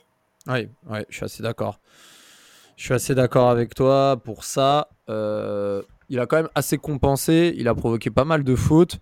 Oui, 0.48 0.68
ouais, 0.88 1.06
je 1.08 1.16
suis 1.16 1.24
assez 1.24 1.42
d'accord. 1.44 1.78
Je 2.76 2.84
suis 2.84 2.94
assez 2.94 3.14
d'accord 3.14 3.48
avec 3.48 3.74
toi 3.74 4.16
pour 4.22 4.44
ça. 4.44 4.88
Euh, 5.08 5.82
il 6.08 6.20
a 6.20 6.26
quand 6.26 6.36
même 6.36 6.48
assez 6.54 6.78
compensé. 6.78 7.54
Il 7.56 7.68
a 7.68 7.74
provoqué 7.74 8.10
pas 8.10 8.24
mal 8.24 8.44
de 8.44 8.54
fautes. 8.54 8.98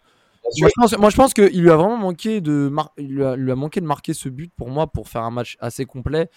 Moi, 0.60 0.68
je 0.68 0.80
pense, 0.80 0.98
moi, 0.98 1.10
je 1.10 1.16
pense 1.16 1.34
qu'il 1.34 1.60
lui 1.60 1.70
a 1.70 1.76
vraiment 1.76 1.96
manqué 1.96 2.40
de, 2.40 2.68
mar- 2.70 2.92
il 2.98 3.08
lui 3.08 3.24
a, 3.24 3.34
lui 3.34 3.50
a 3.50 3.56
manqué 3.56 3.80
de 3.80 3.86
marquer 3.86 4.14
ce 4.14 4.28
but 4.28 4.52
pour 4.56 4.68
moi 4.70 4.86
pour 4.86 5.08
faire 5.08 5.22
un 5.22 5.30
match 5.30 5.56
assez 5.60 5.86
complet. 5.86 6.28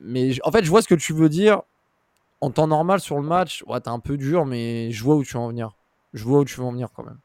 Mais 0.00 0.32
en 0.44 0.52
fait, 0.52 0.64
je 0.64 0.70
vois 0.70 0.82
ce 0.82 0.88
que 0.88 0.94
tu 0.94 1.12
veux 1.12 1.28
dire. 1.28 1.62
En 2.42 2.50
temps 2.50 2.66
normal 2.66 3.00
sur 3.00 3.16
le 3.16 3.26
match, 3.26 3.64
ouais, 3.66 3.80
t'es 3.80 3.88
un 3.88 3.98
peu 3.98 4.16
dur, 4.18 4.44
mais 4.46 4.90
je 4.92 5.02
vois 5.02 5.16
où 5.16 5.24
tu 5.24 5.34
veux 5.34 5.40
en 5.42 5.48
venir. 5.48 5.76
Je 6.12 6.22
vois 6.24 6.40
où 6.40 6.44
tu 6.44 6.56
veux 6.60 6.66
en 6.66 6.72
venir 6.72 6.88
quand 6.94 7.04
même. 7.04 7.18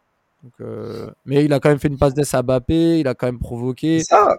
Donc, 0.43 0.53
euh, 0.61 1.11
Mais 1.25 1.45
il 1.45 1.53
a 1.53 1.59
quand 1.59 1.69
même 1.69 1.79
fait 1.79 1.89
une 1.89 1.97
passe 1.97 2.13
d'ess 2.13 2.33
à 2.33 2.41
Mbappé. 2.43 2.99
Il 2.99 3.07
a 3.07 3.13
quand 3.13 3.27
même 3.27 3.39
provoqué. 3.39 4.03
Ça. 4.03 4.37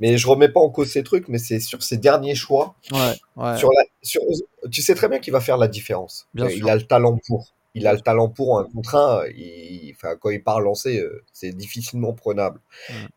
Mais 0.00 0.18
je 0.18 0.26
remets 0.28 0.48
pas 0.50 0.60
en 0.60 0.68
cause 0.68 0.90
ces 0.90 1.02
trucs, 1.02 1.28
mais 1.28 1.38
c'est 1.38 1.58
sur 1.60 1.82
ses 1.82 1.96
derniers 1.96 2.34
choix. 2.34 2.74
Ouais, 2.92 3.14
ouais. 3.36 3.56
Sur 3.56 3.70
la, 3.72 3.82
sur, 4.02 4.20
tu 4.70 4.82
sais 4.82 4.94
très 4.94 5.08
bien 5.08 5.18
qu'il 5.18 5.32
va 5.32 5.40
faire 5.40 5.56
la 5.56 5.68
différence. 5.68 6.28
Bien 6.34 6.46
Euh, 6.46 6.48
sûr. 6.50 6.58
il 6.58 6.70
a 6.70 6.74
le 6.76 6.82
talent 6.82 7.18
pour. 7.26 7.52
Il 7.74 7.86
a 7.86 7.92
le 7.92 8.00
talent 8.00 8.28
pour 8.30 8.58
un 8.58 8.64
contre 8.64 8.94
un. 8.94 9.26
Il, 9.36 9.92
enfin, 9.94 10.16
quand 10.16 10.30
il 10.30 10.42
part 10.42 10.60
lancer, 10.60 10.98
euh, 10.98 11.22
c'est 11.34 11.52
difficilement 11.52 12.14
prenable. 12.14 12.58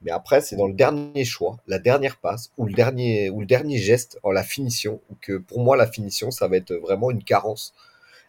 Mais 0.02 0.12
après, 0.12 0.42
c'est 0.42 0.58
dans 0.58 0.68
le 0.68 0.74
dernier 0.74 1.24
choix, 1.24 1.58
la 1.68 1.80
dernière 1.80 2.18
passe 2.18 2.52
ou 2.58 2.66
le 2.66 2.74
dernier 2.74 3.30
ou 3.30 3.40
le 3.40 3.46
dernier 3.46 3.78
geste, 3.78 4.20
en 4.22 4.32
la 4.32 4.44
finition, 4.44 5.00
que 5.22 5.38
pour 5.38 5.62
moi 5.62 5.78
la 5.78 5.88
finition, 5.88 6.30
ça 6.30 6.50
va 6.50 6.58
être 6.58 6.74
vraiment 6.74 7.10
une 7.10 7.24
carence. 7.24 7.74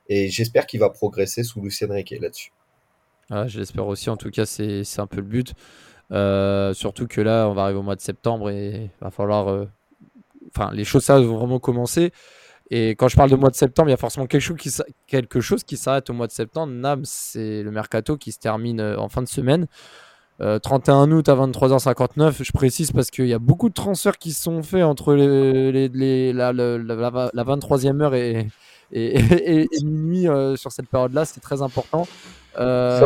Et 0.08 0.28
j'espère 0.28 0.66
qu'il 0.68 0.78
va 0.80 0.90
progresser 0.90 1.42
sous 1.42 1.60
Lucien 1.60 1.88
Riquet 1.88 2.18
là-dessus. 2.20 2.52
Ouais, 3.30 3.48
je 3.48 3.58
l'espère 3.58 3.86
aussi. 3.86 4.08
En 4.10 4.16
tout 4.16 4.30
cas, 4.30 4.46
c'est 4.46 4.82
c'est 4.84 5.00
un 5.00 5.06
peu 5.08 5.16
le 5.18 5.22
but. 5.22 5.54
Euh, 6.12 6.74
surtout 6.74 7.06
que 7.06 7.20
là, 7.20 7.46
on 7.48 7.54
va 7.54 7.62
arriver 7.64 7.78
au 7.78 7.82
mois 7.82 7.96
de 7.96 8.00
septembre 8.00 8.50
et 8.50 8.90
va 9.00 9.10
falloir. 9.10 9.48
euh, 9.48 9.66
Enfin, 10.56 10.70
les 10.72 10.84
choses, 10.84 11.08
vont 11.08 11.36
vraiment 11.38 11.60
commencer. 11.60 12.12
Et 12.72 12.90
quand 12.90 13.06
je 13.08 13.14
parle 13.16 13.30
de 13.30 13.36
mois 13.36 13.50
de 13.50 13.54
septembre, 13.54 13.88
il 13.88 13.92
y 13.92 13.94
a 13.94 13.96
forcément 13.96 14.26
quelque 14.26 15.40
chose 15.40 15.62
qui, 15.64 15.76
s'arrête 15.76 16.10
au 16.10 16.12
mois 16.12 16.26
de 16.26 16.32
septembre. 16.32 16.72
Nam, 16.72 17.02
c'est 17.04 17.62
le 17.62 17.70
mercato 17.70 18.16
qui 18.16 18.32
se 18.32 18.38
termine 18.40 18.80
euh, 18.80 18.96
en 18.98 19.08
fin 19.08 19.22
de 19.22 19.28
semaine. 19.28 19.66
Euh, 20.40 20.58
31 20.58 21.10
août 21.12 21.28
à 21.28 21.34
23h59, 21.36 22.42
je 22.42 22.52
précise 22.52 22.90
parce 22.92 23.10
qu'il 23.10 23.26
y 23.26 23.34
a 23.34 23.38
beaucoup 23.38 23.68
de 23.68 23.74
transferts 23.74 24.18
qui 24.18 24.32
sont 24.32 24.62
faits 24.62 24.82
entre 24.82 25.14
la, 25.14 26.52
la- 26.52 26.52
la- 26.52 27.30
la 27.32 27.44
23e 27.44 28.00
heure 28.00 28.14
et, 28.14 28.48
minuit 29.84 30.26
sur 30.56 30.72
cette 30.72 30.88
période-là. 30.88 31.24
C'est 31.26 31.40
très 31.40 31.62
important. 31.62 32.08
Euh. 32.58 32.98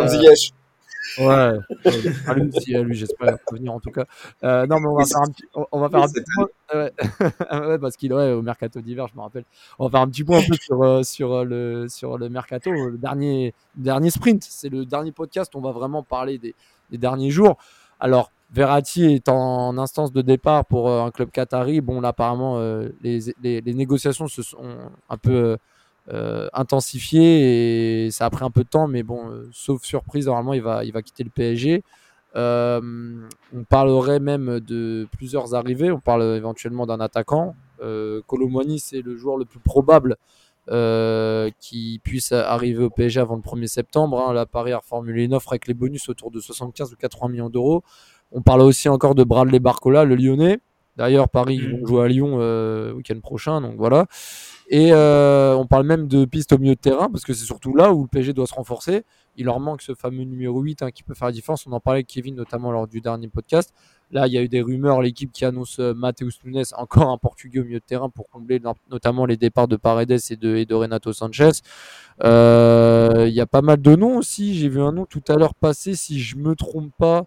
Ouais, 1.19 1.59
à 2.27 2.35
lui, 2.35 2.51
si, 2.61 2.75
à 2.75 2.83
lui 2.83 2.95
j'espère 2.97 3.37
revenir 3.47 3.73
en 3.73 3.81
tout 3.81 3.91
cas. 3.91 4.05
Euh, 4.43 4.67
non, 4.67 4.81
mais 4.81 4.87
on 4.87 4.95
va 4.95 5.03
Oui, 5.03 5.09
faire 5.09 5.21
un 5.21 5.31
petit, 5.31 5.45
on, 5.55 5.81
va 5.81 5.89
faire 5.89 6.03
un 6.03 6.09
petit 6.09 6.25
point. 6.35 6.47
Ouais. 6.75 6.93
Ouais, 7.69 7.79
parce 7.79 7.97
qu'il 7.97 8.13
ouais, 8.13 8.33
au 8.33 8.43
mercato 8.43 8.81
d'hiver, 8.81 9.07
je 9.09 9.17
me 9.17 9.23
rappelle. 9.23 9.45
On 9.79 9.85
va 9.85 9.91
faire 9.91 10.01
un 10.01 10.09
petit 10.09 10.25
point 10.25 10.39
un 10.39 10.49
peu 10.49 10.57
sur, 10.57 10.83
euh, 10.83 11.03
sur, 11.03 11.33
euh, 11.33 11.45
le, 11.45 11.89
sur 11.89 12.19
le 12.19 12.29
mercato, 12.29 12.71
le 12.71 12.97
dernier, 12.99 13.55
dernier 13.77 14.11
sprint. 14.11 14.45
C'est 14.49 14.69
le 14.69 14.85
dernier 14.87 15.13
podcast. 15.13 15.55
On 15.55 15.61
va 15.61 15.73
vraiment 15.73 16.03
parler 16.03 16.39
des, 16.39 16.55
des 16.91 16.99
derniers 16.99 17.31
jours. 17.31 17.59
Alors, 18.01 18.31
Verratti 18.51 19.05
est 19.05 19.29
en 19.29 19.77
instance 19.79 20.13
de 20.13 20.23
départ 20.23 20.65
pour 20.65 20.89
euh, 20.89 21.03
un 21.05 21.11
club 21.11 21.31
qatari. 21.31 21.81
Bon, 21.81 22.01
là, 22.01 22.09
apparemment, 22.09 22.59
euh, 22.59 22.89
les, 23.03 23.21
les, 23.43 23.61
les 23.61 23.75
négociations 23.75 24.29
se 24.29 24.43
sont 24.43 24.79
un 25.09 25.17
peu 25.17 25.59
euh, 26.13 26.49
intensifiées 26.53 28.07
et 28.07 28.11
ça 28.11 28.27
a 28.27 28.31
pris 28.31 28.45
un 28.45 28.51
peu 28.51 28.63
de 28.63 28.69
temps, 28.69 28.87
mais 28.89 29.03
bon, 29.03 29.31
euh, 29.31 29.49
sauf 29.53 29.83
surprise, 29.85 30.27
normalement, 30.27 30.53
il 30.53 30.63
va, 30.63 30.85
il 30.85 30.93
va 30.93 31.03
quitter 31.03 31.25
le 31.25 31.31
PSG. 31.31 31.83
Euh, 32.37 32.81
on 33.55 33.65
parlerait 33.65 34.21
même 34.21 34.61
de 34.61 35.07
plusieurs 35.13 35.55
arrivées. 35.55 35.91
On 35.93 36.01
parle 36.01 36.23
éventuellement 36.37 36.87
d'un 36.87 37.01
attaquant. 37.01 37.55
Euh, 37.81 38.21
Colomwani, 38.27 38.81
c'est 38.81 39.03
le 39.03 39.17
joueur 39.17 39.37
le 39.37 39.45
plus 39.45 39.61
probable 39.61 40.17
qui 41.61 42.01
puisse 42.03 42.33
arriver 42.33 42.85
au 42.85 42.89
PSG 42.89 43.21
avant 43.21 43.37
le 43.37 43.43
1er 43.43 43.67
septembre. 43.67 44.19
Hein. 44.21 44.33
Là, 44.33 44.47
Paris 44.47 44.73
a 44.73 44.79
reformulé 44.79 45.25
une 45.25 45.35
offre 45.35 45.53
avec 45.53 45.67
les 45.67 45.75
bonus 45.75 46.09
autour 46.09 46.31
de 46.31 46.41
75 46.41 46.93
ou 46.95 46.97
80 46.97 47.29
millions 47.29 47.51
d'euros. 47.51 47.83
On 48.33 48.41
parle 48.41 48.63
aussi 48.63 48.89
encore 48.89 49.15
de 49.15 49.25
Bradley 49.25 49.59
Barcola, 49.59 50.05
le 50.05 50.17
Lyonnais. 50.17 50.59
D'ailleurs, 50.97 51.29
Paris 51.29 51.57
ils 51.57 51.71
vont 51.71 51.83
mm. 51.83 51.87
jouer 51.87 52.05
à 52.05 52.09
Lyon 52.09 52.37
euh, 52.41 52.93
week-end 52.93 53.19
prochain, 53.21 53.61
donc 53.61 53.75
voilà. 53.77 54.07
Et 54.69 54.93
euh, 54.93 55.55
on 55.57 55.67
parle 55.67 55.87
même 55.87 56.09
de 56.09 56.25
piste 56.25 56.53
au 56.53 56.59
milieu 56.59 56.75
de 56.75 56.81
terrain, 56.81 57.11
parce 57.11 57.25
que 57.25 57.35
c'est 57.35 57.45
surtout 57.45 57.75
là 57.75 57.93
où 57.93 58.03
le 58.03 58.09
PSG 58.09 58.33
doit 58.33 58.47
se 58.47 58.55
renforcer. 58.55 59.05
Il 59.37 59.47
leur 59.47 59.61
manque 59.61 59.83
ce 59.83 59.95
fameux 59.95 60.25
numéro 60.25 60.61
8 60.61 60.83
hein, 60.83 60.91
qui 60.91 61.03
peut 61.03 61.15
faire 61.15 61.27
la 61.27 61.33
différence. 61.33 61.67
On 61.67 61.73
en 61.73 61.81
parlait 61.81 61.99
avec 61.99 62.07
Kevin, 62.07 62.35
notamment 62.35 62.73
lors 62.73 62.87
du 62.87 63.01
dernier 63.01 63.29
podcast. 63.29 63.75
Là, 64.11 64.27
il 64.27 64.33
y 64.33 64.39
a 64.39 64.43
eu 64.43 64.49
des 64.49 64.63
rumeurs, 64.63 65.03
l'équipe 65.03 65.33
qui 65.33 65.45
annonce 65.45 65.81
euh, 65.81 65.93
Matheus 65.93 66.39
Nunes, 66.45 66.63
encore 66.77 67.11
un 67.11 67.19
Portugais 67.19 67.61
au 67.61 67.65
milieu 67.65 67.81
de 67.81 67.85
terrain 67.85 68.09
pour 68.09 68.29
combler 68.31 68.61
notamment 68.91 69.27
les 69.27 69.37
départs 69.37 69.69
de 69.69 69.77
Paredes 69.77 70.19
et 70.31 70.37
de, 70.37 70.75
Renato 70.75 71.13
Sanchez. 71.13 71.51
Euh, 72.23 73.27
il 73.29 73.35
y 73.35 73.41
a 73.41 73.47
pas 73.47 73.63
mal 73.63 73.83
de 73.83 73.97
noms 73.97 74.17
aussi. 74.17 74.55
J'ai 74.55 74.69
vu 74.69 74.81
un 74.81 74.93
nom 74.93 75.05
tout 75.05 75.23
à 75.29 75.35
l'heure 75.35 75.55
passer, 75.55 75.95
si 75.95 76.21
je 76.21 76.37
me 76.37 76.55
trompe 76.55 76.93
pas. 76.99 77.27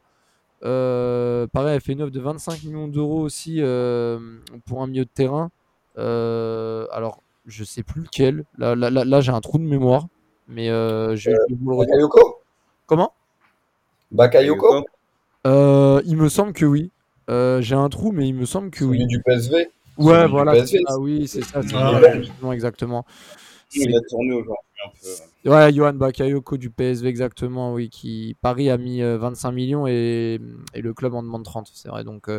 Pareil, 0.62 1.76
elle 1.76 1.82
fait 1.82 1.94
une 1.94 2.02
offre 2.02 2.12
de 2.12 2.20
25 2.20 2.64
millions 2.64 2.88
d'euros 2.88 3.22
aussi 3.22 3.62
pour 4.66 4.82
un 4.82 4.88
milieu 4.88 5.06
de 5.06 5.10
terrain. 5.14 5.52
alors, 5.98 7.22
je 7.48 7.64
sais 7.64 7.84
plus 7.84 8.02
lequel. 8.02 8.46
Là, 8.58 8.76
là, 8.76 9.22
j'ai 9.22 9.32
un 9.32 9.42
trou 9.42 9.58
de 9.58 9.64
mémoire. 9.64 10.08
Mais 10.48 10.68
je 10.68 11.30
vais 11.32 11.38
vous 11.60 11.72
le 11.72 11.78
Bakayoko? 11.78 12.42
Comment? 12.86 13.14
Bakayoko? 14.12 14.86
Euh, 15.46 16.02
il 16.06 16.18
me 16.18 16.30
semble 16.30 16.54
que 16.54 16.66
oui. 16.66 16.92
Euh, 17.30 17.62
j'ai 17.62 17.76
un 17.76 17.90
trou, 17.90 18.12
mais 18.12 18.28
il 18.28 18.34
me 18.34 18.46
semble 18.46 18.70
que 18.70 18.84
oui. 18.84 19.06
du 19.06 19.22
PSV 19.22 19.70
Ouais, 19.98 20.28
voilà. 20.28 20.54
Ah 20.88 21.00
oui, 21.00 21.28
c'est 21.28 21.44
ça. 21.44 21.62
Ah, 21.74 22.54
exactement. 22.54 23.06
Il 23.74 23.94
a 23.96 24.00
tourné 24.10 24.34
aujourd'hui 24.34 24.56
un 24.86 24.90
peu. 25.44 25.50
Ouais, 25.50 25.74
Johan 25.74 25.94
Bakayoko 25.94 26.58
du 26.58 26.70
PSV, 26.70 27.08
exactement, 27.08 27.74
oui. 27.74 27.90
Qui 27.90 28.36
Paris 28.42 28.70
a 28.70 28.78
mis 28.78 29.02
25 29.02 29.50
euh, 29.50 29.52
millions 29.52 29.88
et, 29.88 30.40
et 30.74 30.82
le 30.82 30.94
club 30.94 31.16
en 31.16 31.24
demande 31.24 31.44
30, 31.44 31.70
c'est 31.74 31.90
vrai. 31.90 32.04
Donc, 32.04 32.30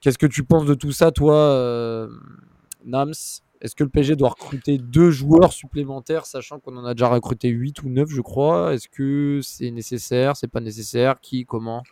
qu'est-ce 0.00 0.18
que 0.18 0.26
tu 0.26 0.44
penses 0.44 0.66
de 0.66 0.74
tout 0.74 0.92
ça, 0.92 1.10
toi, 1.10 2.08
Nams? 2.84 3.14
Est-ce 3.60 3.74
que 3.74 3.84
le 3.84 3.90
PSG 3.90 4.16
doit 4.16 4.30
recruter 4.30 4.78
deux 4.78 5.10
joueurs 5.10 5.52
supplémentaires, 5.52 6.26
sachant 6.26 6.58
qu'on 6.58 6.76
en 6.76 6.84
a 6.84 6.94
déjà 6.94 7.08
recruté 7.08 7.48
8 7.48 7.82
ou 7.82 7.88
9, 7.88 8.08
je 8.08 8.20
crois? 8.20 8.74
Est-ce 8.74 8.88
que 8.88 9.40
c'est 9.42 9.70
nécessaire 9.70 10.36
C'est 10.36 10.50
pas 10.50 10.60
nécessaire? 10.60 11.20
Qui 11.20 11.44
Comment? 11.44 11.82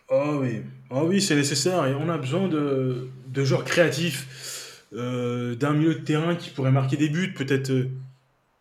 Oh 0.89 1.05
oui, 1.07 1.21
c'est 1.21 1.35
nécessaire. 1.35 1.85
Et 1.87 1.95
on 1.95 2.09
a 2.09 2.17
besoin 2.17 2.47
de, 2.47 3.09
de 3.27 3.43
joueurs 3.43 3.63
créatifs, 3.63 4.85
euh, 4.93 5.55
d'un 5.55 5.73
milieu 5.73 5.95
de 5.95 5.99
terrain 5.99 6.35
qui 6.35 6.49
pourrait 6.49 6.71
marquer 6.71 6.97
des 6.97 7.09
buts, 7.09 7.33
peut-être 7.33 7.71
euh, 7.71 7.89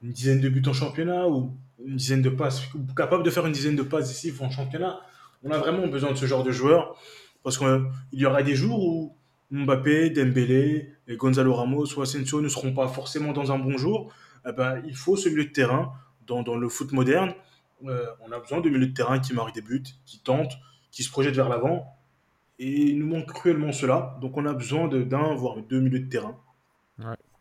une 0.02 0.12
dizaine 0.12 0.40
de 0.40 0.48
buts 0.48 0.62
en 0.66 0.72
championnat 0.72 1.28
ou 1.28 1.52
une 1.84 1.96
dizaine 1.96 2.22
de 2.22 2.30
passes, 2.30 2.62
capable 2.96 3.22
de 3.22 3.30
faire 3.30 3.46
une 3.46 3.52
dizaine 3.52 3.76
de 3.76 3.82
passes 3.82 4.10
ici 4.10 4.32
en 4.40 4.50
championnat. 4.50 5.00
On 5.42 5.50
a 5.50 5.58
vraiment 5.58 5.86
besoin 5.86 6.10
de 6.10 6.16
ce 6.16 6.26
genre 6.26 6.42
de 6.42 6.50
joueurs 6.50 6.96
parce 7.42 7.58
qu'il 7.58 7.86
y 8.14 8.24
aura 8.24 8.42
des 8.42 8.54
jours 8.54 8.82
où 8.82 9.14
Mbappé, 9.54 10.10
Dembélé, 10.10 10.90
et 11.06 11.16
Gonzalo 11.16 11.54
Ramos 11.54 11.96
ou 11.96 12.02
Asensio 12.02 12.40
ne 12.40 12.48
seront 12.48 12.72
pas 12.72 12.88
forcément 12.88 13.32
dans 13.32 13.52
un 13.52 13.58
bon 13.58 13.78
jour, 13.78 14.12
eh 14.46 14.52
ben, 14.52 14.82
il 14.86 14.96
faut 14.96 15.16
ce 15.16 15.28
milieu 15.28 15.44
de 15.44 15.50
terrain 15.50 15.92
dans, 16.26 16.42
dans 16.42 16.56
le 16.56 16.68
foot 16.68 16.92
moderne. 16.92 17.32
Euh, 17.86 18.04
on 18.26 18.32
a 18.32 18.40
besoin 18.40 18.60
de 18.60 18.68
milieu 18.68 18.86
de 18.86 18.94
terrain 18.94 19.18
qui 19.20 19.32
marquent 19.32 19.54
des 19.54 19.62
buts, 19.62 19.82
qui 20.06 20.18
tentent, 20.18 20.54
qui 20.90 21.02
se 21.02 21.10
projettent 21.10 21.36
vers 21.36 21.48
l'avant. 21.48 21.86
Et 22.58 22.90
il 22.90 22.98
nous 22.98 23.06
manque 23.06 23.32
cruellement 23.32 23.72
cela. 23.72 24.18
Donc 24.20 24.36
on 24.36 24.44
a 24.46 24.52
besoin 24.52 24.88
d'un, 24.88 25.34
voire 25.34 25.56
deux 25.68 25.80
milieux 25.80 26.00
de 26.00 26.08
terrain. 26.08 26.36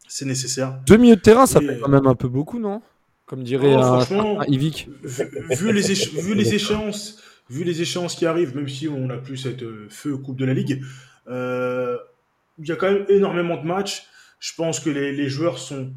C'est 0.07 0.25
nécessaire. 0.25 0.79
Deux 0.85 0.97
milieux 0.97 1.15
de 1.15 1.21
terrain, 1.21 1.45
ça 1.45 1.59
fait 1.61 1.79
quand 1.79 1.89
même 1.89 2.07
un 2.07 2.15
peu 2.15 2.27
beaucoup, 2.27 2.59
non? 2.59 2.81
Comme 3.25 3.43
dirait 3.43 3.73
franchement, 3.73 4.43
Ivic. 4.43 4.89
Vu, 5.01 5.71
les 5.71 5.81
vu, 5.81 6.35
les 6.35 6.53
échéances, 6.53 7.23
vu 7.49 7.63
les 7.63 7.81
échéances 7.81 8.15
qui 8.15 8.25
arrivent, 8.25 8.55
même 8.55 8.67
si 8.67 8.87
on 8.87 9.07
n'a 9.07 9.17
plus 9.17 9.37
cette 9.37 9.63
euh, 9.63 9.87
feu 9.89 10.17
Coupe 10.17 10.37
de 10.37 10.45
la 10.45 10.53
Ligue, 10.53 10.83
euh, 10.83 10.87
il 11.27 12.67
y 12.67 12.71
a 12.71 12.75
quand 12.75 12.91
même 12.91 13.05
énormément 13.09 13.57
de 13.57 13.65
matchs. 13.65 14.07
Je 14.39 14.53
pense 14.55 14.79
que 14.79 14.89
les, 14.89 15.13
les 15.13 15.29
joueurs 15.29 15.57
sont, 15.57 15.93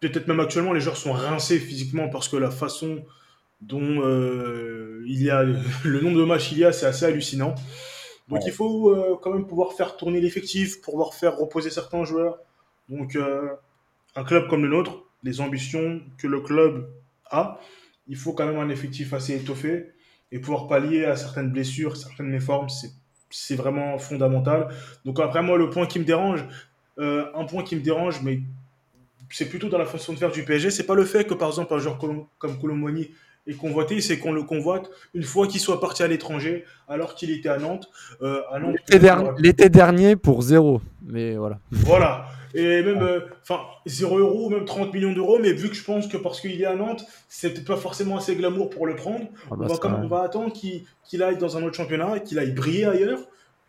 peut-être 0.00 0.26
même 0.28 0.40
actuellement, 0.40 0.72
les 0.72 0.80
joueurs 0.80 0.96
sont 0.96 1.12
rincés 1.12 1.58
physiquement 1.58 2.08
parce 2.08 2.28
que 2.28 2.36
la 2.36 2.50
façon 2.50 3.04
dont 3.60 4.00
euh, 4.02 5.02
il 5.06 5.22
y 5.22 5.30
a 5.30 5.42
le 5.84 6.00
nombre 6.00 6.18
de 6.18 6.24
matchs 6.24 6.50
qu'il 6.50 6.58
y 6.58 6.64
a, 6.64 6.72
c'est 6.72 6.86
assez 6.86 7.04
hallucinant. 7.04 7.54
Donc 8.28 8.40
il 8.46 8.52
faut 8.52 8.90
euh, 8.90 9.18
quand 9.20 9.32
même 9.32 9.46
pouvoir 9.46 9.72
faire 9.72 9.96
tourner 9.96 10.20
l'effectif, 10.20 10.80
pouvoir 10.80 11.14
faire 11.14 11.36
reposer 11.36 11.70
certains 11.70 12.04
joueurs. 12.04 12.38
Donc 12.88 13.16
euh, 13.16 13.48
un 14.16 14.24
club 14.24 14.48
comme 14.48 14.62
le 14.62 14.68
nôtre, 14.68 15.04
les 15.22 15.40
ambitions 15.40 16.00
que 16.18 16.26
le 16.26 16.40
club 16.40 16.88
a, 17.30 17.60
il 18.08 18.16
faut 18.16 18.32
quand 18.32 18.46
même 18.46 18.58
un 18.58 18.68
effectif 18.68 19.12
assez 19.12 19.36
étoffé 19.36 19.92
et 20.32 20.38
pouvoir 20.38 20.66
pallier 20.66 21.04
à 21.04 21.16
certaines 21.16 21.50
blessures, 21.50 21.96
certaines 21.96 22.28
méformes, 22.28 22.68
c'est 22.68 22.90
c'est 23.32 23.56
vraiment 23.56 23.98
fondamental. 23.98 24.68
Donc 25.04 25.18
après, 25.20 25.42
moi, 25.42 25.58
le 25.58 25.70
point 25.70 25.86
qui 25.86 25.98
me 25.98 26.04
dérange, 26.04 26.44
euh, 26.98 27.26
un 27.34 27.44
point 27.44 27.64
qui 27.64 27.74
me 27.76 27.80
dérange, 27.80 28.22
mais 28.22 28.40
c'est 29.30 29.48
plutôt 29.48 29.68
dans 29.68 29.78
la 29.78 29.86
façon 29.86 30.12
de 30.12 30.18
faire 30.18 30.30
du 30.30 30.44
PSG, 30.44 30.70
c'est 30.70 30.86
pas 30.86 30.94
le 30.94 31.04
fait 31.04 31.24
que, 31.24 31.34
par 31.34 31.48
exemple, 31.48 31.72
un 31.74 31.78
joueur 31.78 31.98
comme 31.98 32.58
Colomboigny 32.60 33.10
est 33.46 33.54
convoité, 33.54 34.00
c'est 34.00 34.18
qu'on 34.18 34.32
le 34.32 34.42
convoite 34.42 34.88
une 35.14 35.22
fois 35.22 35.46
qu'il 35.46 35.60
soit 35.60 35.80
parti 35.80 36.02
à 36.02 36.08
l'étranger, 36.08 36.64
alors 36.88 37.14
qu'il 37.14 37.30
était 37.30 37.48
à 37.48 37.58
Nantes. 37.58 37.88
Euh, 38.22 38.40
L'été 39.38 39.68
dernier 39.68 40.16
pour 40.16 40.42
zéro, 40.42 40.80
mais 41.04 41.36
voilà. 41.36 41.58
Voilà. 41.70 42.26
Et 42.54 42.82
même, 42.82 43.02
euh, 43.02 43.20
enfin, 43.42 43.60
0 43.86 44.18
euros, 44.18 44.50
même 44.50 44.64
30 44.64 44.92
millions 44.92 45.12
d'euros, 45.12 45.38
mais 45.40 45.52
vu 45.52 45.68
que 45.68 45.74
je 45.74 45.84
pense 45.84 46.06
que 46.06 46.16
parce 46.16 46.40
qu'il 46.40 46.60
est 46.60 46.66
à 46.66 46.74
Nantes, 46.74 47.04
c'est 47.28 47.50
peut-être 47.50 47.66
pas 47.66 47.76
forcément 47.76 48.16
assez 48.16 48.36
glamour 48.36 48.70
pour 48.70 48.86
le 48.86 48.96
prendre. 48.96 49.26
Ah 49.50 49.56
bah 49.56 49.56
on, 49.60 49.66
va 49.66 49.76
quand 49.78 50.00
on, 50.02 50.06
va 50.06 50.22
attendre 50.22 50.52
qu'il 50.52 51.22
aille 51.22 51.38
dans 51.38 51.56
un 51.56 51.62
autre 51.62 51.76
championnat, 51.76 52.20
qu'il 52.20 52.38
aille 52.38 52.52
briller 52.52 52.86
ailleurs. 52.86 53.20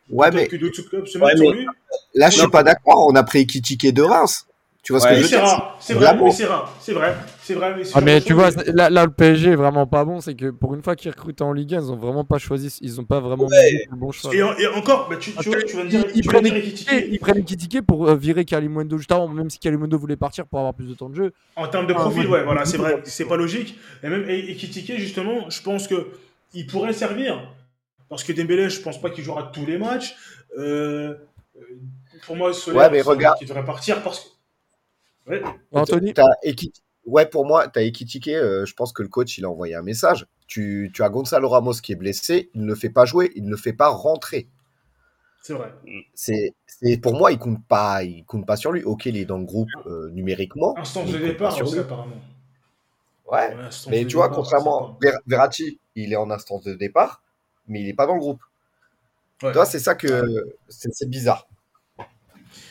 Ouais, 0.09 0.31
mais, 0.31 0.47
que 0.47 0.57
clubs 0.57 1.07
se 1.07 1.17
ouais, 1.17 1.33
mais 1.37 1.65
là, 2.13 2.29
je 2.29 2.39
suis 2.39 2.49
pas 2.49 2.63
d'accord. 2.63 3.07
On 3.07 3.15
a 3.15 3.23
pris 3.23 3.39
Ekitike 3.39 3.93
de 3.93 4.01
Reims. 4.01 4.45
Tu 4.83 4.91
vois 4.91 4.99
ce 4.99 5.07
que 5.07 5.15
je 5.15 5.21
veux 5.21 5.27
dire 5.29 5.75
C'est 5.79 5.93
vrai, 5.93 6.13
mais 6.21 6.31
c'est 6.31 6.45
rare. 6.45 6.75
C'est 6.81 6.91
vrai, 6.91 7.15
c'est 7.41 7.53
vrai. 7.53 7.73
Mais, 7.77 7.83
ah, 7.93 8.01
mais 8.01 8.19
tu 8.19 8.33
vois, 8.33 8.49
là, 8.73 8.89
là, 8.89 9.05
le 9.05 9.11
PSG 9.11 9.51
est 9.51 9.55
vraiment 9.55 9.87
pas 9.87 10.03
bon. 10.03 10.19
C'est 10.19 10.35
que 10.35 10.51
pour 10.51 10.73
une 10.73 10.83
fois 10.83 10.97
qu'ils 10.97 11.11
recrutent 11.11 11.41
en 11.41 11.53
Ligue 11.53 11.73
1, 11.73 11.79
ils 11.79 11.91
ont 11.91 11.95
vraiment 11.95 12.25
pas 12.25 12.37
choisi. 12.37 12.77
Ils 12.81 12.99
ont 12.99 13.05
pas 13.05 13.21
vraiment 13.21 13.45
ouais. 13.45 13.85
le 13.89 13.95
bon 13.95 14.11
choix. 14.11 14.35
Et, 14.35 14.39
et 14.39 14.67
encore, 14.67 15.07
bah, 15.09 15.15
tu, 15.17 15.31
tu, 15.31 15.49
vois, 15.49 15.63
tu 15.63 15.77
vas 15.77 15.85
me 15.85 15.89
dire, 15.89 16.03
ils, 16.13 16.25
prennent 16.25 16.45
ils 16.45 17.19
prennent 17.19 17.45
pour 17.87 18.09
euh, 18.09 18.15
virer 18.15 18.43
Kalimundo 18.43 18.97
juste 18.97 19.13
avant, 19.13 19.29
même 19.29 19.49
si 19.49 19.57
Kalimundo 19.57 19.97
voulait 19.97 20.17
partir 20.17 20.45
pour 20.45 20.59
avoir 20.59 20.73
plus 20.73 20.89
de 20.89 20.95
temps 20.95 21.09
de 21.09 21.15
jeu. 21.15 21.33
En 21.55 21.69
termes 21.69 21.87
de 21.87 21.93
ah, 21.93 22.01
profil, 22.01 22.27
ouais, 22.27 22.43
voilà, 22.43 22.65
c'est 22.65 22.77
vrai, 22.77 22.99
c'est 23.05 23.25
pas 23.25 23.37
logique. 23.37 23.79
Et 24.03 24.09
même 24.09 24.29
Ekitike, 24.29 24.97
justement, 24.97 25.49
je 25.49 25.61
pense 25.61 25.87
que 25.87 26.09
il 26.53 26.67
pourrait 26.67 26.91
servir 26.91 27.41
parce 28.09 28.25
que 28.25 28.33
Dembélé, 28.33 28.69
je 28.69 28.81
pense 28.81 28.99
pas 28.99 29.09
qu'il 29.09 29.23
jouera 29.23 29.49
tous 29.53 29.65
les 29.65 29.77
matchs. 29.77 30.13
Euh, 30.57 31.15
pour 32.25 32.35
moi, 32.35 32.53
Soler, 32.53 32.77
ouais, 32.77 32.89
mais 32.91 33.01
regarde. 33.01 33.39
qui 33.39 33.45
devrait 33.45 33.65
partir 33.65 34.03
parce 34.03 34.19
que 34.19 34.32
Ouais. 35.27 35.41
Anthony 35.71 36.13
Ouais, 37.05 37.25
pour 37.25 37.45
moi, 37.45 37.67
tu 37.67 37.79
as 37.79 37.81
équitiqué. 37.81 38.35
Euh, 38.35 38.65
je 38.65 38.73
pense 38.73 38.93
que 38.93 39.03
le 39.03 39.09
coach, 39.09 39.37
il 39.37 39.45
a 39.45 39.49
envoyé 39.49 39.75
un 39.75 39.81
message. 39.81 40.25
Tu, 40.47 40.89
tu, 40.93 41.03
as 41.03 41.09
Gonzalo 41.09 41.49
Ramos 41.49 41.73
qui 41.73 41.91
est 41.91 41.97
blessé. 41.97 42.49
Il 42.53 42.61
ne 42.61 42.67
le 42.67 42.75
fait 42.75 42.89
pas 42.89 43.05
jouer. 43.05 43.31
Il 43.35 43.43
ne 43.43 43.49
le 43.49 43.57
fait 43.57 43.73
pas 43.73 43.89
rentrer. 43.89 44.47
C'est 45.41 45.53
vrai. 45.53 45.73
C'est, 46.13 46.53
pour 47.01 47.13
moi, 47.13 47.33
il 47.33 47.37
compte 47.37 47.65
pas, 47.67 48.03
il 48.03 48.23
compte 48.23 48.45
pas 48.45 48.55
sur 48.55 48.71
lui. 48.71 48.83
Ok, 48.83 49.05
il 49.07 49.17
est 49.17 49.25
dans 49.25 49.37
le 49.37 49.43
groupe 49.43 49.67
euh, 49.85 50.09
numériquement. 50.11 50.77
Instance 50.77 51.11
de 51.11 51.17
départ, 51.17 51.61
aussi, 51.61 51.79
apparemment. 51.79 52.15
Ouais. 53.29 53.55
mais 53.89 54.05
tu 54.05 54.15
vois, 54.15 54.29
contrairement 54.29 54.97
à 55.03 55.19
Verratti, 55.27 55.79
il 55.95 56.13
est 56.13 56.17
en 56.17 56.29
instance 56.29 56.63
de 56.63 56.73
départ, 56.73 57.23
mais 57.67 57.81
il 57.81 57.87
n'est 57.87 57.93
pas 57.93 58.05
dans 58.05 58.13
le 58.13 58.19
groupe. 58.19 58.41
Toi, 59.39 59.65
c'est 59.65 59.79
ça 59.79 59.95
que 59.95 60.55
c'est 60.69 61.09
bizarre. 61.09 61.47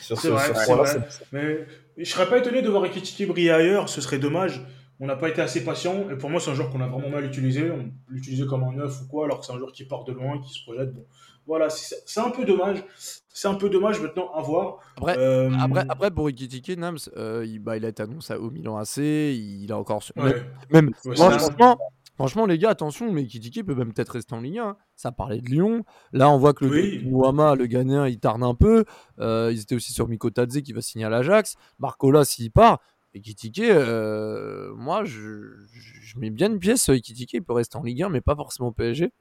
Sur 0.01 0.19
ce, 0.19 0.29
point-là, 0.65 1.07
mais 1.31 1.65
je 1.97 2.05
serais 2.05 2.27
pas 2.27 2.37
étonné 2.37 2.61
de 2.61 2.69
voir 2.69 2.85
Ekitike 2.85 3.27
briller 3.27 3.51
ailleurs, 3.51 3.89
ce 3.89 4.01
serait 4.01 4.19
dommage. 4.19 4.65
On 4.99 5.07
n'a 5.07 5.15
pas 5.15 5.27
été 5.29 5.41
assez 5.41 5.63
patient, 5.63 6.09
et 6.11 6.15
pour 6.15 6.29
moi, 6.29 6.39
c'est 6.39 6.51
un 6.51 6.53
joueur 6.53 6.69
qu'on 6.69 6.81
a 6.81 6.87
vraiment 6.87 7.09
mal 7.09 7.25
utilisé. 7.25 7.71
On 7.71 7.91
l'utilisait 8.07 8.45
comme 8.45 8.63
un 8.63 8.71
neuf 8.71 9.01
ou 9.01 9.07
quoi, 9.07 9.25
alors 9.25 9.39
que 9.39 9.45
c'est 9.45 9.51
un 9.51 9.57
joueur 9.57 9.71
qui 9.71 9.85
part 9.85 10.03
de 10.03 10.13
loin, 10.13 10.39
qui 10.39 10.53
se 10.53 10.63
projette. 10.63 10.93
Bon, 10.93 11.05
voilà, 11.45 11.69
c'est 11.69 12.19
un 12.19 12.29
peu 12.29 12.45
dommage. 12.45 12.83
C'est 12.97 13.47
un 13.47 13.55
peu 13.55 13.69
dommage 13.69 13.99
maintenant 13.99 14.31
à 14.33 14.41
voir. 14.41 14.77
Après, 14.97 15.17
euh... 15.17 15.51
après, 15.59 15.85
après, 15.89 16.11
pour 16.11 16.29
Ekitike, 16.29 16.77
Nams, 16.77 16.99
euh, 17.17 17.43
il, 17.45 17.59
bah, 17.59 17.75
il, 17.75 17.85
a 17.85 17.89
été 17.89 18.03
annoncé 18.03 18.35
au 18.35 18.49
Milan 18.51 18.77
AC, 18.77 18.97
il 18.97 19.71
a 19.71 19.77
encore. 19.77 20.03
Même, 20.15 20.43
même 20.69 20.91
franchement, 20.93 21.77
Franchement, 22.15 22.45
les 22.45 22.59
gars, 22.59 22.69
attention, 22.69 23.11
mais 23.11 23.25
Kitiki 23.25 23.63
peut 23.63 23.73
même 23.73 23.91
peut-être 23.93 24.09
rester 24.09 24.35
en 24.35 24.41
Ligue 24.41 24.59
1. 24.59 24.77
Ça 24.95 25.11
parlait 25.11 25.41
de 25.41 25.49
Lyon. 25.49 25.83
Là, 26.11 26.29
on 26.29 26.37
voit 26.37 26.53
que 26.53 26.65
le 26.65 27.01
Mouama, 27.09 27.55
le 27.55 27.65
Ghanéen, 27.65 28.07
il 28.07 28.19
tarde 28.19 28.43
un 28.43 28.53
peu. 28.53 28.85
Euh, 29.19 29.49
ils 29.51 29.61
étaient 29.61 29.75
aussi 29.75 29.93
sur 29.93 30.07
Mikotadze 30.07 30.61
qui 30.61 30.73
va 30.73 30.81
signer 30.81 31.05
à 31.05 31.09
l'Ajax. 31.09 31.55
Marcola, 31.79 32.23
s'il 32.23 32.51
part. 32.51 32.79
Et 33.15 33.21
Kitike, 33.21 33.61
euh, 33.61 34.73
moi, 34.75 35.03
je, 35.05 35.19
mets 36.17 36.29
bien 36.29 36.51
une 36.51 36.59
pièce. 36.59 36.85
Kitike, 36.85 37.33
il 37.33 37.43
peut 37.43 37.53
rester 37.53 37.77
en 37.77 37.83
Ligue 37.83 38.03
1, 38.03 38.09
mais 38.09 38.21
pas 38.21 38.35
forcément 38.35 38.69
au 38.69 38.71
PSG. 38.71 39.11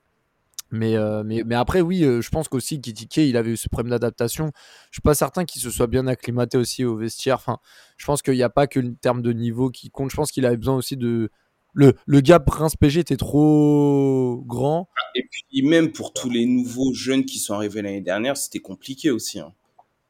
Mais, 0.72 0.97
euh, 0.97 1.22
mais, 1.22 1.43
mais 1.45 1.55
après, 1.55 1.82
oui, 1.82 2.03
euh, 2.03 2.22
je 2.22 2.30
pense 2.30 2.49
qu'aussi 2.49 2.80
Kitike, 2.80 3.18
il 3.18 3.36
avait 3.36 3.51
eu 3.53 3.57
ce 3.59 3.68
problème 3.68 3.90
d'adaptation. 3.90 4.51
Je 4.90 4.97
suis 4.97 5.03
pas 5.03 5.14
certain 5.14 5.45
qu'il 5.45 5.61
se 5.61 5.70
soit 5.70 5.86
bien 5.86 6.07
acclimaté 6.07 6.57
aussi 6.57 6.84
au 6.84 6.97
vestiaire. 6.97 7.36
Enfin, 7.36 7.59
je 7.99 8.07
pense 8.07 8.22
qu'il 8.22 8.34
n'y 8.34 8.43
a 8.43 8.49
pas 8.49 8.66
que 8.66 8.80
le 8.80 8.95
terme 8.95 9.20
de 9.20 9.32
niveau 9.34 9.68
qui 9.68 9.90
compte. 9.90 10.11
Je 10.11 10.16
pense 10.16 10.32
qu'il 10.32 10.47
avait 10.47 10.57
besoin 10.57 10.76
aussi 10.76 10.97
de. 10.97 11.30
Le, 11.75 11.95
le 12.07 12.20
gap 12.20 12.45
Prince 12.45 12.77
PG 12.77 13.01
était 13.01 13.16
trop 13.16 14.43
grand. 14.47 14.89
Et 15.14 15.25
puis, 15.31 15.62
même 15.62 15.93
pour 15.93 16.12
tous 16.12 16.29
les 16.29 16.45
nouveaux 16.47 16.93
jeunes 16.93 17.25
qui 17.25 17.39
sont 17.39 17.55
arrivés 17.55 17.83
l'année 17.83 18.01
dernière, 18.03 18.37
c'était 18.37 18.61
compliqué 18.61 19.11
aussi. 19.11 19.41
hein. 19.41 19.53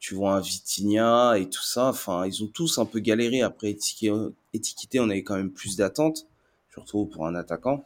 Tu 0.01 0.15
vois 0.15 0.35
un 0.35 0.41
Vitinha 0.41 1.39
et 1.39 1.49
tout 1.49 1.63
ça. 1.63 1.89
Enfin, 1.89 2.27
ils 2.27 2.43
ont 2.43 2.49
tous 2.49 2.79
un 2.79 2.85
peu 2.87 2.99
galéré. 2.99 3.43
Après, 3.43 3.71
étiqueté, 3.71 5.01
on 5.01 5.11
avait 5.11 5.23
quand 5.23 5.37
même 5.37 5.53
plus 5.53 5.77
d'attentes, 5.77 6.27
surtout 6.73 7.07
pour 7.07 7.27
un 7.27 7.35
attaquant. 7.37 7.85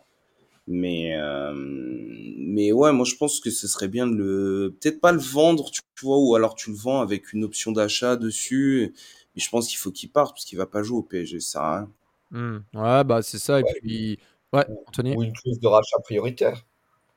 Mais, 0.69 1.15
euh, 1.17 1.53
mais 1.57 2.73
ouais, 2.73 2.93
moi 2.93 3.05
je 3.07 3.15
pense 3.17 3.41
que 3.41 3.51
ce 3.51 3.69
serait 3.69 3.89
bien 3.89 4.07
de 4.07 4.15
le. 4.17 4.77
Peut-être 4.81 5.01
pas 5.01 5.13
le 5.13 5.19
vendre, 5.21 5.71
tu 5.71 5.81
vois, 6.03 6.19
ou 6.19 6.35
alors 6.35 6.55
tu 6.57 6.71
le 6.71 6.77
vends 6.77 7.01
avec 7.01 7.33
une 7.33 7.45
option 7.45 7.73
d'achat 7.73 8.17
dessus. 8.17 8.93
Mais 9.37 9.43
je 9.43 9.49
pense 9.51 9.69
qu'il 9.69 9.79
faut 9.79 9.93
qu'il 9.93 10.11
parte 10.11 10.35
parce 10.35 10.45
qu'il 10.45 10.59
va 10.59 10.67
pas 10.67 10.83
jouer 10.83 10.99
au 10.99 11.03
PSG, 11.03 11.41
ça 11.41 11.89
Hmm. 12.31 12.59
Ouais, 12.75 13.05
bah 13.05 13.23
c'est 13.23 13.39
ça. 13.39 13.61
Et 13.61 13.63
Ouais. 13.63 13.75
puis, 13.81 14.19
ouais, 14.53 14.67
Anthony. 14.89 15.17
Ou 15.17 15.23
une 15.23 15.33
clause 15.33 15.61
de 15.61 15.67
rachat 15.69 15.99
prioritaire, 16.03 16.65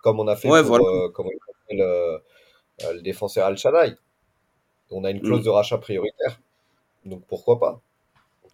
comme 0.04 0.20
on 0.20 0.28
a 0.28 0.36
fait 0.36 0.50
Ouais, 0.50 0.62
pour 0.62 0.78
voilà. 0.78 0.86
euh, 0.86 1.10
euh, 1.74 2.20
euh, 2.86 2.94
le 2.94 3.02
défenseur 3.02 3.46
Al 3.48 3.58
Shaddai. 3.58 3.96
On 4.92 5.04
a 5.04 5.12
une 5.12 5.22
clause 5.22 5.42
Mm. 5.42 5.46
de 5.46 5.50
rachat 5.50 5.78
prioritaire. 5.78 6.40
Donc 7.06 7.24
pourquoi 7.28 7.60
pas 7.60 7.82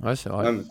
Ouais, 0.01 0.15
c'est 0.15 0.29
vrai. 0.29 0.45
Ouais, 0.47 0.51
mais- 0.53 0.63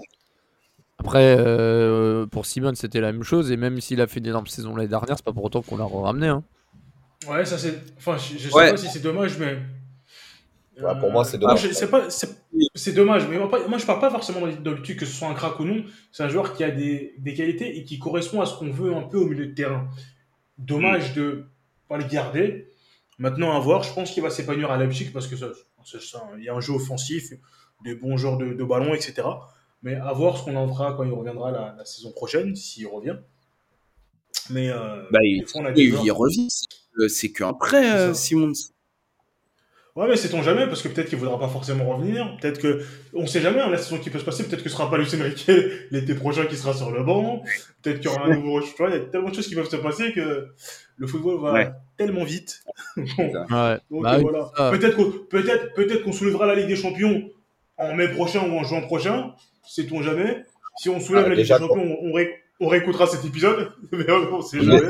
Après, 0.99 1.37
euh, 1.39 2.25
pour 2.27 2.47
Simon, 2.47 2.75
c'était 2.75 3.01
la 3.01 3.13
même 3.13 3.23
chose. 3.25 3.51
Et 3.51 3.57
même 3.57 3.81
s'il 3.81 4.01
a 4.01 4.07
fait 4.07 4.21
une 4.21 4.27
énorme 4.27 4.47
saison 4.47 4.75
l'année 4.77 4.89
dernière, 4.89 5.17
c'est 5.17 5.25
pas 5.25 5.33
pour 5.33 5.45
autant 5.45 5.61
qu'on 5.63 5.77
l'a 5.77 5.85
ramené. 5.85 6.29
Hein. 6.29 6.43
Ouais, 7.29 7.45
ça 7.45 7.59
c'est. 7.59 7.79
Enfin, 7.97 8.17
je, 8.17 8.39
je 8.39 8.49
sais 8.49 8.55
Ouais. 8.55 8.71
pas 8.71 8.77
si 8.77 8.89
c'est 8.89 9.01
dommage, 9.01 9.39
mais. 9.39 9.59
Ouais, 10.81 10.99
pour 10.99 11.11
moi, 11.13 11.25
c'est 11.25 11.37
Ah, 11.37 11.41
dommage. 11.41 11.69
je- 11.69 11.73
c'est 11.73 11.89
pas, 11.89 12.11
c'est, 12.11 12.31
c'est 12.75 12.93
dommage, 12.93 13.29
mais 13.29 13.39
moi, 13.39 13.49
moi 13.69 13.79
je 13.79 13.87
parle 13.87 14.01
pas 14.01 14.11
forcément 14.11 14.41
dans 14.47 14.75
truc 14.83 14.99
que 14.99 15.07
ce 15.07 15.13
soit 15.13 15.29
un 15.29 15.35
crack 15.35 15.59
ou 15.61 15.65
non. 15.65 15.85
C'est 16.11 16.23
un 16.25 16.29
joueur 16.29 16.55
qui 16.57 16.65
a 16.65 16.71
des, 16.71 17.15
des 17.19 17.35
qualités 17.35 17.77
et 17.79 17.85
qui 17.85 17.99
correspond 17.99 18.41
à 18.41 18.47
ce 18.47 18.57
qu'on 18.59 18.71
veut 18.71 18.93
un 18.95 19.03
peu 19.03 19.19
au 19.19 19.27
milieu 19.27 19.47
de 19.47 19.55
terrain. 19.55 19.89
Dommage 20.59 21.15
de 21.15 21.47
pas 21.89 21.97
le 21.97 22.05
garder. 22.05 22.73
Maintenant, 23.19 23.55
à 23.57 23.61
voir, 23.61 23.83
je 23.85 23.93
pense 23.95 24.11
qu'il 24.11 24.23
va 24.23 24.31
s'épanouir 24.31 24.71
à 24.73 24.79
Leipzig 24.79 25.11
parce 25.13 25.29
que 25.29 25.37
ça, 25.37 25.47
ça- 25.85 26.01
ça- 26.01 26.29
il 26.39 26.45
y 26.45 26.49
a 26.49 26.55
un 26.55 26.61
jeu 26.61 26.73
offensif, 26.73 27.33
des 27.85 27.95
bons 27.95 28.17
joueurs 28.17 28.37
de, 28.39 28.53
de 28.55 28.65
ballon, 28.65 28.95
etc. 28.95 29.23
Mais 29.83 29.95
à 29.95 30.13
voir 30.13 30.37
ce 30.39 30.43
qu'on 30.45 30.57
en 30.57 30.67
fera 30.67 30.95
quand 30.95 31.05
il 31.05 31.13
reviendra 31.13 31.51
la, 31.53 31.75
la 31.79 31.85
saison 31.85 32.11
prochaine, 32.13 32.57
s'il 32.57 32.87
revient. 32.89 33.17
Mais 34.51 34.71
euh, 34.71 35.05
Bah, 35.13 35.19
il, 35.23 35.45
fois, 35.47 35.61
on 35.63 35.65
a 35.67 35.73
des 35.73 35.83
il, 35.83 35.91
joueurs- 35.91 36.05
il 36.05 36.11
revient. 36.13 36.49
c'est 37.09 37.31
qu'un 37.33 37.53
prêt, 37.53 37.91
euh. 37.97 38.15
Simons. 38.15 38.53
Ouais, 39.97 40.09
mais 40.09 40.17
sait-on 40.17 40.43
jamais, 40.43 40.67
parce 40.67 40.83
que 40.83 40.89
peut-être 40.89 41.09
qu'il 41.09 41.19
voudra 41.19 41.39
pas 41.39 41.47
forcément 41.49 41.85
revenir. 41.89 42.37
Peut-être 42.41 42.59
que. 42.61 42.83
On 43.15 43.27
sait 43.29 43.41
jamais, 43.41 43.61
hein, 43.61 43.71
la 43.71 43.79
saison 43.79 43.99
qui 43.99 44.11
peut 44.11 44.19
se 44.19 44.25
passer. 44.25 44.43
Peut-être 44.43 44.65
que 44.65 44.69
ce 44.69 44.75
sera 44.75 44.91
pas 44.91 44.99
Lucien 44.99 45.23
Riquet 45.23 45.71
l'été 45.93 46.15
prochain 46.15 46.47
qui 46.47 46.57
sera 46.57 46.75
sur 46.75 46.91
le 46.91 47.05
banc. 47.05 47.45
Peut-être 47.83 48.01
qu'il 48.01 48.11
y 48.11 48.15
aura 48.15 48.25
un 48.27 48.35
nouveau. 48.37 48.61
Tu 48.61 48.75
vois, 48.77 48.89
il 48.89 48.95
y 48.95 48.97
a 48.97 49.01
tellement 49.05 49.31
de 49.31 49.35
choses 49.37 49.47
qui 49.47 49.55
peuvent 49.55 49.69
se 49.69 49.77
passer 49.77 50.13
que 50.13 50.49
le 50.97 51.07
football 51.07 51.41
va 51.41 51.53
Ouais. 51.53 51.71
tellement 51.97 52.25
vite. 52.25 52.65
Bon, 52.97 53.05
Ouais. 53.33 53.79
donc 53.91 54.03
Bah 54.03 54.19
voilà. 54.19 54.51
Peut-être 54.73 54.97
qu'on 54.97 55.11
peut-être, 55.31 55.75
peut-être 55.75 56.03
qu'on 56.03 56.13
soulèvera 56.13 56.47
la 56.47 56.57
Ligue 56.57 56.67
des 56.69 56.77
Champions 56.77 57.29
en 57.77 57.95
mai 57.95 58.09
prochain 58.09 58.41
ou 58.49 58.53
en 58.59 58.65
juin 58.65 58.81
prochain. 58.81 59.33
Sait-on 59.65 60.03
jamais. 60.03 60.43
Si 60.77 60.89
on 60.89 60.99
soulève 60.99 61.23
Ah, 61.27 61.29
la 61.29 61.35
Ligue 61.37 61.45
des 61.47 61.49
Champions, 61.57 61.99
on, 62.03 62.09
on, 62.09 62.13
ré- 62.13 62.35
on 62.59 62.67
réécoutera 62.67 63.07
cet 63.07 63.25
épisode. 63.25 63.71
mais 63.93 64.11
on 64.11 64.43
sait 64.43 64.61
jamais. 64.61 64.81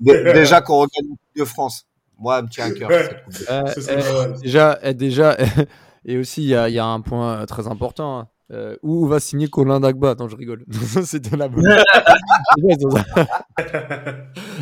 mais- 0.00 0.22
Dé- 0.22 0.32
Déjà 0.32 0.60
qu'on 0.62 0.76
regagne 0.82 1.14
de 1.36 1.44
France. 1.44 1.84
Moi, 2.18 2.38
elle 2.38 2.44
me 2.44 2.48
tient 2.48 2.66
à 2.66 2.70
cœur. 2.72 2.90
Ouais. 2.90 3.08
cette 3.28 3.50
Euh, 3.50 3.64
euh, 3.90 4.38
déjà, 4.42 4.78
euh, 4.84 4.92
déjà 4.92 5.36
et 6.04 6.16
aussi, 6.18 6.42
il 6.42 6.48
y 6.48 6.54
a, 6.54 6.68
il 6.68 6.74
y 6.74 6.78
a 6.78 6.86
un 6.86 7.00
point 7.00 7.44
très 7.46 7.66
important. 7.66 8.20
hein. 8.20 8.28
Euh, 8.50 8.76
où 8.82 9.06
va 9.06 9.20
signer 9.20 9.48
Colin 9.48 9.78
Dagba? 9.78 10.14
Non, 10.18 10.26
je 10.26 10.34
rigole. 10.36 10.64
C'était 11.04 11.36
la 11.36 11.48
bonne. 11.48 11.64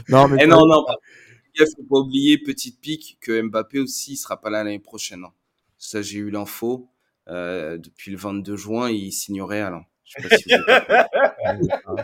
non, 0.08 0.28
mais 0.28 0.38
Eh 0.42 0.46
non, 0.46 0.66
non, 0.66 0.84
il 1.54 1.64
faut 1.66 1.82
pas 1.88 1.98
oublier, 2.00 2.38
petite 2.38 2.80
pique, 2.80 3.18
que 3.20 3.40
Mbappé 3.42 3.80
aussi 3.80 4.12
il 4.12 4.16
sera 4.16 4.40
pas 4.40 4.50
là 4.50 4.64
l'année 4.64 4.78
prochaine. 4.78 5.24
hein. 5.24 5.32
Ça, 5.78 6.02
j'ai 6.02 6.18
eu 6.18 6.30
l'info. 6.30 6.88
Euh, 7.28 7.76
depuis 7.78 8.10
le 8.12 8.16
22 8.16 8.56
juin, 8.56 8.88
il 8.90 9.12
signerait 9.12 9.60
Alain. 9.60 9.82
Je 10.04 10.22
sais 10.22 10.28
pas 10.28 10.36
si 10.36 10.44
vous 10.54 11.96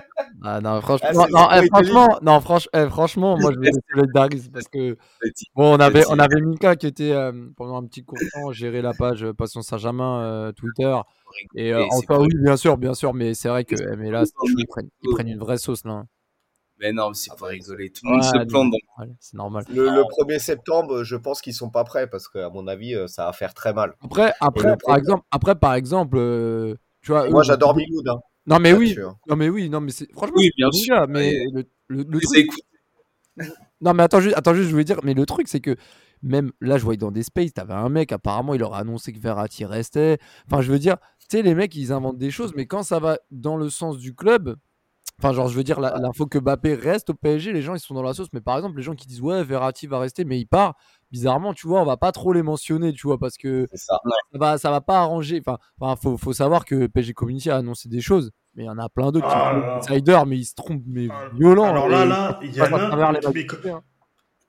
Ah, 0.44 0.60
non, 0.60 0.80
franchement, 0.80 1.08
Ah, 1.08 1.26
non, 1.30 1.48
eh, 1.62 1.66
franchement, 1.68 2.18
non, 2.22 2.38
franch- 2.40 2.68
eh, 2.72 2.88
franchement, 2.88 3.36
moi 3.38 3.52
je 3.52 3.60
vais 3.60 3.70
solidariser 3.94 4.50
parce 4.50 4.66
que 4.68 4.96
bon, 5.54 5.76
on 5.76 5.80
avait, 5.80 6.04
on 6.08 6.18
avait 6.18 6.40
Mika 6.40 6.76
qui 6.76 6.86
était 6.86 7.12
euh, 7.12 7.48
pendant 7.56 7.76
un 7.76 7.86
petit 7.86 8.04
court 8.04 8.18
de 8.18 8.28
temps 8.32 8.52
gérer 8.52 8.82
la 8.82 8.92
page 8.94 9.22
euh, 9.24 9.32
Passion 9.32 9.62
Saint-Germain 9.62 10.20
euh, 10.22 10.52
Twitter. 10.52 10.94
Et, 11.54 11.72
euh, 11.72 11.80
Et 11.80 11.88
enfin, 11.92 12.18
oui, 12.20 12.28
bien 12.42 12.56
sûr, 12.56 12.76
bien 12.76 12.94
sûr, 12.94 13.14
mais 13.14 13.34
c'est 13.34 13.48
vrai 13.48 13.64
que 13.64 13.74
eh, 13.76 13.96
mais 13.96 14.10
là, 14.10 14.24
ils 14.56 14.66
prennent, 14.66 14.88
ils 15.02 15.10
prennent 15.10 15.28
une 15.28 15.38
vraie 15.38 15.58
sauce 15.58 15.84
là. 15.84 16.04
Mais 16.78 16.92
non, 16.92 17.10
mais 17.10 17.14
c'est 17.14 17.34
pour 17.36 17.46
rigoler. 17.46 17.90
Tout 17.90 18.06
le 18.06 18.12
monde 18.12 18.24
se 18.24 18.38
plante 18.48 18.72
c'est 19.20 19.36
normal. 19.36 19.64
Le, 19.68 19.88
le 19.88 20.02
1er 20.08 20.38
septembre, 20.40 21.04
je 21.04 21.16
pense 21.16 21.40
qu'ils 21.40 21.54
sont 21.54 21.70
pas 21.70 21.84
prêts 21.84 22.08
parce 22.08 22.28
qu'à 22.28 22.50
mon 22.50 22.66
avis, 22.66 22.96
ça 23.06 23.26
va 23.26 23.32
faire 23.32 23.54
très 23.54 23.72
mal. 23.72 23.94
Après, 24.02 24.32
après, 24.40 24.70
le 24.70 24.76
par 24.76 24.96
exemple, 24.96 25.24
après, 25.30 25.54
par 25.54 25.74
exemple, 25.74 26.16
euh, 26.18 26.74
tu 27.02 27.12
vois. 27.12 27.28
Moi, 27.30 27.42
j'adore 27.44 27.76
Miloud. 27.76 28.08
Hein, 28.08 28.20
Non, 28.46 28.58
mais 28.58 28.72
oui, 28.72 28.96
non, 29.28 29.36
mais 29.36 29.48
oui, 29.48 29.68
non, 29.68 29.80
mais 29.80 29.92
c'est 29.92 30.10
franchement, 30.12 30.34
Oui, 30.36 30.46
c'est 30.46 30.56
bien 30.56 30.70
sûr, 30.72 30.94
gars, 30.96 31.06
mais 31.08 31.44
le, 31.52 31.64
le, 31.88 32.02
le 32.02 32.18
les 32.18 32.20
truc. 32.20 32.50
Non, 33.80 33.94
mais 33.94 34.02
attends 34.04 34.20
juste, 34.20 34.36
attends 34.36 34.54
juste, 34.54 34.66
je 34.68 34.72
voulais 34.72 34.84
dire, 34.84 35.00
mais 35.02 35.14
le 35.14 35.26
truc, 35.26 35.48
c'est 35.48 35.60
que 35.60 35.76
même 36.22 36.52
là, 36.60 36.78
je 36.78 36.84
voyais 36.84 36.98
dans 36.98 37.10
des 37.10 37.22
spaces, 37.24 37.52
t'avais 37.52 37.74
un 37.74 37.88
mec, 37.88 38.12
apparemment, 38.12 38.54
il 38.54 38.62
aurait 38.62 38.80
annoncé 38.80 39.12
que 39.12 39.18
Verratti 39.18 39.64
restait. 39.64 40.18
Enfin, 40.46 40.62
je 40.62 40.70
veux 40.70 40.78
dire, 40.78 40.96
tu 41.18 41.26
sais, 41.30 41.42
les 41.42 41.54
mecs, 41.54 41.74
ils 41.74 41.92
inventent 41.92 42.18
des 42.18 42.30
choses, 42.30 42.52
mais 42.56 42.66
quand 42.66 42.82
ça 42.84 43.00
va 43.00 43.18
dans 43.30 43.56
le 43.56 43.70
sens 43.70 43.98
du 43.98 44.14
club, 44.14 44.56
enfin, 45.18 45.32
genre, 45.32 45.48
je 45.48 45.56
veux 45.56 45.64
dire, 45.64 45.80
la- 45.80 45.96
l'info 45.98 46.26
que 46.26 46.38
Mbappé 46.38 46.74
reste 46.74 47.10
au 47.10 47.14
PSG, 47.14 47.52
les 47.52 47.62
gens, 47.62 47.74
ils 47.74 47.80
sont 47.80 47.94
dans 47.94 48.02
la 48.02 48.14
sauce. 48.14 48.28
Mais 48.32 48.40
par 48.40 48.56
exemple, 48.56 48.76
les 48.76 48.82
gens 48.82 48.94
qui 48.94 49.06
disent, 49.06 49.20
ouais, 49.20 49.42
Verratti 49.44 49.86
va 49.86 49.98
rester, 49.98 50.24
mais 50.24 50.38
il 50.38 50.46
part, 50.46 50.74
bizarrement, 51.10 51.54
tu 51.54 51.66
vois, 51.68 51.80
on 51.82 51.84
va 51.84 51.96
pas 51.96 52.12
trop 52.12 52.32
les 52.32 52.42
mentionner, 52.42 52.92
tu 52.92 53.06
vois, 53.06 53.18
parce 53.18 53.36
que 53.36 53.66
ça. 53.74 53.96
ça 54.32 54.38
va, 54.38 54.58
ça 54.58 54.70
va 54.70 54.80
pas 54.80 54.98
arranger. 55.00 55.40
Enfin, 55.46 55.58
enfin, 55.80 55.96
faut, 56.00 56.16
faut 56.16 56.32
savoir 56.32 56.64
que 56.64 56.86
PSG 56.86 57.12
Community 57.14 57.50
a 57.50 57.56
annoncé 57.56 57.88
des 57.88 58.00
choses, 58.00 58.30
mais 58.54 58.64
il 58.64 58.66
y 58.66 58.70
en 58.70 58.78
a 58.78 58.88
plein 58.88 59.12
d'autres 59.12 59.26
qui 59.28 59.32
Ah 59.36 59.52
sont 59.52 59.60
là 59.60 59.66
là. 59.66 59.78
insiders, 59.78 60.26
mais 60.26 60.38
ils 60.38 60.44
se 60.44 60.54
trompent, 60.54 60.82
mais 60.86 61.08
Ah, 61.10 61.28
violents. 61.34 61.70
Alors 61.70 61.88
là, 61.88 62.04
là, 62.06 62.38
il 62.42 62.54
y 62.54 62.60
en 62.62 62.64
a. 62.64 63.12
les 63.32 63.46
mais 63.64 63.70
hein. 63.70 63.82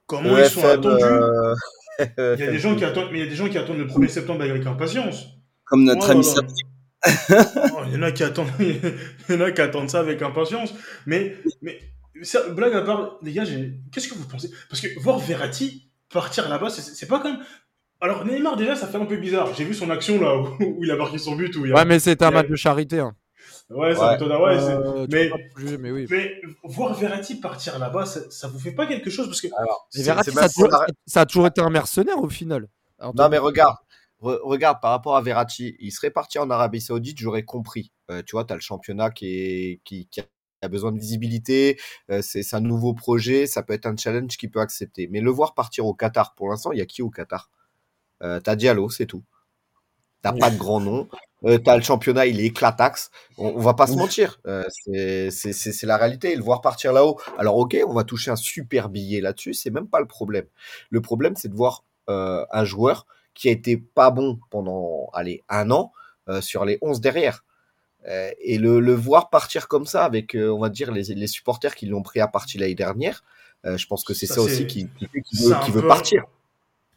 Comment 0.06 0.36
ils 0.36 0.44
sont 0.46 0.66
attendus? 0.66 1.04
euh, 1.04 1.54
Il 1.98 2.40
y 2.40 2.48
a 2.48 2.50
des 2.50 2.58
gens 2.58 2.74
qui 2.74 2.84
attendent, 2.84 3.08
mais 3.12 3.18
il 3.20 3.24
y 3.24 3.26
a 3.26 3.30
des 3.30 3.36
gens 3.36 3.48
qui 3.48 3.56
attendent 3.56 3.78
le 3.78 3.86
1er 3.86 4.08
septembre 4.08 4.42
avec 4.42 4.66
impatience. 4.66 5.28
Comme 5.64 5.84
notre 5.84 6.08
Oh 6.08 6.10
ami 6.10 6.26
là. 6.26 6.42
Oh, 7.06 7.80
Il 7.86 7.94
y 7.94 7.96
en 7.96 8.02
a 8.02 8.12
qui 8.12 8.22
attendent, 8.24 8.48
il 8.60 8.80
y 9.28 9.34
en 9.34 9.40
a 9.40 9.50
qui 9.52 9.60
attendent 9.60 9.90
ça 9.90 10.00
avec 10.00 10.22
impatience. 10.22 10.74
Mais, 11.06 11.36
mais 11.62 11.78
ça, 12.22 12.48
blague 12.48 12.74
à 12.74 12.82
part, 12.82 13.18
les 13.22 13.32
gars, 13.32 13.44
qu'est-ce 13.92 14.08
que 14.08 14.14
vous 14.14 14.26
pensez? 14.26 14.50
Parce 14.70 14.80
que 14.80 14.88
voir 15.00 15.18
Verratti 15.18 15.88
partir 16.12 16.48
là-bas, 16.48 16.70
c'est 16.70 16.82
c'est 16.82 17.06
pas 17.08 17.20
comme. 17.20 17.38
Alors 18.00 18.24
Neymar 18.26 18.56
déjà, 18.56 18.76
ça 18.76 18.86
fait 18.86 18.98
un 18.98 19.04
peu 19.06 19.16
bizarre. 19.16 19.48
J'ai 19.56 19.64
vu 19.64 19.74
son 19.74 19.88
action 19.90 20.20
là 20.20 20.36
où, 20.36 20.46
où 20.60 20.84
il 20.84 20.90
a 20.90 20.96
marqué 20.96 21.18
son 21.18 21.36
but. 21.36 21.54
Où 21.56 21.64
il 21.64 21.70
y 21.70 21.72
a... 21.72 21.76
Ouais, 21.76 21.84
mais 21.84 21.98
c'était 21.98 22.24
un 22.24 22.30
match 22.30 22.48
de 22.48 22.56
charité. 22.56 22.98
Hein. 23.00 23.14
ouais, 23.70 23.94
ça 23.94 24.18
Ouais. 24.18 24.36
Ouais, 24.36 24.58
c'est- 24.58 24.72
Euh, 24.72 25.06
mais- 25.10 25.30
mais 25.78 25.90
oui. 25.90 26.06
mais 26.10 26.40
voir 26.64 26.94
Verratti 26.94 27.36
partir 27.36 27.78
là-bas, 27.78 28.04
ça, 28.04 28.20
ça 28.30 28.48
vous 28.48 28.58
fait 28.58 28.72
pas 28.72 28.86
quelque 28.86 29.10
chose? 29.10 29.26
Parce 29.26 29.40
que 29.40 29.46
Alors, 29.56 29.86
c'est- 29.90 30.02
Verratti, 30.02 30.30
c'est 30.32 30.36
ça, 30.38 30.44
a 30.44 30.48
toujours, 30.48 30.68
pas- 30.68 30.86
ça 31.06 31.20
a 31.22 31.26
toujours 31.26 31.46
été 31.46 31.60
un 31.62 31.70
mercenaire 31.70 32.18
au 32.18 32.28
final. 32.28 32.68
Alors, 32.98 33.14
Non, 33.14 33.28
mais 33.28 33.38
regarde, 33.38 33.76
re- 34.22 34.40
regarde 34.42 34.80
par 34.80 34.90
rapport 34.90 35.16
à 35.16 35.22
Verratti, 35.22 35.76
il 35.80 35.92
serait 35.92 36.10
parti 36.10 36.38
en 36.38 36.50
Arabie 36.50 36.80
Saoudite, 36.80 37.18
j'aurais 37.18 37.44
compris. 37.44 37.92
Euh, 38.10 38.22
tu 38.24 38.32
vois, 38.32 38.44
tu 38.44 38.52
as 38.52 38.56
le 38.56 38.62
championnat 38.62 39.10
qui, 39.10 39.80
a 40.62 40.68
besoin 40.68 40.92
de 40.92 40.98
visibilité, 40.98 41.78
euh, 42.10 42.22
c'est 42.22 42.54
un 42.54 42.60
nouveau 42.60 42.94
projet, 42.94 43.46
ça 43.46 43.62
peut 43.62 43.74
être 43.74 43.86
un 43.86 43.96
challenge 43.96 44.36
qu'il 44.36 44.50
peut 44.50 44.60
accepter. 44.60 45.08
Mais 45.08 45.20
le 45.20 45.30
voir 45.30 45.54
partir 45.54 45.84
au 45.86 45.94
Qatar, 45.94 46.34
pour 46.34 46.48
l'instant, 46.48 46.72
il 46.72 46.78
y 46.78 46.82
a 46.82 46.86
qui 46.86 47.02
au 47.02 47.10
Qatar? 47.10 47.50
Euh, 48.22 48.40
T'as 48.40 48.56
Diallo, 48.56 48.88
c'est 48.88 49.06
tout. 49.06 49.24
T'as 50.22 50.32
pas 50.32 50.50
de 50.50 50.56
grand 50.56 50.80
nom. 50.80 51.06
Euh, 51.44 51.58
t'as 51.58 51.76
le 51.76 51.82
championnat, 51.82 52.24
il 52.24 52.40
est 52.40 52.44
éclataxe. 52.46 53.10
On, 53.36 53.48
on 53.48 53.60
va 53.60 53.74
pas 53.74 53.86
se 53.86 53.92
mentir. 53.94 54.40
C'est- 54.70 55.82
la 55.82 55.98
réalité. 55.98 56.34
Le 56.34 56.42
voir 56.42 56.62
partir 56.62 56.94
là-haut. 56.94 57.20
Alors, 57.36 57.58
ok, 57.58 57.76
on 57.86 57.92
va 57.92 58.04
toucher 58.04 58.30
un 58.30 58.36
super 58.36 58.88
billet 58.88 59.20
là-dessus. 59.20 59.52
C'est 59.52 59.68
même 59.70 59.86
pas 59.86 60.00
le 60.00 60.06
problème. 60.06 60.46
Le 60.88 61.02
problème, 61.02 61.36
c'est 61.36 61.48
de 61.48 61.54
voir 61.54 61.84
un 62.08 62.64
joueur 62.64 63.06
qui 63.34 63.48
a 63.48 63.52
été 63.52 63.76
pas 63.76 64.10
bon 64.10 64.38
pendant, 64.50 65.10
allez, 65.12 65.42
un 65.48 65.70
an 65.70 65.92
euh, 66.28 66.40
sur 66.40 66.64
les 66.64 66.78
11 66.80 67.00
derrière. 67.00 67.44
Euh, 68.06 68.30
et 68.40 68.58
le, 68.58 68.80
le 68.80 68.92
voir 68.94 69.30
partir 69.30 69.66
comme 69.66 69.86
ça 69.86 70.04
avec, 70.04 70.34
euh, 70.34 70.50
on 70.50 70.58
va 70.58 70.68
dire, 70.68 70.92
les, 70.92 71.02
les 71.14 71.26
supporters 71.26 71.74
qui 71.74 71.86
l'ont 71.86 72.02
pris 72.02 72.20
à 72.20 72.28
partir 72.28 72.60
l'année 72.60 72.74
dernière, 72.74 73.24
je 73.64 73.86
pense 73.86 74.04
que 74.04 74.12
c'est 74.12 74.26
ça, 74.26 74.34
Ça, 74.34 74.40
aussi 74.42 74.66
qui, 74.66 74.86
qui 74.98 75.70
veut, 75.70 75.80
peu- 75.80 75.88
partir. 75.88 76.24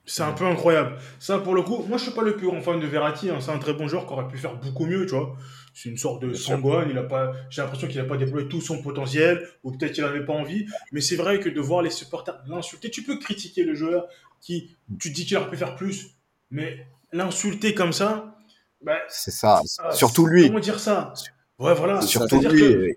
C'est 0.06 0.24
un 0.24 0.34
peu 0.34 0.46
incroyable. 0.46 0.98
Ça, 1.18 1.40
pour 1.40 1.54
le 1.56 1.62
coup, 1.62 1.84
moi, 1.88 1.98
je 1.98 2.04
suis 2.04 2.12
pas 2.12 2.22
le 2.24 2.36
plus 2.36 2.48
grand 2.48 2.60
fan 2.62 2.80
de 2.80 2.88
Verratti. 2.88 3.30
Hein. 3.30 3.40
C'est 3.40 3.52
un 3.52 3.58
très 3.58 3.74
bon 3.74 3.88
joueur 3.88 4.06
qui 4.06 4.12
aurait 4.12 4.28
pu 4.28 4.38
faire 4.38 4.56
beaucoup 4.56 4.86
mieux, 4.86 5.06
tu 5.06 5.16
vois. 5.16 5.36
C'est 5.74 5.88
une 5.88 5.98
sorte 5.98 6.22
de 6.24 6.34
sanguine. 6.34 6.88
Il 6.90 6.98
a 6.98 7.04
pas, 7.04 7.32
j'ai 7.50 7.62
l'impression 7.62 7.88
qu'il 7.88 7.98
n'a 8.02 8.04
pas 8.06 8.18
déployé 8.18 8.50
tout 8.50 8.60
son 8.60 8.82
potentiel, 8.82 9.48
ou 9.64 9.72
peut-être 9.72 9.94
qu'il 9.94 10.04
n'avait 10.04 10.26
pas 10.26 10.34
envie. 10.34 10.66
Mais 10.92 11.00
c'est 11.00 11.16
vrai 11.16 11.40
que 11.40 11.48
de 11.48 11.62
voir 11.62 11.82
les 11.82 11.90
supporters 11.90 12.38
l'insulter, 12.48 12.90
tu 12.92 13.04
peux 13.04 13.18
critiquer 13.18 13.64
le 13.64 13.74
joueur 13.76 14.08
qui, 14.42 14.76
tu 15.00 15.10
dis 15.12 15.26
qu'il 15.26 15.38
aurait 15.38 15.50
pu 15.50 15.56
faire 15.58 15.76
plus, 15.78 16.08
mais 16.52 16.88
l'insulter 17.12 17.74
comme 17.74 17.94
ça, 17.94 18.38
bah, 18.82 18.98
c'est 19.10 19.32
ça. 19.32 19.62
Surtout 19.92 20.26
lui. 20.26 20.48
Comment 20.48 20.60
dire 20.60 20.80
ça? 20.80 21.14
Ouais, 21.60 21.74
voilà. 21.74 22.02
Surtout 22.02 22.42
lui. 22.42 22.62
Que... 22.62 22.94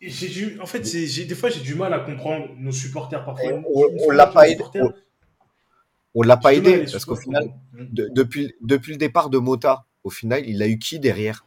J'ai 0.00 0.58
en 0.60 0.66
fait, 0.66 0.80
des 0.80 1.34
fois, 1.34 1.48
j'ai 1.48 1.60
du 1.60 1.74
mal 1.74 1.94
à 1.94 2.00
comprendre 2.00 2.48
nos 2.58 2.72
supporters 2.72 3.24
parfois. 3.24 3.62
on, 3.72 4.10
l'a 4.10 4.26
pas 4.26 4.48
aidé. 4.48 4.62
On, 6.14 6.22
l'a 6.22 6.36
pas 6.36 6.52
aidé 6.52 6.84
parce 6.90 7.04
qu'au 7.04 7.16
final, 7.16 7.52
depuis, 7.72 8.54
depuis 8.60 8.92
le 8.92 8.98
départ 8.98 9.30
de 9.30 9.38
Mota, 9.38 9.84
au 10.02 10.10
final, 10.10 10.46
il 10.46 10.62
a 10.62 10.68
eu 10.68 10.78
qui 10.78 10.98
derrière? 10.98 11.46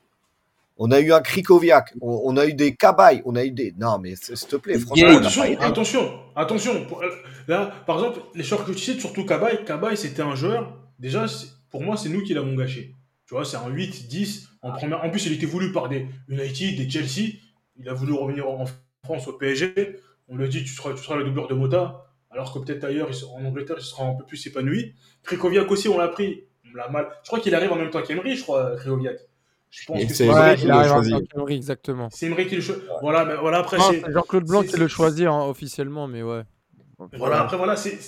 On 0.80 0.92
a 0.92 1.00
eu 1.00 1.12
un 1.12 1.22
Krikoviak, 1.22 1.96
on, 2.02 2.38
a 2.38 2.46
eu 2.46 2.54
des 2.54 2.76
Cabaye, 2.76 3.24
on 3.26 3.36
a 3.36 3.44
eu 3.44 3.52
des. 3.52 3.74
Non, 3.80 3.98
mais 3.98 4.16
s'il 4.16 4.36
te 4.48 4.56
plaît, 4.58 4.78
franchement. 4.78 5.18
Attention, 5.18 5.60
attention, 5.60 6.20
attention. 6.36 6.88
Euh, 7.02 7.10
là, 7.48 7.72
par 7.88 7.98
exemple, 7.98 8.22
les 8.36 8.44
joueurs 8.44 8.64
que 8.64 8.72
tu 8.72 8.80
sais, 8.80 9.00
surtout 9.00 9.26
Cabaye, 9.26 9.66
Cabaye, 9.66 9.98
c'était 9.98 10.22
un 10.22 10.36
joueur. 10.36 10.87
Déjà, 11.00 11.26
pour 11.70 11.82
moi, 11.82 11.98
c'est 11.98 12.10
nous 12.10 12.24
qui 12.24 12.34
l'avons 12.34 12.56
gâché. 12.56 12.94
Tu 13.28 13.34
vois, 13.34 13.46
c'est 13.46 13.58
un 13.58 13.68
8, 13.68 14.08
10. 14.08 14.50
En, 14.62 14.72
première... 14.72 15.04
en 15.04 15.10
plus, 15.10 15.26
il 15.26 15.34
était 15.34 15.46
voulu 15.46 15.72
par 15.72 15.90
des 15.90 16.08
United, 16.30 16.78
des 16.78 16.90
Chelsea. 16.90 17.34
Il 17.76 17.88
a 17.90 17.94
voulu 17.94 18.14
revenir 18.14 18.48
en 18.48 18.66
France 19.04 19.28
au 19.28 19.34
PSG. 19.34 20.00
On 20.30 20.36
lui 20.36 20.46
a 20.46 20.48
dit 20.48 20.64
tu 20.64 20.74
seras, 20.74 20.94
tu 20.94 21.04
seras 21.04 21.16
le 21.16 21.24
doubleur 21.24 21.48
de 21.48 21.54
Mota, 21.54 22.06
alors 22.32 22.54
que 22.54 22.60
peut-être 22.60 22.84
ailleurs, 22.84 23.10
en 23.34 23.46
Angleterre, 23.46 23.78
il 23.80 23.84
sera 23.84 24.06
un 24.06 24.16
peu 24.16 24.26
plus 24.26 24.46
épanoui. 24.48 24.94
Krikoviak 25.24 25.70
aussi, 25.72 25.88
on 25.90 25.98
l'a 25.98 26.08
pris. 26.08 26.44
On 26.66 26.76
l'a 26.76 26.90
mal. 26.90 27.08
Je 27.24 27.28
crois 27.28 27.40
qu'il 27.40 27.54
arrive 27.56 27.72
en 27.72 27.76
même 27.76 27.90
temps 27.90 28.02
qu'Emery, 28.02 28.36
je 28.36 28.44
crois, 28.44 28.76
Krikoviak. 28.76 29.20
Je 29.70 29.86
pense 29.86 30.06
que 30.06 30.14
c'est 30.14 30.26
Emery 30.26 30.56
qui 30.58 30.66
l'a 30.66 30.88
choisi. 30.88 31.14
exactement. 31.50 32.10
C'est 32.12 32.26
Emery 32.28 32.48
qui 32.48 32.56
le 32.56 32.62
choisit. 32.62 32.84
Voilà, 33.02 33.26
mais 33.26 33.36
voilà, 33.36 33.60
après, 33.60 33.78
c'est. 33.80 34.04
Jean-Claude 34.12 34.46
Blanc 34.46 34.64
qui 34.64 34.78
le 34.78 34.88
choisit 34.88 35.28
hein, 35.28 35.42
officiellement, 35.42 36.08
mais 36.08 36.24
ouais. 36.24 36.44
Voilà, 37.14 37.42
après, 37.42 37.58
voilà, 37.58 37.76
c'est. 37.76 38.00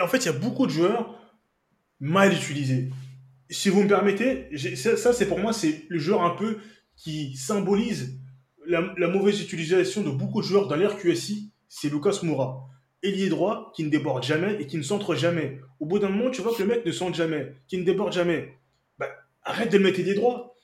En 0.00 0.08
fait, 0.08 0.18
il 0.18 0.26
y 0.26 0.28
a 0.28 0.32
beaucoup 0.32 0.66
de 0.66 0.72
joueurs 0.72 1.14
mal 2.00 2.32
utilisés. 2.32 2.90
Si 3.48 3.68
vous 3.68 3.82
me 3.82 3.88
permettez, 3.88 4.48
ça, 4.76 5.12
c'est 5.12 5.26
pour 5.26 5.38
moi, 5.38 5.52
c'est 5.52 5.84
le 5.88 5.98
joueur 5.98 6.22
un 6.22 6.30
peu 6.30 6.58
qui 6.96 7.36
symbolise 7.36 8.18
la, 8.66 9.08
mauvaise 9.08 9.40
utilisation 9.40 10.02
de 10.02 10.10
beaucoup 10.10 10.40
de 10.40 10.46
joueurs 10.46 10.66
dans 10.66 10.76
l'air 10.76 10.96
QSI, 10.96 11.52
c'est 11.68 11.88
Lucas 11.88 12.20
Moura. 12.22 12.68
Ailier 13.02 13.28
droit 13.28 13.72
qui 13.76 13.84
ne 13.84 13.90
déborde 13.90 14.24
jamais 14.24 14.56
et 14.60 14.66
qui 14.66 14.76
ne 14.76 14.82
centre 14.82 15.14
jamais. 15.14 15.60
Au 15.78 15.86
bout 15.86 15.98
d'un 15.98 16.08
moment, 16.08 16.30
tu 16.30 16.42
vois 16.42 16.54
que 16.54 16.62
le 16.62 16.68
mec 16.68 16.84
ne 16.84 16.90
centre 16.92 17.14
jamais, 17.14 17.52
qui 17.68 17.78
ne 17.78 17.84
déborde 17.84 18.12
jamais. 18.12 18.58
Bah, 18.98 19.08
arrête 19.44 19.70
de 19.70 19.78
le 19.78 19.84
mettre 19.84 20.00
ailier 20.00 20.14
droit. 20.14 20.54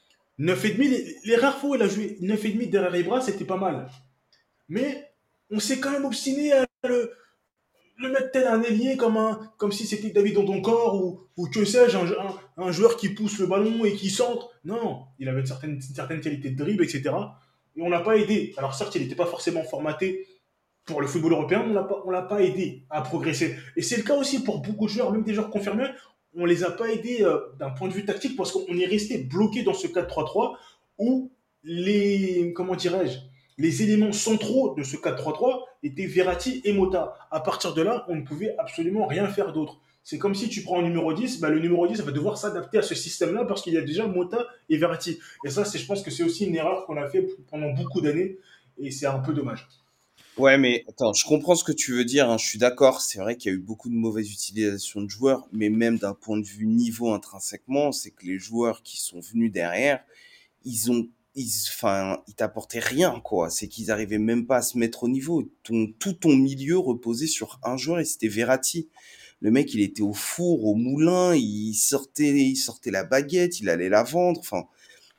9,5, 0.40 0.78
les, 0.78 1.16
les 1.24 1.36
rares 1.36 1.58
fois 1.58 1.70
où 1.70 1.74
il 1.76 1.82
a 1.82 1.88
joué 1.88 2.18
9,5 2.20 2.70
derrière 2.70 2.90
les 2.90 3.02
bras, 3.02 3.20
c'était 3.20 3.44
pas 3.44 3.58
mal. 3.58 3.88
Mais 4.68 5.12
on 5.50 5.60
s'est 5.60 5.78
quand 5.78 5.92
même 5.92 6.06
obstiné 6.06 6.52
à 6.52 6.66
le, 6.88 7.12
le 8.03 8.11
mettre 8.11 8.30
tel 8.32 8.46
un 8.46 8.62
ailier 8.62 8.96
comme, 8.96 9.16
un, 9.16 9.40
comme 9.57 9.72
si 9.72 9.86
c'était 9.86 10.11
David 10.11 10.34
dans 10.34 10.44
ton 10.44 10.61
corps 10.61 11.03
ou, 11.03 11.20
ou 11.36 11.48
que 11.48 11.64
sais-je, 11.64 11.96
un, 11.96 12.07
un, 12.57 12.72
joueur 12.72 12.96
qui 12.96 13.11
pousse 13.11 13.38
le 13.38 13.46
ballon 13.46 13.84
et 13.84 13.94
qui 13.94 14.11
centre. 14.11 14.50
Non, 14.64 15.05
il 15.18 15.28
avait 15.28 15.40
une 15.40 15.46
certaine, 15.46 15.80
une 16.11 16.20
qualité 16.20 16.50
de 16.50 16.57
dribble, 16.57 16.84
etc 16.84 17.12
et 17.76 17.82
on 17.82 17.88
l'a 17.88 18.00
pas 18.00 18.16
aidé. 18.16 18.55
Alors 18.57 18.74
certes, 18.74 18.94
il 18.94 19.03
n'était 19.03 19.14
pas 19.14 19.26
forcément 19.26 19.62
formaté 19.62 20.26
pour 20.84 21.00
le 21.00 21.07
football 21.07 21.32
européen, 21.32 21.64
on 21.68 21.72
l'a 21.72 21.84
pas, 21.84 22.03
on 22.05 22.11
l'a 22.11 22.22
pas 22.22 22.42
aidé 22.42 22.84
à 22.90 23.03
progresser. 23.03 23.57
Et 23.76 23.82
c'est 23.82 23.96
le 23.96 24.03
cas 24.03 24.16
aussi 24.16 24.42
pour 24.42 24.61
beaucoup 24.61 24.86
de 24.86 24.90
joueurs, 24.90 25.12
même 25.12 25.22
des 25.22 25.34
joueurs 25.34 25.50
confirmés, 25.50 25.86
on 26.34 26.44
les 26.44 26.64
a 26.64 26.70
pas 26.70 26.90
aidés 26.90 27.18
euh, 27.22 27.38
d'un 27.59 27.70
point 27.70 27.88
de 27.88 27.92
vue 27.92 28.05
tactique 28.05 28.36
parce 28.36 28.50
qu'on 28.50 28.76
est 28.76 28.86
resté 28.86 29.18
bloqué 29.18 29.62
dans 29.62 29.74
ce 29.74 29.86
4-3-3 29.86 30.57
où 30.98 31.30
les, 31.62 32.53
comment 32.55 32.74
dirais-je, 32.74 33.18
les 33.59 33.82
éléments 33.82 34.12
centraux 34.12 34.74
de 34.74 34.82
ce 34.82 34.96
4-3-3 34.96 35.62
étaient 35.82 36.06
Verratti 36.06 36.60
et 36.64 36.72
Mota. 36.72 37.14
À 37.30 37.40
partir 37.40 37.74
de 37.74 37.82
là, 37.82 38.04
on 38.08 38.16
ne 38.16 38.22
pouvait 38.22 38.54
absolument 38.58 39.06
rien 39.06 39.28
faire 39.28 39.52
d'autre. 39.52 39.80
C'est 40.04 40.18
comme 40.18 40.34
si 40.34 40.48
tu 40.48 40.62
prends 40.62 40.80
un 40.80 40.82
numéro 40.82 41.12
10, 41.12 41.40
bah, 41.40 41.48
le 41.48 41.60
numéro 41.60 41.86
10 41.86 42.00
va 42.00 42.10
devoir 42.10 42.36
s'adapter 42.36 42.78
à 42.78 42.82
ce 42.82 42.94
système-là 42.94 43.44
parce 43.44 43.62
qu'il 43.62 43.72
y 43.72 43.78
a 43.78 43.82
déjà 43.82 44.06
Mota 44.06 44.46
et 44.68 44.76
Verratti. 44.76 45.18
Et 45.44 45.50
ça, 45.50 45.64
je 45.64 45.86
pense 45.86 46.02
que 46.02 46.10
c'est 46.10 46.24
aussi 46.24 46.46
une 46.46 46.56
erreur 46.56 46.86
qu'on 46.86 46.96
a 46.96 47.08
fait 47.08 47.28
pendant 47.48 47.70
beaucoup 47.70 48.00
d'années 48.00 48.38
et 48.78 48.90
c'est 48.90 49.06
un 49.06 49.20
peu 49.20 49.32
dommage. 49.32 49.68
Ouais, 50.38 50.56
mais 50.56 50.84
attends, 50.88 51.12
je 51.12 51.26
comprends 51.26 51.54
ce 51.54 51.62
que 51.62 51.72
tu 51.72 51.92
veux 51.92 52.06
dire, 52.06 52.30
hein, 52.30 52.38
je 52.38 52.46
suis 52.46 52.58
d'accord, 52.58 53.02
c'est 53.02 53.18
vrai 53.18 53.36
qu'il 53.36 53.52
y 53.52 53.54
a 53.54 53.58
eu 53.58 53.60
beaucoup 53.60 53.90
de 53.90 53.94
mauvaises 53.94 54.32
utilisations 54.32 55.02
de 55.02 55.10
joueurs, 55.10 55.46
mais 55.52 55.68
même 55.68 55.98
d'un 55.98 56.14
point 56.14 56.38
de 56.38 56.46
vue 56.46 56.66
niveau 56.66 57.12
intrinsèquement, 57.12 57.92
c'est 57.92 58.12
que 58.12 58.24
les 58.24 58.38
joueurs 58.38 58.82
qui 58.82 58.98
sont 58.98 59.20
venus 59.20 59.52
derrière, 59.52 60.02
ils 60.64 60.90
ont 60.90 61.06
ils, 61.34 61.50
enfin, 61.68 62.22
ils 62.28 62.34
t'apportaient 62.34 62.78
rien, 62.78 63.20
quoi. 63.20 63.50
C'est 63.50 63.68
qu'ils 63.68 63.90
arrivaient 63.90 64.18
même 64.18 64.46
pas 64.46 64.58
à 64.58 64.62
se 64.62 64.78
mettre 64.78 65.04
au 65.04 65.08
niveau. 65.08 65.50
Ton, 65.62 65.92
tout 65.98 66.12
ton 66.12 66.36
milieu 66.36 66.78
reposait 66.78 67.26
sur 67.26 67.58
un 67.62 67.76
joueur 67.76 68.00
et 68.00 68.04
c'était 68.04 68.28
Verratti. 68.28 68.88
Le 69.40 69.50
mec, 69.50 69.74
il 69.74 69.80
était 69.80 70.02
au 70.02 70.12
four, 70.12 70.64
au 70.64 70.74
moulin, 70.74 71.34
il 71.34 71.74
sortait, 71.74 72.30
il 72.30 72.56
sortait 72.56 72.90
la 72.90 73.04
baguette, 73.04 73.60
il 73.60 73.68
allait 73.68 73.88
la 73.88 74.02
vendre. 74.04 74.40
Enfin, 74.40 74.64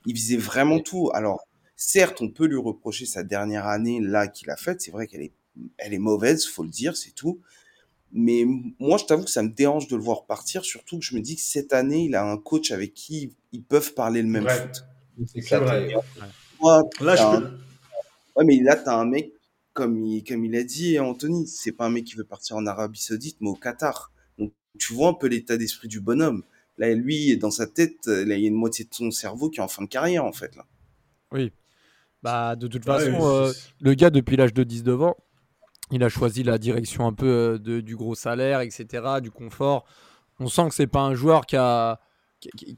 il 0.06 0.16
faisait 0.16 0.38
vraiment 0.38 0.80
tout. 0.80 1.10
Alors, 1.14 1.48
certes, 1.76 2.22
on 2.22 2.30
peut 2.30 2.46
lui 2.46 2.58
reprocher 2.58 3.06
sa 3.06 3.24
dernière 3.24 3.68
année 3.68 4.00
là 4.00 4.28
qu'il 4.28 4.50
a 4.50 4.56
faite. 4.56 4.82
C'est 4.82 4.92
vrai 4.92 5.08
qu'elle 5.08 5.24
est, 5.24 5.34
elle 5.78 5.94
est 5.94 6.00
mauvaise, 6.00 6.46
faut 6.46 6.64
le 6.64 6.70
dire, 6.70 6.96
c'est 6.96 7.14
tout. 7.14 7.42
Mais 8.14 8.46
moi, 8.80 8.98
je 8.98 9.06
t'avoue 9.06 9.24
que 9.24 9.32
ça 9.32 9.42
me 9.42 9.50
dérange 9.50 9.88
de 9.88 9.96
le 9.96 10.04
voir 10.04 10.26
partir, 10.26 10.64
surtout 10.64 11.00
que 11.00 11.04
je 11.04 11.16
me 11.16 11.22
dis 11.22 11.36
que 11.36 11.42
cette 11.42 11.74
année, 11.74 12.06
il 12.06 12.16
a 12.16 12.24
un 12.24 12.38
coach 12.38 12.72
avec 12.72 12.94
qui 12.94 13.36
ils 13.52 13.64
peuvent 13.64 13.96
parler 13.96 14.22
le 14.22 14.28
même 14.28 14.48
foot. 14.48 14.86
C'est 15.26 15.58
vrai. 15.58 15.94
là, 17.02 17.16
je 17.16 17.48
Ouais, 18.36 18.46
mais 18.46 18.60
là, 18.62 18.76
t'as 18.76 18.98
un 18.98 19.06
mec, 19.06 19.32
comme 19.74 20.00
il, 20.00 20.24
comme 20.24 20.44
il 20.44 20.56
a 20.56 20.64
dit, 20.64 20.98
Anthony, 20.98 21.46
c'est 21.48 21.72
pas 21.72 21.86
un 21.86 21.90
mec 21.90 22.06
qui 22.06 22.16
veut 22.16 22.24
partir 22.24 22.56
en 22.56 22.66
Arabie 22.66 23.00
Saoudite, 23.00 23.38
mais 23.42 23.50
au 23.50 23.56
Qatar 23.56 24.12
tu 24.80 24.94
vois 24.94 25.10
un 25.10 25.14
peu 25.14 25.28
l'état 25.28 25.58
d'esprit 25.58 25.88
du 25.88 26.00
bonhomme. 26.00 26.44
Là, 26.78 26.94
lui, 26.94 27.38
dans 27.38 27.52
sa 27.52 27.68
tête, 27.68 28.08
il 28.08 28.28
y 28.28 28.32
a 28.32 28.36
une 28.36 28.56
moitié 28.56 28.86
de 28.86 28.94
son 28.94 29.12
cerveau 29.12 29.50
qui 29.50 29.60
est 29.60 29.64
en 29.64 29.68
fin 29.68 29.84
de 29.84 29.88
carrière, 29.88 30.26
en 30.26 30.32
fait. 30.32 30.56
Là. 30.56 30.66
Oui. 31.32 31.52
Bah, 32.24 32.56
de 32.56 32.68
toute 32.68 32.86
façon, 32.86 33.20
euh, 33.22 33.52
le 33.82 33.94
gars, 33.94 34.10
depuis 34.10 34.38
l'âge 34.38 34.54
de 34.54 34.64
19 34.64 35.02
ans, 35.04 35.18
il 35.92 36.04
a 36.04 36.10
choisi 36.10 36.42
la 36.42 36.58
direction 36.58 37.06
un 37.06 37.14
peu 37.14 37.28
euh, 37.28 37.60
de, 37.60 37.82
du 37.82 37.96
gros 37.96 38.16
salaire, 38.16 38.62
etc., 38.62 39.04
du 39.22 39.30
confort. 39.30 39.86
On 40.40 40.48
sent 40.48 40.70
que 40.70 40.76
c'est 40.76 40.88
pas 40.88 41.02
un 41.02 41.14
joueur 41.14 41.46
qui 41.46 41.56
a. 41.56 42.00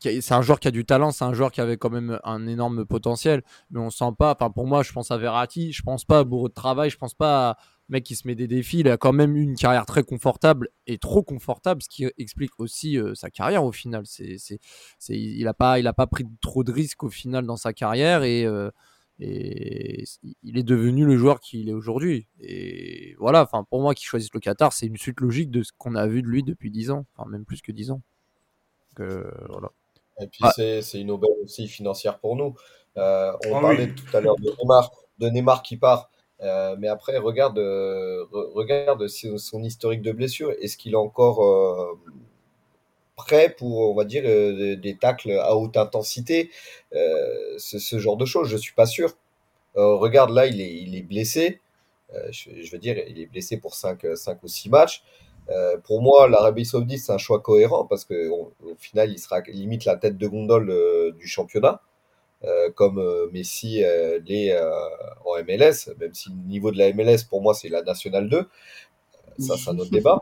c'est 0.01 0.34
un 0.34 0.41
joueur 0.41 0.59
qui 0.59 0.68
a 0.68 0.72
du 0.72 0.86
talent, 0.86 1.11
c'est 1.11 1.26
un 1.26 1.34
joueur 1.34 1.51
qui 1.51 1.61
avait 1.61 1.78
quand 1.78 1.89
même 1.89 2.20
un 2.24 2.47
énorme 2.47 2.86
potentiel, 2.86 3.43
mais 3.72 3.80
on 3.80 3.89
sent 3.89 4.11
pas. 4.18 4.34
Enfin, 4.34 4.49
pour 4.51 4.68
moi, 4.68 4.84
je 4.84 4.91
pense 4.91 5.11
à 5.11 5.18
Verratti, 5.18 5.72
je 5.72 5.82
pense 5.84 6.05
pas 6.05 6.20
à 6.20 6.24
bourreau 6.24 6.49
de 6.49 6.53
travail, 6.53 6.89
je 6.89 6.97
pense 6.97 7.13
pas 7.13 7.49
à, 7.51 7.57
mec 7.89 8.03
qui 8.03 8.16
se 8.16 8.28
met 8.28 8.36
des 8.36 8.47
défis, 8.47 8.80
il 8.80 8.89
a 8.89 8.97
quand 8.97 9.13
même 9.13 9.36
eu 9.36 9.41
une 9.41 9.55
carrière 9.55 9.86
très 9.86 10.03
confortable 10.03 10.70
et 10.88 10.97
trop 10.97 11.24
confortable, 11.24 11.82
ce 11.84 11.89
qui 11.89 12.05
explique 12.18 12.59
aussi 12.59 12.97
euh, 12.97 13.13
sa 13.16 13.30
carrière 13.30 13.63
au 13.63 13.72
final. 13.72 14.03
C'est, 14.05 14.38
il 15.09 15.43
n'a 15.43 15.53
pas, 15.53 15.80
il 15.80 15.88
a 15.88 15.93
pas 15.93 16.07
pris 16.07 16.26
trop 16.41 16.63
de 16.63 16.72
risques 16.72 17.03
au 17.03 17.09
final 17.09 17.45
dans 17.45 17.57
sa 17.57 17.74
carrière 17.74 18.24
et, 18.24 18.45
euh, 18.45 18.70
il 19.20 20.57
est 20.57 20.63
devenu 20.63 21.05
le 21.05 21.16
joueur 21.16 21.39
qu'il 21.39 21.70
est 21.70 21.74
aujourd'hui. 21.74 22.28
Et 22.41 23.16
voilà, 23.18 23.43
enfin 23.43 23.63
pour 23.70 23.82
moi 23.82 23.93
qui 23.95 24.03
choisisse 24.03 24.34
le 24.34 24.39
Qatar, 24.41 24.74
c'est 24.74 24.88
une 24.88 24.97
suite 24.97 25.22
logique 25.22 25.51
de 25.51 25.63
ce 25.63 25.72
qu'on 25.78 25.95
a 25.95 26.05
vu 26.07 26.22
de 26.22 26.28
lui 26.28 26.43
depuis 26.43 26.70
10 26.70 26.91
ans, 26.91 27.05
enfin 27.16 27.30
même 27.30 27.45
plus 27.45 27.61
que 27.61 27.72
10 27.72 27.91
ans. 27.91 28.01
Euh, 29.00 29.30
voilà. 29.50 29.72
Et 30.20 30.28
puis 30.28 30.43
c'est, 30.56 30.82
c'est 30.82 31.00
une 31.00 31.12
aubaine 31.12 31.32
aussi 31.43 31.68
financière 31.68 32.20
pour 32.20 32.36
nous. 32.36 32.56
on 32.96 33.02
ah 33.02 33.38
parlait 33.43 33.93
tout 33.93 34.16
à 34.16 34.22
l'heure 34.22 34.38
de 34.38 34.50
Neymar, 34.60 34.91
de 35.20 35.30
Neymar 35.30 35.64
qui 35.64 35.78
part. 35.78 36.10
Euh, 36.41 36.76
mais 36.78 36.88
après, 36.88 37.18
regarde, 37.18 37.58
euh, 37.60 38.26
regarde 38.32 39.08
son 39.08 39.64
historique 39.64 40.02
de 40.02 40.12
blessure. 40.12 40.52
Est-ce 40.62 40.78
qu'il 40.78 40.93
est 40.93 40.98
encore 40.98 41.43
euh, 41.43 41.98
prêt 43.16 43.56
pour, 43.58 43.91
on 43.91 43.96
va 43.96 44.06
dire, 44.06 44.24
des 44.24 44.98
tacles 45.00 45.32
à 45.32 45.56
haute 45.56 45.78
intensité? 45.78 46.52
Ce, 46.91 48.00
genre 48.00 48.18
de 48.18 48.26
choses 48.26 48.50
Je 48.50 48.58
suis 48.58 48.74
pas 48.74 48.86
sûr. 48.86 49.14
regarde, 49.76 50.32
là, 50.32 50.48
il 50.48 50.62
est, 50.62 50.74
il 50.74 50.96
est 50.96 51.04
blessé. 51.04 51.62
Je, 52.32 52.72
veux 52.72 52.80
dire, 52.80 52.98
il 53.08 53.20
est 53.20 53.26
blessé 53.28 53.58
pour 53.58 53.76
5, 53.76 54.06
5 54.16 54.43
ou 54.43 54.48
6 54.48 54.70
matchs. 54.70 55.04
Pour 55.84 56.02
moi, 56.02 56.28
l'Arabie 56.28 56.66
Saoudite, 56.66 57.00
c'est 57.00 57.12
un 57.12 57.18
choix 57.18 57.39
cohérent 57.41 57.86
parce 57.86 58.06
qu'au 58.06 58.54
final, 58.78 59.12
il 59.12 59.20
sera 59.20 59.41
limite 59.41 59.86
la 59.86 59.96
tête 59.96 60.18
de 60.18 60.28
gondole 60.28 61.14
du 61.18 61.28
championnat. 61.28 61.82
Euh, 62.43 62.70
comme 62.76 63.00
euh, 63.00 63.28
Messi 63.32 63.84
euh, 63.84 64.20
l'est 64.26 64.56
en 65.26 65.41
MLS, 65.48 65.89
même 66.00 66.14
si 66.14 66.30
le 66.30 66.36
niveau 66.48 66.70
de 66.70 66.78
la 66.78 66.93
MLS 66.93 67.24
pour 67.28 67.41
moi 67.41 67.54
c'est 67.54 67.70
la 67.70 67.82
Nationale 67.82 68.30
2. 68.30 68.48
Ça, 69.39 69.56
c'est 69.58 69.70
un 69.70 69.80
autre 69.80 69.91
débat. 69.91 70.22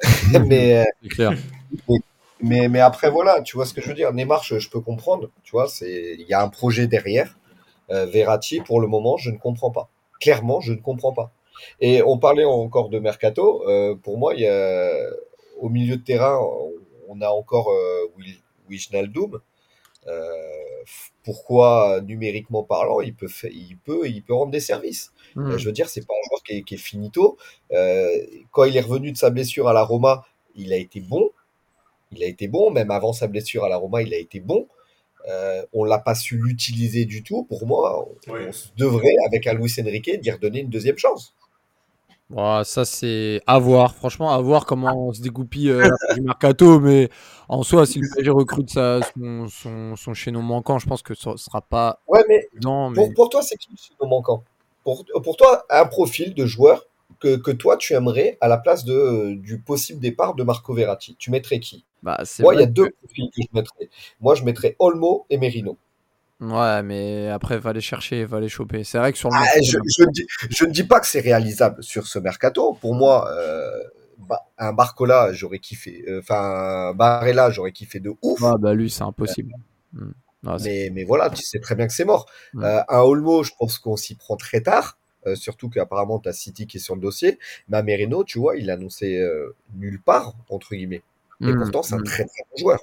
mais, 0.46 0.84
mais, 2.40 2.68
mais, 2.68 2.80
après, 2.80 3.10
voilà, 3.10 3.42
tu 3.42 3.56
vois 3.56 3.66
ce 3.66 3.74
que 3.74 3.80
je 3.80 3.88
veux 3.88 3.94
dire. 3.94 4.12
Neymar, 4.12 4.44
je, 4.44 4.60
je 4.60 4.70
peux 4.70 4.80
comprendre. 4.80 5.28
Tu 5.42 5.50
vois, 5.50 5.66
il 5.80 6.24
y 6.28 6.34
a 6.34 6.40
un 6.40 6.48
projet 6.48 6.86
derrière. 6.86 7.36
Verratti, 7.88 8.60
pour 8.60 8.80
le 8.80 8.86
moment, 8.86 9.16
je 9.16 9.30
ne 9.30 9.38
comprends 9.38 9.72
pas. 9.72 9.88
Clairement, 10.20 10.60
je 10.60 10.72
ne 10.72 10.78
comprends 10.78 11.12
pas. 11.12 11.32
Et 11.80 12.02
on 12.02 12.18
parlait 12.18 12.44
encore 12.44 12.88
de 12.88 12.98
Mercato. 12.98 13.64
pour 14.02 14.18
moi, 14.18 14.34
il 14.34 14.40
y 14.40 14.46
a, 14.46 14.90
au 15.58 15.68
milieu 15.68 15.96
de 15.96 16.02
terrain, 16.02 16.38
on, 17.08 17.20
a 17.20 17.28
encore 17.28 17.72
Wijnaldum. 18.68 19.40
pourquoi, 21.24 22.00
numériquement 22.02 22.62
parlant, 22.62 23.00
il 23.00 23.14
peut, 23.14 23.28
il 23.44 23.76
peut, 23.84 24.08
il 24.08 24.22
peut 24.22 24.34
rendre 24.34 24.52
des 24.52 24.60
services? 24.60 25.12
Hmm. 25.34 25.56
je 25.56 25.66
veux 25.66 25.72
dire, 25.72 25.88
c'est 25.88 26.06
pas 26.06 26.14
un 26.14 26.28
joueur 26.28 26.42
qui 26.42 26.58
est, 26.58 26.62
qui 26.62 26.74
est 26.74 26.78
finito. 26.78 27.36
quand 28.50 28.64
il 28.64 28.76
est 28.76 28.80
revenu 28.80 29.12
de 29.12 29.16
sa 29.16 29.30
blessure 29.30 29.68
à 29.68 29.72
la 29.72 29.82
Roma, 29.82 30.24
il 30.54 30.72
a 30.72 30.76
été 30.76 31.00
bon. 31.00 31.30
Il 32.12 32.22
a 32.22 32.26
été 32.26 32.48
bon, 32.48 32.70
même 32.70 32.90
avant 32.90 33.12
sa 33.12 33.26
blessure 33.26 33.64
à 33.64 33.68
la 33.68 33.76
Roma, 33.76 34.02
il 34.02 34.12
a 34.14 34.18
été 34.18 34.40
bon. 34.40 34.66
Euh, 35.28 35.64
on 35.72 35.84
l'a 35.84 35.98
pas 35.98 36.14
su 36.14 36.38
l'utiliser 36.38 37.04
du 37.04 37.22
tout. 37.22 37.44
Pour 37.44 37.66
moi, 37.66 38.08
on, 38.08 38.34
devrait, 38.76 39.16
avec 39.26 39.46
un 39.46 39.54
Luis 39.54 39.72
Enrique, 39.80 40.20
dire 40.20 40.38
donner 40.38 40.60
une 40.60 40.70
deuxième 40.70 40.96
chance. 40.96 41.34
Ça, 42.64 42.84
c'est 42.84 43.42
à 43.46 43.58
voir. 43.58 43.94
Franchement, 43.94 44.30
à 44.32 44.40
voir 44.40 44.66
comment 44.66 45.08
on 45.08 45.12
se 45.12 45.20
dégoupille 45.22 45.70
euh, 45.70 45.88
du 46.14 46.20
mercato. 46.22 46.80
Mais 46.80 47.08
en 47.48 47.62
soi, 47.62 47.86
si 47.86 48.00
le 48.00 48.08
PSG 48.14 48.30
recrute 48.30 48.70
sa, 48.70 49.00
son, 49.48 49.94
son, 49.96 50.14
chaînon 50.14 50.42
manquant, 50.42 50.78
je 50.78 50.86
pense 50.86 51.02
que 51.02 51.14
ce 51.14 51.36
sera 51.36 51.60
pas. 51.60 52.00
Ouais, 52.06 52.24
mais, 52.28 52.48
Pour, 53.14 53.28
toi, 53.30 53.42
c'est 53.42 53.56
qui 53.56 53.70
le 53.70 53.76
chaînon 53.76 54.08
manquant? 54.08 54.44
Pour, 54.84 55.04
pour 55.22 55.36
toi, 55.36 55.64
un 55.70 55.86
profil 55.86 56.34
de 56.34 56.46
joueur 56.46 56.86
que, 57.20 57.36
que, 57.36 57.50
toi, 57.50 57.76
tu 57.76 57.94
aimerais 57.94 58.38
à 58.40 58.48
la 58.48 58.58
place 58.58 58.84
de, 58.84 59.34
du 59.34 59.60
possible 59.60 60.00
départ 60.00 60.34
de 60.34 60.42
Marco 60.42 60.72
Verratti 60.72 61.16
Tu 61.18 61.30
mettrais 61.30 61.60
qui? 61.60 61.84
Bah, 62.02 62.22
Moi, 62.40 62.54
il 62.54 62.60
y 62.60 62.62
a 62.62 62.66
deux 62.66 62.90
profils 62.90 63.30
que 63.34 63.42
je 63.42 63.48
mettrais. 63.52 63.88
Moi, 64.20 64.34
je 64.34 64.44
mettrais 64.44 64.76
Olmo 64.78 65.26
et 65.30 65.38
Merino. 65.38 65.76
Ouais, 66.40 66.82
mais 66.82 67.28
après, 67.28 67.58
va 67.58 67.72
les 67.72 67.80
chercher, 67.80 68.24
va 68.24 68.38
les 68.40 68.48
choper. 68.48 68.84
C'est 68.84 68.98
vrai 68.98 69.12
que 69.12 69.18
sur 69.18 69.28
le. 69.28 69.36
Ah, 69.36 69.44
je, 69.60 69.72
je, 69.72 70.04
ne 70.04 70.10
dis, 70.12 70.26
je, 70.50 70.64
ne 70.64 70.70
dis, 70.70 70.84
pas 70.84 71.00
que 71.00 71.06
c'est 71.06 71.20
réalisable 71.20 71.82
sur 71.82 72.06
ce 72.06 72.18
mercato. 72.18 72.74
Pour 72.80 72.94
moi, 72.94 73.28
euh, 73.32 73.70
bah, 74.18 74.46
un 74.56 74.72
Barcola, 74.72 75.32
j'aurais 75.32 75.58
kiffé. 75.58 76.04
Euh, 76.06 76.20
enfin, 76.20 76.90
un 76.90 76.94
Barella, 76.94 77.50
j'aurais 77.50 77.72
kiffé 77.72 77.98
de 77.98 78.12
ouf. 78.22 78.40
Ah, 78.42 78.56
bah 78.56 78.74
lui, 78.74 78.88
c'est 78.88 79.02
impossible. 79.02 79.52
Hmm. 79.92 80.12
mais, 80.62 80.90
mais 80.92 81.04
voilà, 81.04 81.30
tu 81.30 81.42
sais 81.42 81.58
très 81.58 81.74
bien 81.74 81.86
que 81.86 81.92
c'est 81.92 82.04
mort. 82.04 82.26
Hmm. 82.54 82.62
Euh, 82.62 82.82
un 82.88 83.00
Olmo, 83.00 83.42
je 83.42 83.52
pense 83.58 83.78
qu'on 83.78 83.96
s'y 83.96 84.14
prend 84.14 84.36
très 84.36 84.60
tard. 84.60 84.98
Euh, 85.26 85.34
surtout 85.34 85.68
qu'apparemment, 85.68 86.18
tu 86.20 86.28
as 86.28 86.32
City 86.32 86.66
qui 86.66 86.76
est 86.78 86.80
sur 86.80 86.94
le 86.94 87.00
dossier. 87.00 87.38
Mais 87.68 87.82
Merino, 87.82 88.24
tu 88.24 88.38
vois, 88.38 88.56
il 88.56 88.70
euh, 88.70 89.56
nulle 89.74 90.00
part, 90.00 90.34
entre 90.48 90.74
guillemets. 90.74 91.02
Et 91.40 91.46
mmh, 91.46 91.58
pourtant, 91.58 91.82
c'est 91.84 91.94
un 91.94 91.98
mmh. 91.98 92.04
très 92.04 92.24
très 92.24 92.42
bon 92.50 92.56
joueur. 92.56 92.80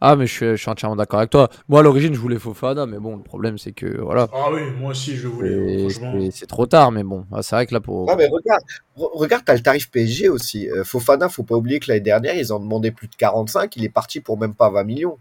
Ah, 0.00 0.16
mais 0.16 0.26
je 0.26 0.56
suis, 0.56 0.70
entièrement 0.70 0.96
d'accord 0.96 1.18
avec 1.18 1.30
toi. 1.30 1.50
Moi, 1.68 1.80
à 1.80 1.82
l'origine, 1.82 2.14
je 2.14 2.18
voulais 2.18 2.38
Fofana, 2.38 2.86
mais 2.86 2.98
bon, 2.98 3.16
le 3.16 3.22
problème, 3.22 3.58
c'est 3.58 3.72
que 3.72 4.00
voilà. 4.00 4.28
Ah 4.32 4.48
oui, 4.50 4.62
moi 4.78 4.92
aussi, 4.92 5.14
je 5.14 5.28
voulais. 5.28 5.88
C'est 6.30 6.46
trop 6.46 6.66
tard, 6.66 6.90
mais 6.90 7.02
bon, 7.02 7.26
ah, 7.32 7.42
c'est 7.42 7.54
vrai 7.54 7.66
que 7.66 7.74
là, 7.74 7.80
pour. 7.80 8.10
Ah, 8.10 8.16
mais 8.16 8.26
regarde, 8.26 8.62
regarde, 8.96 9.42
t'as 9.44 9.54
le 9.54 9.60
tarif 9.60 9.90
PSG 9.90 10.30
aussi. 10.30 10.70
Euh, 10.70 10.84
Fofana, 10.84 11.28
faut 11.28 11.42
pas 11.42 11.54
oublier 11.54 11.80
que 11.80 11.88
l'année 11.88 12.00
dernière, 12.00 12.34
ils 12.34 12.50
en 12.50 12.60
demandaient 12.60 12.92
plus 12.92 13.08
de 13.08 13.16
45. 13.16 13.76
Il 13.76 13.84
est 13.84 13.90
parti 13.90 14.20
pour 14.20 14.38
même 14.38 14.54
pas 14.54 14.70
20 14.70 14.84
millions. 14.84 15.18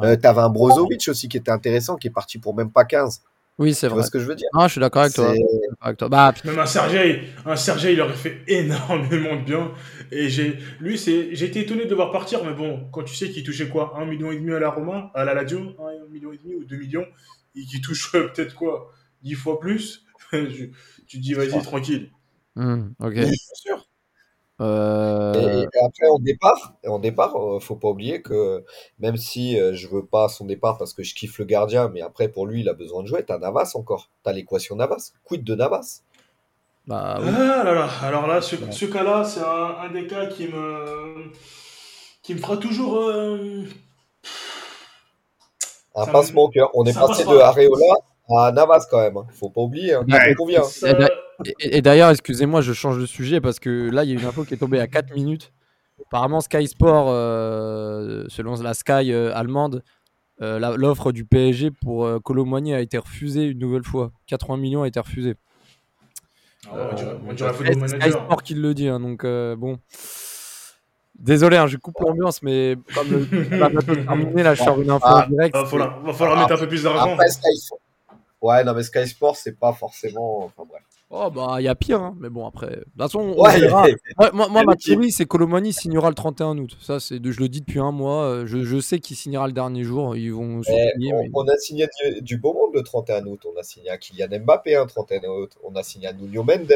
T'avais 0.00 0.40
un 0.40 0.50
Brozovic 0.50 1.08
aussi 1.08 1.28
qui 1.28 1.38
était 1.38 1.50
intéressant, 1.50 1.96
qui 1.96 2.06
est 2.06 2.10
parti 2.10 2.38
pour 2.38 2.54
même 2.54 2.70
pas 2.70 2.84
15. 2.84 3.22
Oui, 3.58 3.74
c'est 3.74 3.88
vrai. 3.88 3.96
Tu 3.96 4.00
vois 4.00 4.06
ce 4.06 4.10
que 4.10 4.18
je 4.20 4.24
veux 4.24 4.34
dire? 4.36 4.48
Non, 4.54 4.66
je 4.66 4.72
suis 4.72 4.80
d'accord 4.80 5.02
avec 5.02 5.14
toi. 5.14 6.08
Bah, 6.08 6.32
Même 6.44 6.58
un 6.58 6.66
Sergei, 6.66 7.22
un 7.44 7.56
Sergei, 7.56 7.92
il 7.94 8.00
aurait 8.00 8.14
fait 8.14 8.42
énormément 8.48 9.36
de 9.36 9.44
bien. 9.44 9.72
Et 10.12 10.28
j'ai, 10.28 10.58
lui, 10.80 10.96
c'est, 10.96 11.34
j'ai 11.34 11.46
été 11.46 11.60
étonné 11.60 11.86
de 11.86 11.94
voir 11.94 12.12
partir, 12.12 12.44
mais 12.44 12.54
bon, 12.54 12.88
quand 12.92 13.02
tu 13.02 13.14
sais 13.14 13.30
qu'il 13.30 13.42
touchait 13.42 13.68
quoi, 13.68 13.94
un 13.98 14.06
million 14.06 14.30
et 14.30 14.36
demi 14.36 14.52
à 14.52 14.60
la 14.60 14.70
Roma, 14.70 15.10
à 15.14 15.24
la 15.24 15.34
Lazio, 15.34 15.74
un 15.80 16.08
million 16.10 16.32
et 16.32 16.38
demi 16.38 16.54
ou 16.54 16.64
deux 16.64 16.76
millions, 16.76 17.06
et 17.56 17.64
qu'il 17.64 17.80
touche 17.80 18.12
peut-être 18.12 18.54
quoi, 18.54 18.92
dix 19.22 19.34
fois 19.34 19.58
plus, 19.58 20.04
tu 20.30 20.70
te 21.08 21.16
dis 21.16 21.34
vas-y 21.34 21.60
tranquille. 21.62 22.10
Mmh, 22.56 22.90
ok. 23.00 23.14
Bien 23.14 23.32
sûr. 23.54 23.87
Euh, 24.60 25.62
et, 25.62 25.78
après, 25.84 26.08
en 26.08 26.18
départ, 26.18 26.74
en 26.86 26.98
départ, 26.98 27.36
euh, 27.36 27.60
faut 27.60 27.76
pas 27.76 27.88
oublier 27.88 28.22
que 28.22 28.64
même 28.98 29.16
si 29.16 29.58
euh, 29.58 29.72
je 29.74 29.86
veux 29.86 30.04
pas 30.04 30.28
son 30.28 30.46
départ 30.46 30.78
parce 30.78 30.92
que 30.92 31.04
je 31.04 31.14
kiffe 31.14 31.38
le 31.38 31.44
gardien, 31.44 31.88
mais 31.88 32.00
après 32.00 32.28
pour 32.28 32.46
lui, 32.46 32.62
il 32.62 32.68
a 32.68 32.74
besoin 32.74 33.02
de 33.02 33.08
jouer. 33.08 33.24
T'as 33.24 33.38
Navas 33.38 33.72
encore. 33.74 34.10
T'as 34.24 34.32
l'équation 34.32 34.74
Navas. 34.74 35.12
Quid 35.24 35.44
de 35.44 35.54
Navas? 35.54 36.02
Bah, 36.86 37.18
ah 37.18 37.20
là 37.20 37.74
là. 37.74 37.88
Alors 38.02 38.26
là, 38.26 38.40
ce, 38.40 38.56
ce 38.70 38.86
cas-là, 38.86 39.22
c'est 39.22 39.40
un, 39.40 39.90
des 39.92 40.06
cas 40.06 40.26
qui 40.26 40.48
me 40.48 41.30
qui 42.22 42.34
me 42.34 42.40
fera 42.40 42.56
toujours 42.56 43.12
un 45.94 46.06
pincement 46.06 46.44
au 46.44 46.48
cœur. 46.48 46.70
On 46.74 46.84
est 46.84 46.98
passé 46.98 47.24
de 47.24 47.36
Areola 47.36 47.94
à 48.36 48.50
Navas 48.52 48.86
quand 48.90 49.00
même. 49.00 49.18
Hein. 49.18 49.26
Faut 49.32 49.50
pas 49.50 49.60
oublier. 49.60 49.94
Hein. 49.94 50.04
Combien? 50.36 50.62
Et, 51.60 51.82
d'ailleurs, 51.82 52.10
excusez-moi, 52.10 52.60
je 52.60 52.72
change 52.72 52.98
de 52.98 53.06
sujet 53.06 53.40
parce 53.40 53.60
que 53.60 53.90
là, 53.90 54.04
il 54.04 54.10
y 54.10 54.16
a 54.16 54.20
une 54.20 54.26
info 54.26 54.44
qui 54.44 54.54
est 54.54 54.58
tombée 54.58 54.80
à 54.80 54.86
4 54.86 55.14
minutes. 55.14 55.52
Apparemment, 56.06 56.40
Sky 56.40 56.66
Sport, 56.66 57.08
euh, 57.10 58.24
selon 58.28 58.54
la 58.60 58.74
Sky 58.74 59.12
euh, 59.12 59.34
allemande, 59.34 59.82
euh, 60.40 60.76
l'offre 60.76 61.12
du 61.12 61.24
PSG 61.24 61.70
pour 61.70 62.06
euh, 62.06 62.18
a 62.72 62.80
été 62.80 62.98
refusée 62.98 63.44
une 63.44 63.58
nouvelle 63.58 63.84
fois. 63.84 64.12
80 64.26 64.56
millions 64.56 64.82
a 64.82 64.88
été 64.88 64.98
refusé. 64.98 65.36
Ah 66.70 66.90
on 67.26 67.32
dirait, 67.32 67.52
Sky 67.88 68.10
Sport 68.10 68.42
qui 68.42 68.54
le 68.54 68.74
dit, 68.74 68.88
hein, 68.88 69.00
donc 69.00 69.24
bon. 69.24 69.78
Désolé, 71.18 71.56
hein, 71.56 71.66
je 71.66 71.76
coupe 71.76 71.96
l'ambiance, 71.98 72.42
mais 72.42 72.76
comme 72.94 73.10
le 73.10 73.18
va 73.58 73.70
terminer, 73.82 74.42
là, 74.44 74.54
je 74.54 74.62
sors 74.62 74.80
une 74.80 74.90
info 74.90 75.04
ah, 75.04 75.26
directe. 75.28 75.56
Va 75.56 75.66
falloir, 75.66 76.00
va 76.00 76.12
falloir 76.12 76.38
mettre 76.38 76.52
un 76.52 76.58
peu 76.58 76.68
plus 76.68 76.84
d'argent. 76.84 77.16
Ouais, 78.40 78.62
non, 78.62 78.72
mais 78.72 78.84
Sky 78.84 79.06
Sport, 79.08 79.36
c'est 79.36 79.58
pas 79.58 79.72
forcément. 79.72 80.44
Enfin 80.44 80.62
bref. 80.68 80.82
Oh 81.10 81.30
bah 81.30 81.56
il 81.58 81.64
y 81.64 81.68
a 81.68 81.74
pire, 81.74 82.02
hein. 82.02 82.14
mais 82.20 82.28
bon 82.28 82.46
après. 82.46 82.68
De 82.68 82.84
toute 82.84 82.98
façon, 82.98 83.34
moi, 84.34 84.48
moi, 84.50 84.62
ma 84.64 84.76
théorie 84.76 85.10
c'est 85.10 85.24
Colomani 85.24 85.72
signera 85.72 86.10
le 86.10 86.14
31 86.14 86.58
août. 86.58 86.76
Ça 86.80 87.00
c'est 87.00 87.16
je 87.24 87.40
le 87.40 87.48
dis 87.48 87.60
depuis 87.60 87.80
un 87.80 87.92
mois. 87.92 88.24
Euh, 88.24 88.46
je, 88.46 88.62
je, 88.62 88.78
sais 88.78 88.98
qu'il 88.98 89.16
signera 89.16 89.46
le 89.46 89.54
dernier 89.54 89.84
jour. 89.84 90.16
Ils 90.16 90.34
vont. 90.34 90.60
Eh, 90.68 90.90
on, 91.32 91.48
a 91.48 91.56
signé 91.56 91.88
du, 92.20 92.36
beau 92.36 92.52
monde 92.52 92.74
le 92.74 92.82
31 92.82 93.24
août. 93.26 93.40
On 93.50 93.58
a 93.58 93.62
signé 93.62 93.88
à 93.88 93.96
Kylian 93.96 94.28
Mbappé 94.40 94.76
un 94.76 94.84
31 94.84 95.30
août. 95.30 95.52
On 95.64 95.74
a 95.76 95.82
signé 95.82 96.08
à 96.08 96.12
Nuno 96.12 96.42
Mendes 96.42 96.70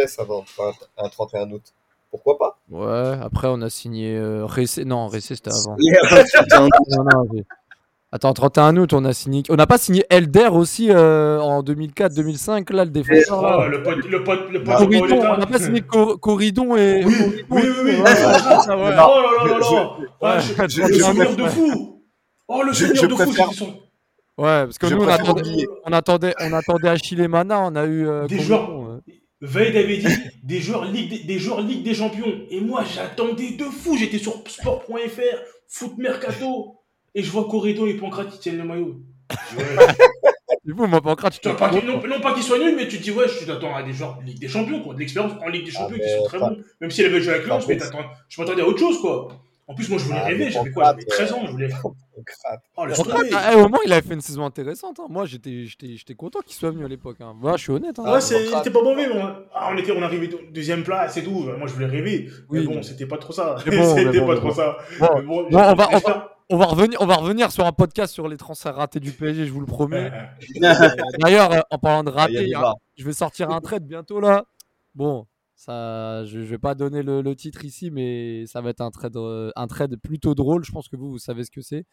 un, 0.97 1.09
31 1.11 1.51
août. 1.51 1.74
Pourquoi 2.11 2.39
pas? 2.39 2.59
Ouais. 2.70 3.18
Après 3.20 3.49
on 3.49 3.61
a 3.61 3.68
signé 3.68 4.16
euh, 4.16 4.47
Non, 4.87 5.09
Ressé 5.09 5.35
c'était 5.35 5.51
avant. 5.53 5.76
Attends, 8.14 8.34
31 8.34 8.76
août, 8.76 8.92
on 8.92 9.06
a 9.06 9.14
signé. 9.14 9.42
On 9.48 9.56
n'a 9.56 9.66
pas 9.66 9.78
signé 9.78 10.04
Elder 10.10 10.48
aussi 10.52 10.90
euh, 10.90 11.40
en 11.40 11.62
2004-2005, 11.62 12.70
là, 12.70 12.84
le 12.84 12.90
défenseur. 12.90 13.42
Ah, 13.42 13.66
le 13.68 13.82
pote, 13.82 14.04
le 14.04 14.22
pote, 14.22 14.50
le 14.50 14.62
pote 14.62 14.76
Corridon, 14.76 15.22
on 15.32 15.38
n'a 15.38 15.46
pas 15.46 15.58
signé 15.58 15.80
Coridon 15.80 16.76
et. 16.76 17.02
Oui, 17.06 17.14
oui, 17.16 17.42
oui, 17.48 17.68
oui. 17.84 17.94
Oh 17.98 18.04
là 18.04 18.14
là 18.14 18.76
là 18.76 18.90
là. 20.20 20.36
Le 20.58 20.76
souvenir 20.76 21.36
de 21.36 21.46
fou. 21.46 22.02
Oh, 22.48 22.62
le 22.62 22.72
souvenir 22.74 23.08
de 23.08 23.14
fou, 23.14 23.64
Ouais, 24.38 24.64
parce 24.64 24.78
que 24.78 24.86
nous, 24.86 25.02
on 25.02 25.08
attendait, 25.08 25.66
on 25.86 25.92
attendait, 25.92 26.34
on 26.40 26.52
attendait 26.52 26.88
Achille 26.88 27.28
Mana, 27.28 27.60
on 27.62 27.76
a 27.76 27.86
eu. 27.86 28.06
Euh, 28.06 28.26
des 28.26 28.40
joueurs. 28.40 29.00
Veille 29.40 29.76
avait 29.76 29.96
dit 29.96 30.18
des 30.42 30.60
joueurs 30.60 30.84
Ligue 30.84 31.26
des, 31.26 31.38
joueurs 31.38 31.62
Ligue 31.62 31.82
des 31.82 31.94
Champions. 31.94 32.42
Et 32.50 32.60
moi, 32.60 32.84
j'attendais 32.84 33.52
de 33.52 33.64
fou. 33.64 33.96
J'étais 33.96 34.18
sur 34.18 34.34
sport.fr, 34.46 35.38
foot 35.66 35.96
mercato. 35.96 36.82
Et 37.14 37.22
je 37.22 37.30
vois 37.30 37.46
Corridon 37.48 37.86
et 37.86 37.94
Pancrate 37.94 38.30
qui 38.30 38.38
tiennent 38.38 38.58
le 38.58 38.64
maillot. 38.64 39.00
Du 40.64 40.76
coup, 40.76 40.86
moi, 40.86 41.00
Pancrate, 41.00 41.40
tu 41.40 41.48
pas, 41.54 41.72
non, 41.72 42.00
non, 42.06 42.20
pas 42.20 42.34
qu'ils 42.34 42.44
soient 42.44 42.58
nuls, 42.58 42.76
mais 42.76 42.86
tu 42.86 42.98
te 42.98 43.02
dis, 43.02 43.10
ouais, 43.10 43.26
je 43.26 43.44
t'attends 43.44 43.74
à 43.74 43.82
des 43.82 43.92
joueurs 43.92 44.20
Ligue 44.24 44.38
des 44.38 44.46
Champions, 44.46 44.80
quoi, 44.80 44.94
de 44.94 45.00
l'expérience 45.00 45.32
en 45.44 45.48
Ligue 45.48 45.64
des 45.64 45.72
Champions 45.72 45.98
ah, 46.00 46.04
qui 46.04 46.16
sont 46.16 46.24
très 46.24 46.38
bons. 46.38 46.56
Même 46.80 46.90
si 46.90 47.00
elle 47.00 47.08
avait 47.08 47.20
joué 47.20 47.34
avec 47.34 47.48
Lens, 47.48 47.66
mais 47.66 47.78
je 48.28 48.40
m'attendais 48.40 48.62
à 48.62 48.66
autre 48.66 48.78
chose, 48.78 49.00
quoi. 49.00 49.28
En 49.66 49.74
plus, 49.74 49.88
moi, 49.88 49.98
je 49.98 50.04
voulais 50.04 50.20
ah, 50.20 50.26
rêver. 50.26 50.50
J'avais 50.50 50.70
quoi? 50.70 50.84
J'avais 50.84 51.04
13 51.04 51.32
ans. 51.32 51.46
Je 51.46 51.50
voulais. 51.50 51.68
Oh, 52.76 52.84
ah, 53.32 53.56
au 53.56 53.68
moins, 53.70 53.78
il 53.86 53.92
avait 53.92 54.06
fait 54.06 54.12
une 54.12 54.20
saison 54.20 54.44
intéressante. 54.44 55.00
Hein. 55.00 55.06
Moi, 55.08 55.24
j'étais 55.24 56.14
content 56.14 56.40
qu'il 56.44 56.54
soit 56.54 56.70
venu 56.70 56.84
à 56.84 56.88
l'époque. 56.88 57.16
Hein. 57.20 57.32
Moi, 57.34 57.56
je 57.56 57.62
suis 57.62 57.72
honnête. 57.72 57.98
Hein. 57.98 58.04
Ah, 58.06 58.20
c'était 58.20 58.70
pas 58.70 58.82
mauvais. 58.82 59.08
Moi. 59.08 59.46
Ah, 59.54 59.70
on, 59.72 59.78
était, 59.78 59.92
on 59.92 60.02
arrivait 60.02 60.28
deuxième 60.50 60.84
place 60.84 61.16
et 61.16 61.24
tout. 61.24 61.30
Moi, 61.30 61.66
je 61.66 61.72
voulais 61.72 61.86
rêver. 61.86 62.28
Oui, 62.50 62.60
mais 62.60 62.66
bon, 62.66 62.82
c'était 62.82 63.06
pas 63.06 63.16
trop 63.16 63.32
ça. 63.32 63.56
c'était 63.64 64.26
pas 64.26 64.36
trop 64.36 64.52
ça. 64.52 64.76
Bon, 65.00 65.46
on 65.46 65.50
va 65.50 65.72
on 65.72 65.74
va 65.74 66.32
revenir, 66.59 67.00
on 67.00 67.07
va 67.07 67.16
revenir 67.16 67.53
sur 67.53 67.66
un 67.66 67.72
podcast 67.72 68.12
sur 68.12 68.28
les 68.28 68.36
transferts 68.36 68.74
ratés 68.74 69.00
du 69.00 69.12
PSG, 69.12 69.46
je 69.46 69.53
vous 69.53 69.61
le 69.61 69.66
promets. 69.66 70.12
D'ailleurs, 71.20 71.53
euh, 71.53 71.61
en 71.70 71.78
parlant 71.78 72.05
de 72.05 72.11
ah, 72.14 72.22
ratés, 72.22 72.55
hein, 72.55 72.74
je 72.96 73.05
vais 73.05 73.12
sortir 73.12 73.50
un 73.50 73.61
trade 73.61 73.86
bientôt 73.86 74.20
là. 74.20 74.44
Bon, 74.94 75.26
ça, 75.55 76.24
je, 76.24 76.38
ne 76.38 76.44
vais 76.44 76.59
pas 76.59 76.74
donner 76.74 77.03
le, 77.03 77.34
titre 77.34 77.64
ici, 77.64 77.90
mais 77.90 78.46
ça 78.46 78.61
va 78.61 78.70
être 78.70 78.80
un 78.80 78.90
trade, 78.90 79.16
euh, 79.16 79.50
un 79.57 79.66
trade 79.66 79.96
plutôt 79.96 80.34
drôle. 80.34 80.64
Je 80.64 80.72
pense 80.72 80.88
que 80.88 80.96
vous, 80.96 81.11
vous 81.11 81.18
savez 81.18 81.44
ce 81.44 81.50
que 81.50 81.62
c'est, 81.62 81.84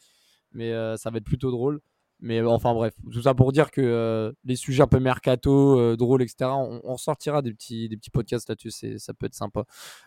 mais 0.51 0.71
euh, 0.71 0.97
ça 0.97 1.09
va 1.09 1.17
être 1.17 1.25
plutôt 1.25 1.51
drôle. 1.51 1.79
Mais 2.21 2.41
enfin 2.41 2.73
bref, 2.73 2.93
tout 3.13 3.21
ça 3.21 3.33
pour 3.33 3.53
dire 3.53 3.71
que 3.71 4.35
les 4.43 4.57
sujets 4.57 4.83
un 4.83 4.87
peu 4.87 4.99
mercato, 4.99 5.95
drôles, 5.95 6.21
etc. 6.21 6.49
On, 6.83 6.97
sortira 6.97 7.41
des 7.41 7.53
petits, 7.53 7.87
des 7.87 7.95
petits 7.95 8.09
podcasts 8.09 8.49
là-dessus, 8.49 8.97
ça 8.97 9.13
peut 9.13 9.25
être 9.25 9.35
sympa. 9.35 9.63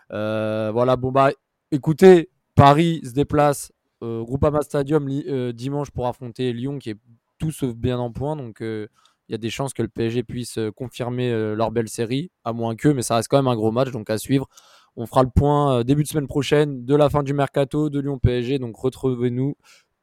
voilà, 0.09 0.95
bon 0.95 1.11
bah, 1.11 1.31
écoutez, 1.71 2.29
Paris 2.55 3.01
se 3.03 3.11
déplace 3.11 3.71
euh, 3.71 3.82
Groupama 4.23 4.61
Stadium 4.61 5.07
euh, 5.09 5.53
dimanche 5.53 5.91
pour 5.91 6.07
affronter 6.07 6.53
Lyon 6.53 6.79
qui 6.79 6.91
est 6.91 6.97
tout 7.37 7.51
sauf 7.51 7.73
bien 7.75 7.99
en 7.99 8.11
point. 8.11 8.35
Donc 8.35 8.61
euh, 8.61 8.87
il 9.29 9.31
y 9.31 9.35
a 9.35 9.37
des 9.37 9.49
chances 9.49 9.73
que 9.73 9.81
le 9.81 9.87
PSG 9.87 10.23
puisse 10.23 10.59
confirmer 10.75 11.31
leur 11.55 11.71
belle 11.71 11.87
série, 11.87 12.29
à 12.43 12.51
moins 12.51 12.75
que, 12.75 12.89
mais 12.89 13.01
ça 13.01 13.15
reste 13.15 13.29
quand 13.29 13.37
même 13.37 13.47
un 13.47 13.55
gros 13.55 13.71
match, 13.71 13.89
donc 13.91 14.09
à 14.09 14.17
suivre. 14.17 14.49
On 14.95 15.07
fera 15.07 15.23
le 15.23 15.29
point 15.29 15.79
euh, 15.79 15.83
début 15.83 16.03
de 16.03 16.07
semaine 16.07 16.27
prochaine 16.27 16.85
de 16.85 16.95
la 16.95 17.09
fin 17.09 17.23
du 17.23 17.33
mercato 17.33 17.89
de 17.89 17.99
Lyon 17.99 18.19
PSG. 18.19 18.59
Donc 18.59 18.77
retrouvez-nous 18.77 19.55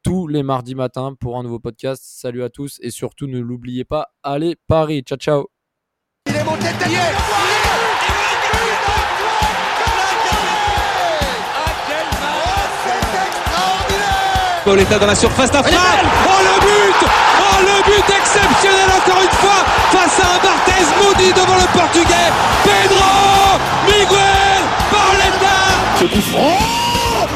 tous 0.03 0.27
les 0.27 0.43
mardis 0.43 0.75
matins 0.75 1.15
pour 1.19 1.37
un 1.37 1.43
nouveau 1.43 1.59
podcast. 1.59 2.03
Salut 2.05 2.43
à 2.43 2.49
tous 2.49 2.79
et 2.81 2.89
surtout 2.89 3.27
ne 3.27 3.39
l'oubliez 3.39 3.85
pas, 3.85 4.13
allez 4.23 4.57
Paris. 4.67 5.03
Ciao 5.05 5.17
ciao. 5.17 5.47
Il 6.27 6.35
est 6.35 6.43
monté 6.43 6.67
Pauletta 14.63 14.99
dans 14.99 15.07
la 15.07 15.15
surface 15.15 15.49
d'affaire. 15.51 15.79
Oh 16.25 16.29
le 16.43 16.59
but. 16.61 17.09
Oh 17.39 17.61
le 17.61 17.83
but 17.83 18.05
exceptionnel 18.15 18.89
encore 18.95 19.21
une 19.23 19.37
fois 19.37 19.65
face 19.91 20.19
à 20.19 20.35
un 20.35 20.39
Barthez 20.43 20.85
maudit 21.03 21.33
devant 21.33 21.55
le 21.55 21.67
portugais. 21.77 22.29
Pedro 22.63 23.59
Miguel 23.87 24.61
Pauletta 24.91 25.57
Oh 26.37 26.51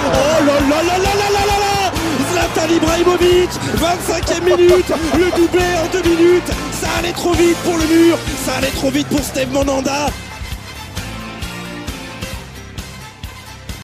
Oh 0.08 0.46
là 0.46 0.54
là 0.70 0.84
là 0.84 0.98
là 0.98 1.14
là 1.16 1.30
là 1.30 1.58
là 1.64 1.92
Zlatan 2.32 2.74
Ibrahimovic 2.74 3.50
25e 3.78 4.44
minute. 4.44 4.86
Le 5.18 5.32
doublé 5.32 5.66
en 5.84 5.88
deux 5.92 6.08
minutes. 6.08 6.52
Ça 6.80 6.88
allait 7.00 7.14
trop 7.14 7.34
vite 7.34 7.58
pour 7.64 7.78
le 7.78 7.86
mur. 7.86 8.18
Ça 8.46 8.58
allait 8.58 8.72
trop 8.72 8.92
vite 8.92 9.08
pour 9.08 9.20
Steve 9.20 9.52
Monanda 9.52 10.08